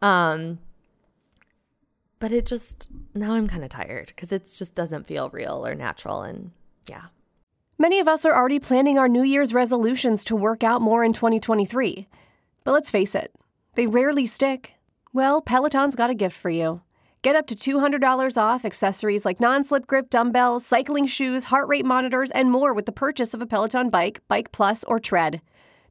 Um 0.00 0.60
but 2.18 2.32
it 2.32 2.46
just 2.46 2.88
now 3.14 3.32
I'm 3.32 3.48
kind 3.48 3.64
of 3.64 3.70
tired 3.70 4.08
because 4.08 4.32
it 4.32 4.44
just 4.44 4.74
doesn't 4.74 5.06
feel 5.06 5.30
real 5.30 5.66
or 5.66 5.74
natural 5.74 6.22
and 6.22 6.52
yeah 6.88 7.06
Many 7.80 8.00
of 8.00 8.08
us 8.08 8.26
are 8.26 8.34
already 8.34 8.58
planning 8.58 8.98
our 8.98 9.08
New 9.08 9.22
Year's 9.22 9.54
resolutions 9.54 10.24
to 10.24 10.34
work 10.34 10.64
out 10.64 10.82
more 10.82 11.04
in 11.04 11.12
2023 11.12 12.08
but 12.68 12.72
let's 12.72 12.90
face 12.90 13.14
it, 13.14 13.34
they 13.76 13.86
rarely 13.86 14.26
stick. 14.26 14.74
Well, 15.14 15.40
Peloton's 15.40 15.96
got 15.96 16.10
a 16.10 16.14
gift 16.14 16.36
for 16.36 16.50
you. 16.50 16.82
Get 17.22 17.34
up 17.34 17.46
to 17.46 17.54
$200 17.54 18.36
off 18.36 18.66
accessories 18.66 19.24
like 19.24 19.40
non 19.40 19.64
slip 19.64 19.86
grip 19.86 20.10
dumbbells, 20.10 20.66
cycling 20.66 21.06
shoes, 21.06 21.44
heart 21.44 21.66
rate 21.66 21.86
monitors, 21.86 22.30
and 22.30 22.50
more 22.50 22.74
with 22.74 22.84
the 22.84 22.92
purchase 22.92 23.32
of 23.32 23.40
a 23.40 23.46
Peloton 23.46 23.88
bike, 23.88 24.20
Bike 24.28 24.52
Plus, 24.52 24.84
or 24.84 25.00
Tread. 25.00 25.40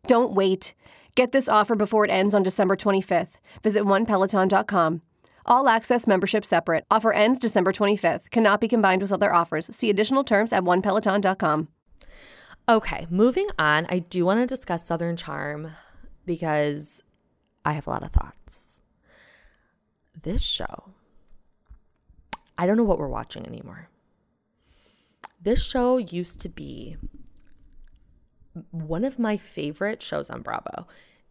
Don't 0.05 0.33
wait. 0.33 0.75
Get 1.15 1.31
this 1.31 1.49
offer 1.49 1.75
before 1.75 2.05
it 2.05 2.11
ends 2.11 2.35
on 2.35 2.43
December 2.43 2.75
25th. 2.75 3.37
Visit 3.63 3.83
onepeloton.com. 3.83 5.01
All 5.47 5.69
access 5.69 6.05
membership 6.07 6.43
separate. 6.43 6.85
Offer 6.91 7.13
ends 7.13 7.39
December 7.39 7.71
25th. 7.71 8.29
Cannot 8.31 8.59
be 8.59 8.67
combined 8.67 9.01
with 9.01 9.13
other 9.13 9.33
offers. 9.33 9.73
See 9.73 9.89
additional 9.89 10.23
terms 10.23 10.51
at 10.51 10.63
onepeloton.com. 10.63 11.69
Okay, 12.67 13.07
moving 13.09 13.47
on. 13.57 13.87
I 13.89 13.99
do 13.99 14.25
want 14.25 14.41
to 14.41 14.45
discuss 14.45 14.85
Southern 14.85 15.15
Charm 15.15 15.71
because 16.25 17.01
I 17.63 17.71
have 17.73 17.87
a 17.87 17.89
lot 17.89 18.03
of 18.03 18.11
thoughts. 18.11 18.81
This 20.21 20.43
show, 20.43 20.91
I 22.57 22.65
don't 22.65 22.75
know 22.75 22.83
what 22.83 22.99
we're 22.99 23.07
watching 23.07 23.47
anymore. 23.47 23.89
This 25.41 25.63
show 25.63 25.97
used 25.97 26.41
to 26.41 26.49
be 26.49 26.97
one 28.71 29.05
of 29.05 29.17
my 29.17 29.37
favorite 29.37 30.01
shows 30.01 30.29
on 30.29 30.41
Bravo. 30.41 30.87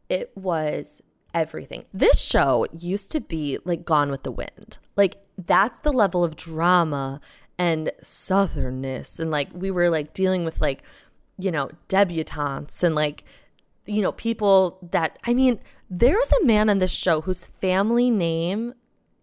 It 0.08 0.32
was 0.34 1.02
everything. 1.34 1.84
This 1.92 2.20
show 2.20 2.66
used 2.76 3.10
to 3.12 3.20
be 3.20 3.58
like 3.64 3.84
Gone 3.84 4.10
with 4.10 4.22
the 4.22 4.30
Wind. 4.30 4.78
Like 4.96 5.22
that's 5.36 5.80
the 5.80 5.92
level 5.92 6.24
of 6.24 6.36
drama 6.36 7.20
and 7.58 7.90
southernness 8.02 9.18
and 9.18 9.30
like 9.30 9.48
we 9.54 9.70
were 9.70 9.88
like 9.88 10.12
dealing 10.12 10.44
with 10.44 10.60
like 10.60 10.82
you 11.38 11.50
know 11.50 11.70
debutantes 11.88 12.82
and 12.82 12.94
like 12.94 13.24
you 13.86 14.02
know, 14.02 14.12
people 14.12 14.78
that, 14.90 15.18
I 15.24 15.32
mean, 15.32 15.60
there's 15.88 16.32
a 16.32 16.44
man 16.44 16.68
on 16.68 16.78
this 16.78 16.90
show 16.90 17.22
whose 17.22 17.44
family 17.44 18.10
name, 18.10 18.74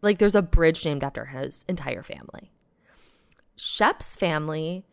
like, 0.01 0.17
there's 0.17 0.35
a 0.35 0.41
bridge 0.41 0.85
named 0.85 1.03
after 1.03 1.25
his 1.25 1.63
entire 1.67 2.03
family. 2.03 2.51
Shep's 3.55 4.15
family, 4.15 4.85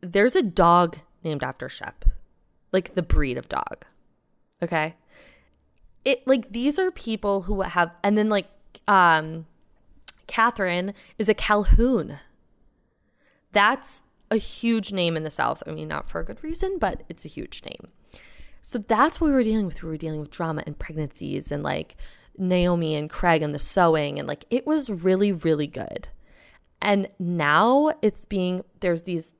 there's 0.00 0.36
a 0.36 0.42
dog 0.42 0.98
named 1.24 1.42
after 1.42 1.68
Shep, 1.68 2.04
like 2.72 2.94
the 2.94 3.02
breed 3.02 3.36
of 3.36 3.48
dog. 3.48 3.84
Okay. 4.62 4.94
It, 6.10 6.26
like, 6.26 6.52
these 6.52 6.78
are 6.78 6.90
people 6.90 7.42
who 7.42 7.62
have, 7.62 7.90
and 8.02 8.18
then, 8.18 8.28
like, 8.28 8.48
um, 8.88 9.46
Kathryn 10.26 10.94
is 11.18 11.28
a 11.28 11.34
Calhoun. 11.34 12.18
That's 13.52 14.02
a 14.30 14.36
huge 14.36 14.92
name 14.92 15.16
in 15.16 15.24
the 15.24 15.30
South. 15.30 15.62
I 15.66 15.70
mean, 15.72 15.88
not 15.88 16.08
for 16.08 16.20
a 16.20 16.24
good 16.24 16.42
reason, 16.42 16.78
but 16.78 17.02
it's 17.08 17.24
a 17.24 17.28
huge 17.28 17.62
name. 17.64 17.88
So 18.62 18.78
that's 18.78 19.20
what 19.20 19.28
we 19.28 19.32
were 19.34 19.42
dealing 19.42 19.66
with. 19.66 19.82
We 19.82 19.88
were 19.88 19.96
dealing 19.96 20.20
with 20.20 20.30
drama 20.30 20.62
and 20.66 20.78
pregnancies 20.78 21.50
and 21.50 21.62
like 21.62 21.96
Naomi 22.38 22.94
and 22.94 23.10
Craig 23.10 23.42
and 23.42 23.54
the 23.54 23.58
sewing. 23.58 24.18
And 24.18 24.28
like 24.28 24.44
it 24.50 24.66
was 24.66 24.90
really, 24.90 25.32
really 25.32 25.66
good. 25.66 26.08
And 26.80 27.08
now 27.18 27.92
it's 28.02 28.24
being, 28.24 28.64
there's 28.80 29.02
these, 29.02 29.34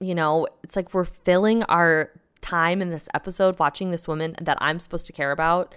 you 0.00 0.14
know, 0.14 0.46
it's 0.62 0.76
like 0.76 0.92
we're 0.92 1.04
filling 1.04 1.62
our 1.64 2.10
time 2.44 2.82
in 2.82 2.90
this 2.90 3.08
episode 3.14 3.58
watching 3.58 3.90
this 3.90 4.06
woman 4.06 4.36
that 4.40 4.58
I'm 4.60 4.78
supposed 4.78 5.06
to 5.06 5.12
care 5.12 5.32
about. 5.32 5.74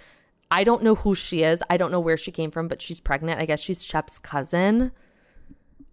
I 0.50 0.64
don't 0.64 0.82
know 0.82 0.94
who 0.94 1.14
she 1.14 1.42
is. 1.42 1.62
I 1.70 1.78
don't 1.78 1.90
know 1.90 2.00
where 2.00 2.18
she 2.18 2.30
came 2.30 2.50
from, 2.50 2.68
but 2.68 2.82
she's 2.82 3.00
pregnant. 3.00 3.40
I 3.40 3.46
guess 3.46 3.60
she's 3.60 3.84
Shep's 3.84 4.18
cousin. 4.18 4.92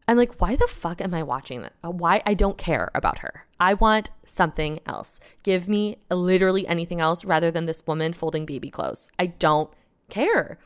I'm 0.07 0.17
like, 0.17 0.39
why 0.39 0.55
the 0.55 0.67
fuck 0.67 1.01
am 1.01 1.13
I 1.13 1.23
watching 1.23 1.61
that? 1.61 1.73
Uh, 1.84 1.89
why? 1.89 2.21
I 2.26 2.36
don't 2.36 2.57
care 2.57 2.91
about 2.93 3.19
her. 3.19 3.45
I 3.59 3.73
want 3.73 4.11
something 4.26 4.80
else. 4.86 5.19
Give 5.43 5.67
me 5.67 5.97
literally 6.11 6.67
anything 6.67 7.01
else 7.01 7.26
rather 7.26 7.49
than 7.49 7.65
this 7.65 7.88
woman 7.88 8.13
folding 8.13 8.45
baby 8.45 8.69
clothes. 8.69 9.09
I 9.17 9.28
don't 9.28 9.71
care. 10.09 10.59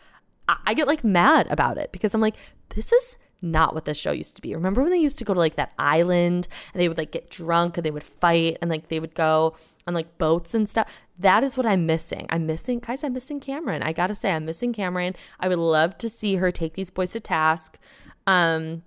I, 0.47 0.57
I 0.67 0.73
get 0.73 0.87
like 0.87 1.03
mad 1.03 1.47
about 1.49 1.77
it 1.77 1.91
because 1.91 2.13
I'm 2.13 2.21
like, 2.21 2.35
this 2.69 2.91
is 2.91 3.15
not 3.41 3.73
what 3.73 3.85
this 3.85 3.97
show 3.97 4.11
used 4.11 4.35
to 4.35 4.41
be. 4.41 4.53
Remember 4.53 4.81
when 4.81 4.91
they 4.91 4.97
used 4.97 5.17
to 5.19 5.23
go 5.23 5.33
to 5.33 5.39
like 5.39 5.55
that 5.55 5.73
island 5.77 6.47
and 6.73 6.81
they 6.81 6.87
would 6.87 6.97
like 6.97 7.11
get 7.11 7.29
drunk 7.29 7.77
and 7.77 7.85
they 7.85 7.91
would 7.91 8.03
fight 8.03 8.57
and 8.61 8.69
like 8.69 8.89
they 8.89 8.99
would 8.99 9.15
go 9.15 9.55
on 9.87 9.93
like 9.93 10.17
boats 10.17 10.53
and 10.53 10.67
stuff? 10.67 10.89
That 11.17 11.43
is 11.43 11.57
what 11.57 11.65
I'm 11.65 11.85
missing. 11.85 12.27
I'm 12.29 12.45
missing, 12.45 12.79
guys, 12.79 13.03
I'm 13.03 13.13
missing 13.13 13.39
Cameran. 13.39 13.83
I 13.83 13.93
gotta 13.93 14.15
say, 14.15 14.31
I'm 14.31 14.45
missing 14.45 14.73
Cameran. 14.73 15.15
I 15.39 15.47
would 15.47 15.59
love 15.59 15.97
to 15.99 16.09
see 16.09 16.35
her 16.35 16.51
take 16.51 16.73
these 16.73 16.89
boys 16.89 17.11
to 17.11 17.19
task. 17.19 17.77
Um, 18.27 18.83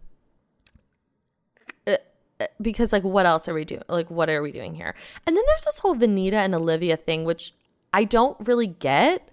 because 2.60 2.92
like 2.92 3.04
what 3.04 3.26
else 3.26 3.48
are 3.48 3.54
we 3.54 3.64
doing 3.64 3.82
like 3.88 4.10
what 4.10 4.28
are 4.28 4.42
we 4.42 4.52
doing 4.52 4.74
here 4.74 4.94
and 5.26 5.36
then 5.36 5.44
there's 5.46 5.64
this 5.64 5.78
whole 5.78 5.94
Venita 5.94 6.34
and 6.34 6.54
Olivia 6.54 6.96
thing 6.96 7.24
which 7.24 7.54
I 7.92 8.04
don't 8.04 8.36
really 8.46 8.66
get 8.66 9.28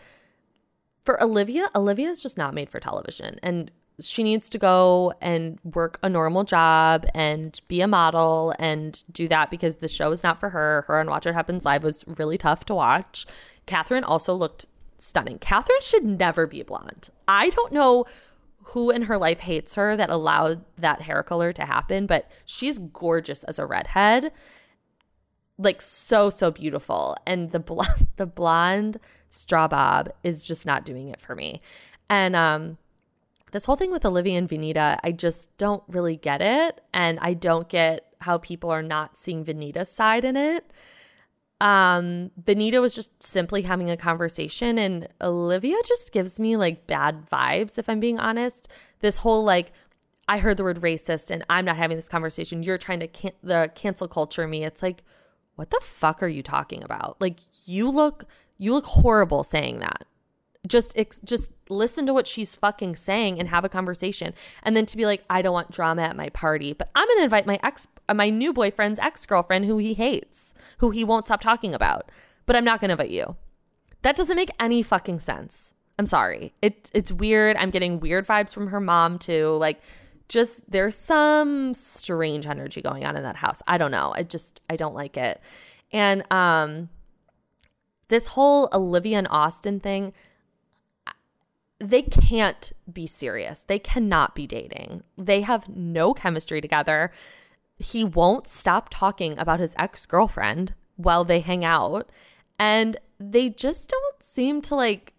for 1.03 1.21
Olivia 1.23 1.69
Olivia 1.75 2.09
is 2.09 2.21
just 2.21 2.37
not 2.37 2.53
made 2.53 2.69
for 2.69 2.79
television 2.79 3.39
and 3.41 3.71
she 4.01 4.23
needs 4.23 4.49
to 4.49 4.57
go 4.57 5.13
and 5.21 5.59
work 5.63 5.99
a 6.03 6.09
normal 6.09 6.43
job 6.43 7.05
and 7.13 7.59
be 7.67 7.81
a 7.81 7.87
model 7.87 8.53
and 8.59 9.03
do 9.11 9.27
that 9.27 9.49
because 9.49 9.77
the 9.77 9.87
show 9.87 10.11
is 10.11 10.23
not 10.23 10.39
for 10.39 10.49
her. 10.49 10.83
Her 10.87 10.99
on 10.99 11.07
Watch 11.07 11.25
What 11.25 11.35
Happens 11.35 11.65
Live 11.65 11.83
was 11.83 12.05
really 12.07 12.37
tough 12.37 12.65
to 12.65 12.75
watch. 12.75 13.25
Kathryn 13.67 14.03
also 14.05 14.33
looked 14.33 14.65
stunning. 14.97 15.39
Kathryn 15.39 15.81
should 15.81 16.03
never 16.03 16.47
be 16.47 16.63
blonde. 16.63 17.09
I 17.27 17.49
don't 17.49 17.71
know 17.71 18.05
who 18.63 18.89
in 18.89 19.03
her 19.03 19.17
life 19.17 19.39
hates 19.39 19.75
her 19.75 19.95
that 19.95 20.09
allowed 20.09 20.63
that 20.77 21.01
hair 21.01 21.23
color 21.23 21.51
to 21.53 21.65
happen, 21.65 22.05
but 22.05 22.29
she's 22.45 22.77
gorgeous 22.77 23.43
as 23.45 23.57
a 23.57 23.65
redhead. 23.65 24.31
Like 25.57 25.81
so 25.81 26.29
so 26.29 26.51
beautiful. 26.51 27.17
And 27.25 27.51
the 27.51 27.59
blonde 27.59 28.07
the 28.17 28.25
blonde 28.25 28.99
straw 29.29 29.67
bob 29.67 30.09
is 30.23 30.45
just 30.45 30.65
not 30.65 30.85
doing 30.85 31.09
it 31.09 31.19
for 31.19 31.35
me. 31.35 31.61
And 32.09 32.35
um 32.35 32.77
this 33.51 33.65
whole 33.65 33.75
thing 33.75 33.91
with 33.91 34.05
Olivia 34.05 34.37
and 34.37 34.47
Venita, 34.47 34.99
I 35.03 35.11
just 35.11 35.57
don't 35.57 35.83
really 35.87 36.15
get 36.15 36.41
it 36.41 36.81
and 36.93 37.19
I 37.21 37.33
don't 37.33 37.67
get 37.69 38.13
how 38.21 38.37
people 38.37 38.69
are 38.69 38.83
not 38.83 39.17
seeing 39.17 39.45
Venita's 39.45 39.91
side 39.91 40.25
in 40.25 40.35
it 40.35 40.71
um 41.61 42.31
Venita 42.41 42.79
was 42.79 42.95
just 42.95 43.21
simply 43.21 43.63
having 43.63 43.89
a 43.89 43.97
conversation 43.97 44.77
and 44.77 45.09
Olivia 45.21 45.75
just 45.85 46.11
gives 46.13 46.39
me 46.39 46.55
like 46.55 46.87
bad 46.87 47.29
vibes 47.29 47.77
if 47.77 47.89
I'm 47.89 47.99
being 47.99 48.19
honest. 48.19 48.69
This 49.01 49.17
whole 49.17 49.43
like 49.43 49.73
I 50.29 50.37
heard 50.37 50.57
the 50.57 50.63
word 50.63 50.79
racist 50.81 51.31
and 51.31 51.43
I'm 51.49 51.65
not 51.65 51.75
having 51.75 51.97
this 51.97 52.07
conversation. 52.07 52.63
You're 52.63 52.77
trying 52.77 53.01
to 53.01 53.07
can- 53.07 53.33
the 53.43 53.71
cancel 53.75 54.07
culture 54.07 54.47
me. 54.47 54.63
It's 54.63 54.81
like 54.81 55.03
what 55.55 55.69
the 55.69 55.81
fuck 55.83 56.23
are 56.23 56.29
you 56.29 56.41
talking 56.41 56.81
about? 56.81 57.17
Like 57.19 57.39
you 57.65 57.89
look 57.89 58.23
you 58.57 58.73
look 58.73 58.85
horrible 58.85 59.43
saying 59.43 59.79
that 59.79 60.07
just 60.67 60.97
just 61.23 61.51
listen 61.69 62.05
to 62.05 62.13
what 62.13 62.27
she's 62.27 62.55
fucking 62.55 62.95
saying 62.95 63.39
and 63.39 63.47
have 63.49 63.63
a 63.63 63.69
conversation. 63.69 64.33
And 64.63 64.75
then 64.75 64.85
to 64.87 64.97
be 64.97 65.05
like 65.05 65.23
i 65.29 65.41
don't 65.41 65.53
want 65.53 65.71
drama 65.71 66.01
at 66.01 66.15
my 66.15 66.29
party 66.29 66.73
but 66.73 66.89
i'm 66.95 67.07
gonna 67.07 67.23
invite 67.23 67.45
my 67.45 67.59
ex 67.63 67.87
uh, 68.09 68.13
my 68.13 68.29
new 68.29 68.51
boyfriend's 68.51 68.99
ex-girlfriend 68.99 69.65
who 69.65 69.77
he 69.77 69.93
hates 69.93 70.53
who 70.79 70.89
he 70.91 71.03
won't 71.03 71.25
stop 71.25 71.41
talking 71.41 71.73
about 71.73 72.11
but 72.45 72.55
i'm 72.55 72.65
not 72.65 72.81
gonna 72.81 72.93
invite 72.93 73.09
you. 73.09 73.35
That 74.01 74.15
doesn't 74.15 74.35
make 74.35 74.49
any 74.59 74.81
fucking 74.81 75.19
sense. 75.19 75.73
I'm 75.97 76.05
sorry. 76.05 76.53
It, 76.61 76.89
it's 76.93 77.11
weird. 77.11 77.57
I'm 77.57 77.71
getting 77.71 77.99
weird 77.99 78.25
vibes 78.25 78.53
from 78.53 78.67
her 78.67 78.79
mom 78.79 79.19
too. 79.19 79.57
Like 79.59 79.81
just 80.29 80.69
there's 80.71 80.95
some 80.95 81.73
strange 81.73 82.45
energy 82.47 82.81
going 82.81 83.05
on 83.05 83.17
in 83.17 83.23
that 83.23 83.35
house. 83.35 83.61
I 83.67 83.77
don't 83.77 83.91
know. 83.91 84.13
I 84.15 84.23
just 84.23 84.61
i 84.69 84.75
don't 84.75 84.95
like 84.95 85.17
it. 85.17 85.41
And 85.91 86.23
um 86.31 86.89
this 88.07 88.27
whole 88.27 88.69
olivia 88.73 89.17
and 89.17 89.27
austin 89.29 89.79
thing 89.79 90.13
they 91.79 92.01
can't 92.01 92.71
be 92.91 93.07
serious. 93.07 93.61
They 93.61 93.79
cannot 93.79 94.35
be 94.35 94.45
dating. 94.45 95.03
They 95.17 95.41
have 95.41 95.69
no 95.69 96.13
chemistry 96.13 96.61
together. 96.61 97.11
He 97.77 98.03
won't 98.03 98.47
stop 98.47 98.89
talking 98.89 99.37
about 99.39 99.59
his 99.59 99.75
ex 99.77 100.05
girlfriend 100.05 100.73
while 100.97 101.23
they 101.23 101.39
hang 101.39 101.63
out. 101.63 102.09
And 102.59 102.97
they 103.19 103.49
just 103.49 103.89
don't 103.89 104.21
seem 104.21 104.61
to 104.63 104.75
like 104.75 105.13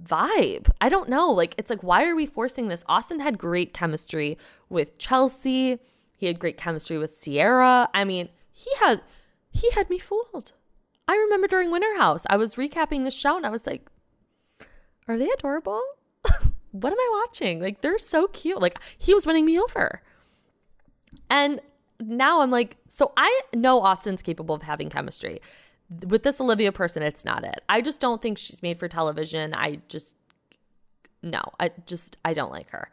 vibe. 0.00 0.70
I 0.80 0.88
don't 0.88 1.08
know. 1.08 1.30
Like, 1.30 1.54
it's 1.58 1.70
like, 1.70 1.82
why 1.82 2.06
are 2.06 2.14
we 2.14 2.26
forcing 2.26 2.68
this? 2.68 2.84
Austin 2.88 3.20
had 3.20 3.38
great 3.38 3.74
chemistry 3.74 4.38
with 4.68 4.98
Chelsea. 4.98 5.80
He 6.16 6.26
had 6.26 6.38
great 6.38 6.56
chemistry 6.56 6.96
with 6.98 7.20
Ciara. 7.20 7.88
I 7.92 8.04
mean, 8.04 8.28
he 8.52 8.70
had 8.78 9.02
he 9.50 9.70
had 9.72 9.90
me 9.90 9.98
fooled. 9.98 10.52
I 11.08 11.16
remember 11.16 11.48
during 11.48 11.70
Winter 11.70 11.96
House, 11.96 12.26
I 12.28 12.36
was 12.36 12.56
recapping 12.56 13.04
the 13.04 13.10
show 13.10 13.36
and 13.36 13.46
I 13.46 13.50
was 13.50 13.66
like, 13.66 13.88
are 15.08 15.18
they 15.18 15.28
adorable? 15.28 15.80
what 16.72 16.92
am 16.92 16.98
I 16.98 17.22
watching? 17.24 17.60
Like, 17.60 17.80
they're 17.80 17.98
so 17.98 18.26
cute. 18.28 18.60
Like, 18.60 18.78
he 18.98 19.14
was 19.14 19.26
winning 19.26 19.46
me 19.46 19.58
over. 19.58 20.02
And 21.30 21.60
now 22.00 22.40
I'm 22.40 22.50
like, 22.50 22.76
so 22.88 23.12
I 23.16 23.42
know 23.54 23.80
Austin's 23.80 24.22
capable 24.22 24.54
of 24.54 24.62
having 24.62 24.90
chemistry. 24.90 25.40
With 26.06 26.22
this 26.22 26.40
Olivia 26.40 26.72
person, 26.72 27.02
it's 27.02 27.24
not 27.24 27.44
it. 27.44 27.62
I 27.68 27.80
just 27.80 28.00
don't 28.00 28.20
think 28.20 28.38
she's 28.38 28.62
made 28.62 28.78
for 28.78 28.88
television. 28.88 29.54
I 29.54 29.80
just, 29.88 30.16
no, 31.22 31.40
I 31.60 31.70
just, 31.86 32.16
I 32.24 32.34
don't 32.34 32.50
like 32.50 32.70
her. 32.70 32.90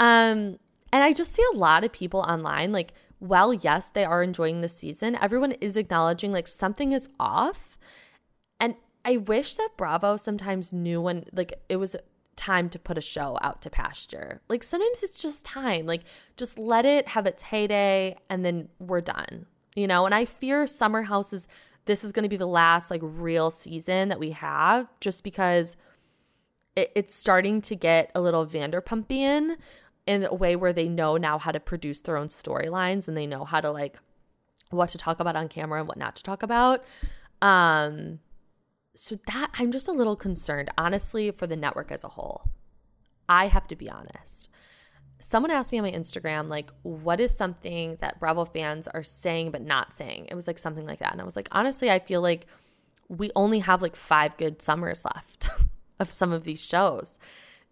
Um, 0.00 0.58
and 0.92 1.02
I 1.02 1.12
just 1.12 1.32
see 1.32 1.44
a 1.54 1.56
lot 1.56 1.84
of 1.84 1.92
people 1.92 2.20
online, 2.20 2.72
like, 2.72 2.92
well, 3.20 3.54
yes, 3.54 3.90
they 3.90 4.04
are 4.04 4.22
enjoying 4.22 4.60
the 4.60 4.68
season. 4.68 5.16
Everyone 5.20 5.52
is 5.52 5.76
acknowledging 5.76 6.32
like 6.32 6.46
something 6.46 6.92
is 6.92 7.08
off. 7.18 7.78
I 9.04 9.18
wish 9.18 9.56
that 9.56 9.70
Bravo 9.76 10.16
sometimes 10.16 10.72
knew 10.72 11.00
when 11.00 11.24
like 11.32 11.52
it 11.68 11.76
was 11.76 11.96
time 12.36 12.68
to 12.70 12.78
put 12.78 12.98
a 12.98 13.02
show 13.02 13.38
out 13.42 13.62
to 13.62 13.70
pasture. 13.70 14.40
Like 14.48 14.62
sometimes 14.62 15.02
it's 15.02 15.22
just 15.22 15.44
time. 15.44 15.86
Like 15.86 16.02
just 16.36 16.58
let 16.58 16.84
it 16.84 17.08
have 17.08 17.26
its 17.26 17.42
heyday 17.42 18.16
and 18.28 18.44
then 18.44 18.68
we're 18.78 19.00
done. 19.00 19.46
You 19.76 19.86
know, 19.86 20.06
and 20.06 20.14
I 20.14 20.24
fear 20.24 20.66
Summer 20.66 21.02
House 21.02 21.32
is 21.32 21.48
this 21.84 22.02
is 22.04 22.12
going 22.12 22.22
to 22.22 22.28
be 22.28 22.36
the 22.36 22.46
last 22.46 22.90
like 22.90 23.00
real 23.02 23.50
season 23.50 24.08
that 24.08 24.18
we 24.18 24.30
have 24.30 24.88
just 25.00 25.22
because 25.22 25.76
it, 26.76 26.90
it's 26.94 27.14
starting 27.14 27.60
to 27.62 27.74
get 27.74 28.10
a 28.14 28.20
little 28.20 28.46
Vanderpumpian 28.46 29.56
in 30.06 30.24
a 30.24 30.34
way 30.34 30.56
where 30.56 30.72
they 30.72 30.88
know 30.88 31.16
now 31.16 31.38
how 31.38 31.50
to 31.50 31.60
produce 31.60 32.00
their 32.00 32.16
own 32.16 32.28
storylines 32.28 33.08
and 33.08 33.16
they 33.16 33.26
know 33.26 33.44
how 33.44 33.60
to 33.60 33.70
like 33.70 33.98
what 34.70 34.88
to 34.90 34.98
talk 34.98 35.20
about 35.20 35.36
on 35.36 35.48
camera 35.48 35.78
and 35.78 35.88
what 35.88 35.98
not 35.98 36.16
to 36.16 36.22
talk 36.22 36.42
about. 36.42 36.84
Um 37.42 38.20
so 38.94 39.18
that 39.26 39.50
I'm 39.58 39.72
just 39.72 39.88
a 39.88 39.92
little 39.92 40.16
concerned, 40.16 40.70
honestly, 40.78 41.30
for 41.30 41.46
the 41.46 41.56
network 41.56 41.90
as 41.90 42.04
a 42.04 42.08
whole. 42.08 42.48
I 43.28 43.48
have 43.48 43.66
to 43.68 43.76
be 43.76 43.90
honest. 43.90 44.48
Someone 45.18 45.50
asked 45.50 45.72
me 45.72 45.78
on 45.78 45.84
my 45.84 45.90
Instagram, 45.90 46.48
like, 46.48 46.70
what 46.82 47.18
is 47.18 47.34
something 47.34 47.96
that 48.00 48.20
Bravo 48.20 48.44
fans 48.44 48.86
are 48.88 49.02
saying 49.02 49.50
but 49.50 49.62
not 49.62 49.94
saying? 49.94 50.26
It 50.30 50.34
was 50.34 50.46
like 50.46 50.58
something 50.58 50.86
like 50.86 50.98
that. 50.98 51.12
And 51.12 51.20
I 51.20 51.24
was 51.24 51.36
like, 51.36 51.48
honestly, 51.50 51.90
I 51.90 51.98
feel 51.98 52.20
like 52.20 52.46
we 53.08 53.30
only 53.34 53.60
have 53.60 53.82
like 53.82 53.96
five 53.96 54.36
good 54.36 54.60
summers 54.60 55.04
left 55.04 55.48
of 55.98 56.12
some 56.12 56.32
of 56.32 56.44
these 56.44 56.64
shows 56.64 57.18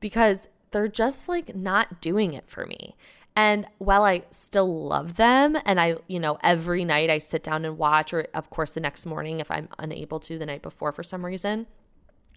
because 0.00 0.48
they're 0.70 0.88
just 0.88 1.28
like 1.28 1.54
not 1.54 2.00
doing 2.00 2.32
it 2.32 2.48
for 2.48 2.66
me. 2.66 2.96
And 3.35 3.66
while 3.78 4.05
I 4.05 4.22
still 4.30 4.87
love 4.87 5.16
them 5.16 5.57
and 5.64 5.80
I, 5.80 5.97
you 6.07 6.20
know, 6.20 6.39
every 6.43 6.85
night 6.85 7.09
I 7.09 7.18
sit 7.18 7.43
down 7.43 7.64
and 7.64 7.78
watch, 7.78 8.12
or 8.12 8.26
of 8.35 8.51
course 8.51 8.72
the 8.72 8.80
next 8.80 9.07
morning 9.07 9.41
if 9.41 9.51
I'm 9.51 9.68
unable 9.78 10.20
to 10.20 10.39
the 10.39 10.47
night 10.47 10.62
before 10.62 10.93
for 10.93 11.03
some 11.03 11.24
reason, 11.24 11.66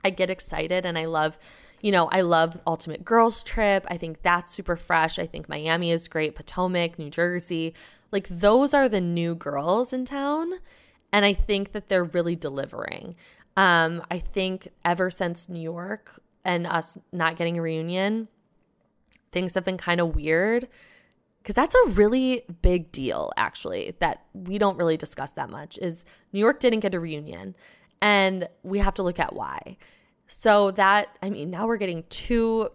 I 0.06 0.10
get 0.10 0.30
excited 0.30 0.86
and 0.86 0.98
I 0.98 1.06
love, 1.06 1.38
you 1.82 1.92
know, 1.92 2.08
I 2.08 2.22
love 2.22 2.62
Ultimate 2.66 3.04
Girls 3.04 3.44
Trip. 3.44 3.86
I 3.90 3.98
think 3.98 4.22
that's 4.22 4.54
super 4.54 4.78
fresh. 4.78 5.20
I 5.20 5.26
think 5.26 5.50
Miami 5.50 5.92
is 5.92 6.08
great, 6.08 6.36
Potomac, 6.36 6.98
New 6.98 7.10
Jersey. 7.10 7.74
Like 8.12 8.28
those 8.30 8.74
are 8.74 8.88
the 8.88 9.02
new 9.02 9.36
girls 9.36 9.92
in 9.92 10.06
town. 10.06 10.54
And 11.12 11.26
I 11.26 11.34
think 11.34 11.74
that 11.74 11.90
they're 11.90 12.04
really 12.04 12.36
delivering. 12.36 13.16
Um, 13.58 14.04
I 14.10 14.20
think 14.20 14.70
ever 14.84 15.10
since 15.10 15.50
New 15.50 15.62
York 15.62 16.22
and 16.44 16.68
us 16.68 16.98
not 17.12 17.36
getting 17.36 17.58
a 17.58 17.62
reunion, 17.62 18.28
things 19.36 19.54
have 19.54 19.66
been 19.66 19.78
kind 19.78 20.00
of 20.00 20.16
weird 20.16 20.70
because 21.40 21.56
that's 21.56 21.76
a 21.76 21.90
really 21.90 22.44
big 22.62 22.90
deal 22.94 23.34
actually 23.36 23.94
that 24.00 24.24
we 24.34 24.58
don't 24.58 24.78
really 24.78 24.96
discuss 24.96 25.34
that 25.34 25.50
much 25.50 25.78
is 25.80 26.06
New 26.32 26.40
York 26.40 26.62
didn't 26.62 26.80
get 26.80 26.96
a 26.96 27.00
reunion 27.02 27.54
and 28.02 28.48
we 28.64 28.80
have 28.80 28.94
to 28.94 29.04
look 29.04 29.20
at 29.20 29.36
why. 29.36 29.76
So 30.28 30.72
that 30.72 31.18
I 31.22 31.30
mean 31.30 31.52
now 31.52 31.68
we're 31.68 31.76
getting 31.76 32.04
two 32.08 32.70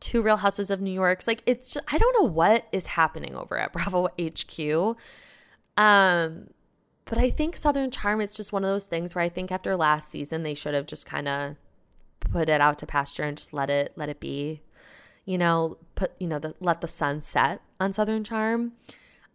two 0.00 0.22
real 0.22 0.38
houses 0.38 0.72
of 0.72 0.80
New 0.80 0.90
York's 0.90 1.28
like 1.28 1.44
it's 1.46 1.70
just 1.74 1.86
I 1.92 1.98
don't 1.98 2.20
know 2.20 2.28
what 2.28 2.66
is 2.72 2.88
happening 2.88 3.36
over 3.36 3.56
at 3.56 3.72
Bravo 3.72 4.08
HQ. 4.20 4.96
Um 5.76 6.48
but 7.04 7.16
I 7.16 7.30
think 7.30 7.56
Southern 7.56 7.92
Charm 7.92 8.20
is 8.20 8.36
just 8.36 8.52
one 8.52 8.64
of 8.64 8.70
those 8.70 8.86
things 8.86 9.14
where 9.14 9.22
I 9.22 9.28
think 9.28 9.52
after 9.52 9.76
last 9.76 10.10
season 10.10 10.42
they 10.42 10.54
should 10.54 10.74
have 10.74 10.86
just 10.86 11.06
kind 11.06 11.28
of 11.28 11.54
put 12.18 12.48
it 12.48 12.60
out 12.60 12.78
to 12.78 12.86
pasture 12.86 13.22
and 13.22 13.36
just 13.38 13.52
let 13.52 13.70
it 13.70 13.92
let 13.94 14.08
it 14.08 14.18
be. 14.18 14.62
You 15.30 15.38
know, 15.38 15.76
put 15.94 16.10
you 16.18 16.26
know 16.26 16.40
the 16.40 16.56
let 16.58 16.80
the 16.80 16.88
sun 16.88 17.20
set 17.20 17.60
on 17.78 17.92
Southern 17.92 18.24
Charm, 18.24 18.72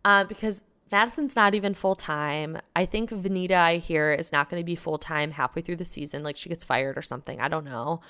uh, 0.03 0.25
because 0.25 0.63
Madison's 0.91 1.37
not 1.37 1.55
even 1.55 1.73
full 1.73 1.95
time. 1.95 2.57
I 2.75 2.85
think 2.85 3.11
Venita, 3.11 3.55
I 3.55 3.77
hear, 3.77 4.11
is 4.11 4.33
not 4.33 4.49
going 4.49 4.59
to 4.59 4.65
be 4.65 4.75
full 4.75 4.97
time 4.97 5.31
halfway 5.31 5.61
through 5.61 5.77
the 5.77 5.85
season. 5.85 6.21
Like 6.21 6.35
she 6.35 6.49
gets 6.49 6.65
fired 6.65 6.97
or 6.97 7.01
something. 7.01 7.39
I 7.39 7.47
don't 7.47 7.63
know. 7.63 8.01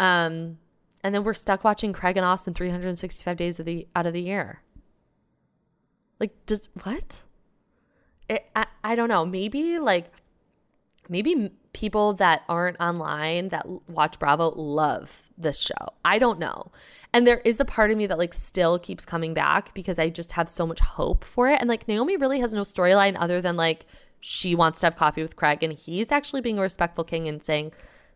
Um, 0.00 0.58
and 1.04 1.14
then 1.14 1.22
we're 1.22 1.32
stuck 1.32 1.62
watching 1.62 1.92
Craig 1.92 2.16
and 2.16 2.26
Austin 2.26 2.54
365 2.54 3.36
days 3.36 3.60
of 3.60 3.66
the 3.66 3.86
out 3.94 4.06
of 4.06 4.14
the 4.14 4.22
year. 4.22 4.62
Like, 6.18 6.44
does 6.44 6.68
what? 6.82 7.20
It, 8.28 8.46
I, 8.56 8.66
I 8.82 8.96
don't 8.96 9.08
know. 9.08 9.24
Maybe 9.24 9.78
like, 9.78 10.12
maybe 11.08 11.50
people 11.72 12.14
that 12.14 12.42
aren't 12.48 12.80
online 12.80 13.48
that 13.48 13.66
watch 13.88 14.18
Bravo 14.18 14.50
love 14.50 15.22
this 15.36 15.60
show. 15.60 15.88
I 16.04 16.18
don't 16.18 16.38
know. 16.38 16.72
And 17.12 17.26
there 17.26 17.38
is 17.44 17.60
a 17.60 17.64
part 17.64 17.90
of 17.90 17.96
me 17.96 18.06
that 18.06 18.18
like 18.18 18.34
still 18.34 18.78
keeps 18.78 19.04
coming 19.04 19.34
back 19.34 19.72
because 19.74 19.98
I 19.98 20.10
just 20.10 20.32
have 20.32 20.48
so 20.48 20.66
much 20.66 20.80
hope 20.80 21.24
for 21.24 21.48
it. 21.48 21.60
And 21.60 21.68
like 21.68 21.88
Naomi 21.88 22.16
really 22.16 22.40
has 22.40 22.52
no 22.52 22.62
storyline 22.62 23.16
other 23.18 23.40
than 23.40 23.56
like 23.56 23.86
she 24.20 24.54
wants 24.54 24.80
to 24.80 24.86
have 24.86 24.96
coffee 24.96 25.22
with 25.22 25.36
Craig 25.36 25.62
and 25.62 25.72
he's 25.72 26.12
actually 26.12 26.40
being 26.40 26.58
a 26.58 26.62
respectful 26.62 27.04
king 27.04 27.28
and 27.28 27.42
saying, 27.42 27.72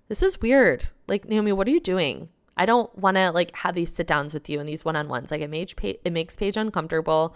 This 0.08 0.22
is 0.22 0.40
weird. 0.40 0.86
Like, 1.06 1.28
Naomi, 1.28 1.52
what 1.52 1.66
are 1.66 1.70
you 1.70 1.80
doing? 1.80 2.28
I 2.56 2.66
don't 2.66 2.96
want 2.98 3.16
to 3.16 3.30
like 3.30 3.56
have 3.56 3.74
these 3.74 3.94
sit 3.94 4.06
downs 4.06 4.34
with 4.34 4.48
you 4.50 4.60
and 4.60 4.68
these 4.68 4.84
one 4.84 4.96
on 4.96 5.08
ones. 5.08 5.30
Like 5.30 5.40
it 5.40 5.50
makes 5.50 5.74
it 5.82 6.12
makes 6.12 6.36
Paige 6.36 6.56
uncomfortable. 6.56 7.34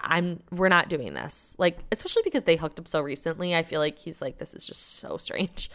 I, 0.00 0.18
am 0.18 0.40
we're 0.50 0.68
not 0.68 0.88
doing 0.88 1.14
this. 1.14 1.56
Like 1.58 1.78
especially 1.92 2.22
because 2.24 2.44
they 2.44 2.56
hooked 2.56 2.78
up 2.78 2.88
so 2.88 3.00
recently. 3.00 3.54
I 3.54 3.62
feel 3.62 3.80
like 3.80 3.98
he's 3.98 4.22
like 4.22 4.38
this 4.38 4.54
is 4.54 4.66
just 4.66 4.98
so 4.98 5.16
strange. 5.18 5.70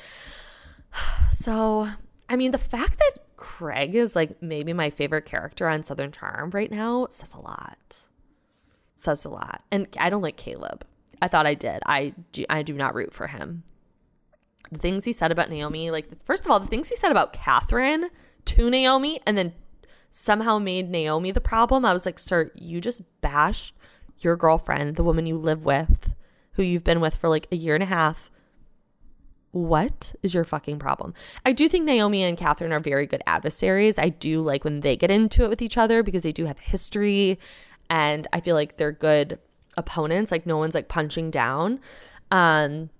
So 1.31 1.87
I 2.27 2.35
mean, 2.35 2.51
the 2.51 2.57
fact 2.57 2.99
that 2.99 3.11
Craig 3.37 3.95
is 3.95 4.15
like 4.15 4.41
maybe 4.41 4.73
my 4.73 4.89
favorite 4.89 5.25
character 5.25 5.67
on 5.67 5.83
Southern 5.83 6.11
Charm 6.11 6.51
right 6.51 6.69
now 6.69 7.07
says 7.09 7.33
a 7.33 7.39
lot. 7.39 7.99
Says 8.95 9.23
a 9.23 9.29
lot. 9.29 9.63
And 9.71 9.87
I 9.99 10.09
don't 10.09 10.21
like 10.21 10.35
Caleb. 10.35 10.85
I 11.21 11.27
thought 11.27 11.47
I 11.47 11.53
did. 11.53 11.81
I 11.85 12.13
do, 12.31 12.45
I 12.49 12.61
do 12.61 12.73
not 12.73 12.95
root 12.95 13.13
for 13.13 13.27
him. 13.27 13.63
The 14.71 14.77
things 14.77 15.05
he 15.05 15.13
said 15.13 15.31
about 15.31 15.49
Naomi, 15.49 15.89
like 15.89 16.23
first 16.25 16.45
of 16.45 16.51
all, 16.51 16.59
the 16.59 16.67
things 16.67 16.89
he 16.89 16.95
said 16.95 17.11
about 17.11 17.33
Kathryn 17.33 18.09
to 18.45 18.69
Naomi 18.69 19.19
and 19.25 19.37
then 19.37 19.53
somehow 20.11 20.59
made 20.59 20.89
Naomi 20.89 21.31
the 21.31 21.41
problem. 21.41 21.85
I 21.85 21.93
was 21.93 22.05
like, 22.05 22.19
sir, 22.19 22.51
you 22.55 22.81
just 22.81 23.01
bashed 23.21 23.75
your 24.23 24.35
girlfriend, 24.35 24.95
the 24.95 25.03
woman 25.03 25.25
you 25.25 25.37
live 25.37 25.65
with, 25.65 26.11
who 26.53 26.63
you've 26.63 26.83
been 26.83 27.01
with 27.01 27.15
for 27.15 27.29
like 27.29 27.47
a 27.51 27.55
year 27.55 27.73
and 27.73 27.83
a 27.83 27.87
half. 27.87 28.29
What 29.51 30.13
is 30.21 30.33
your 30.33 30.43
fucking 30.43 30.77
problem? 30.77 31.13
I 31.45 31.53
do 31.53 31.67
think 31.67 31.85
Naomi 31.85 32.23
and 32.23 32.37
Kathryn 32.37 32.71
are 32.71 32.79
very 32.79 33.07
good 33.07 33.23
adversaries. 33.25 33.97
I 33.97 34.09
do 34.09 34.41
like 34.41 34.63
when 34.63 34.81
they 34.81 34.95
get 34.95 35.09
into 35.09 35.43
it 35.43 35.49
with 35.49 35.61
each 35.61 35.77
other 35.77 36.03
because 36.03 36.23
they 36.23 36.31
do 36.31 36.45
have 36.45 36.59
history 36.59 37.39
and 37.89 38.27
I 38.31 38.41
feel 38.41 38.55
like 38.55 38.77
they're 38.77 38.91
good 38.91 39.39
opponents. 39.75 40.31
Like 40.31 40.45
no 40.45 40.57
one's 40.57 40.75
like 40.75 40.87
punching 40.87 41.31
down. 41.31 41.79
Um 42.29 42.91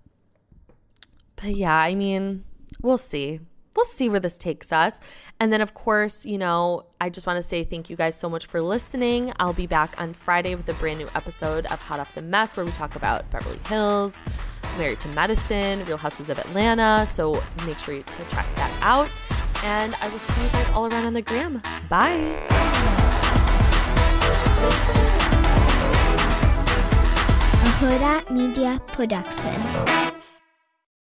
but 1.36 1.51
yeah, 1.51 1.76
I 1.76 1.95
mean, 1.95 2.43
we'll 2.82 2.97
see 2.97 3.39
we'll 3.76 3.86
see 3.86 4.09
where 4.09 4.20
this 4.20 4.38
takes 4.38 4.74
us. 4.74 4.99
And 5.39 5.53
then, 5.53 5.61
of 5.61 5.74
course, 5.74 6.26
you 6.26 6.38
know, 6.38 6.86
I 6.99 7.09
just 7.09 7.28
want 7.28 7.38
to 7.38 7.43
say 7.43 7.63
thank 7.63 7.89
you 7.89 7.95
guys 7.95 8.15
so 8.15 8.30
much 8.30 8.45
for 8.45 8.61
listening. 8.61 9.32
I'll 9.39 9.53
be 9.53 9.67
back 9.67 9.99
on 10.01 10.13
Friday 10.13 10.55
with 10.55 10.67
a 10.70 10.74
brand 10.74 10.99
new 10.99 11.09
episode 11.15 11.65
of 11.67 11.80
Hot 11.80 11.99
Off 11.99 12.13
the 12.15 12.22
Mess 12.22 12.55
where 12.55 12.65
we 12.65 12.72
talk 12.72 12.95
about 12.95 13.30
Beverly 13.32 13.59
Hills, 13.67 14.24
Married 14.78 14.99
to 15.01 15.07
Medicine, 15.09 15.86
Real 15.86 15.97
Houses 15.97 16.30
of 16.30 16.39
Atlanta. 16.39 17.05
So 17.07 17.41
make 17.65 17.80
sure 17.80 17.95
to 18.01 18.24
check 18.30 18.45
that 18.55 18.78
out. 18.82 19.09
And 19.63 19.95
I 20.01 20.07
will 20.07 20.20
see 20.20 20.43
you 20.43 20.49
guys 20.49 20.70
all 20.70 20.86
around 20.88 21.05
on 21.05 21.13
the 21.13 21.22
gram. 21.22 21.61
Bye. 21.89 22.15
A 27.61 27.72
Hurrdat 27.82 28.32
Media 28.32 28.82
Production. 28.88 30.18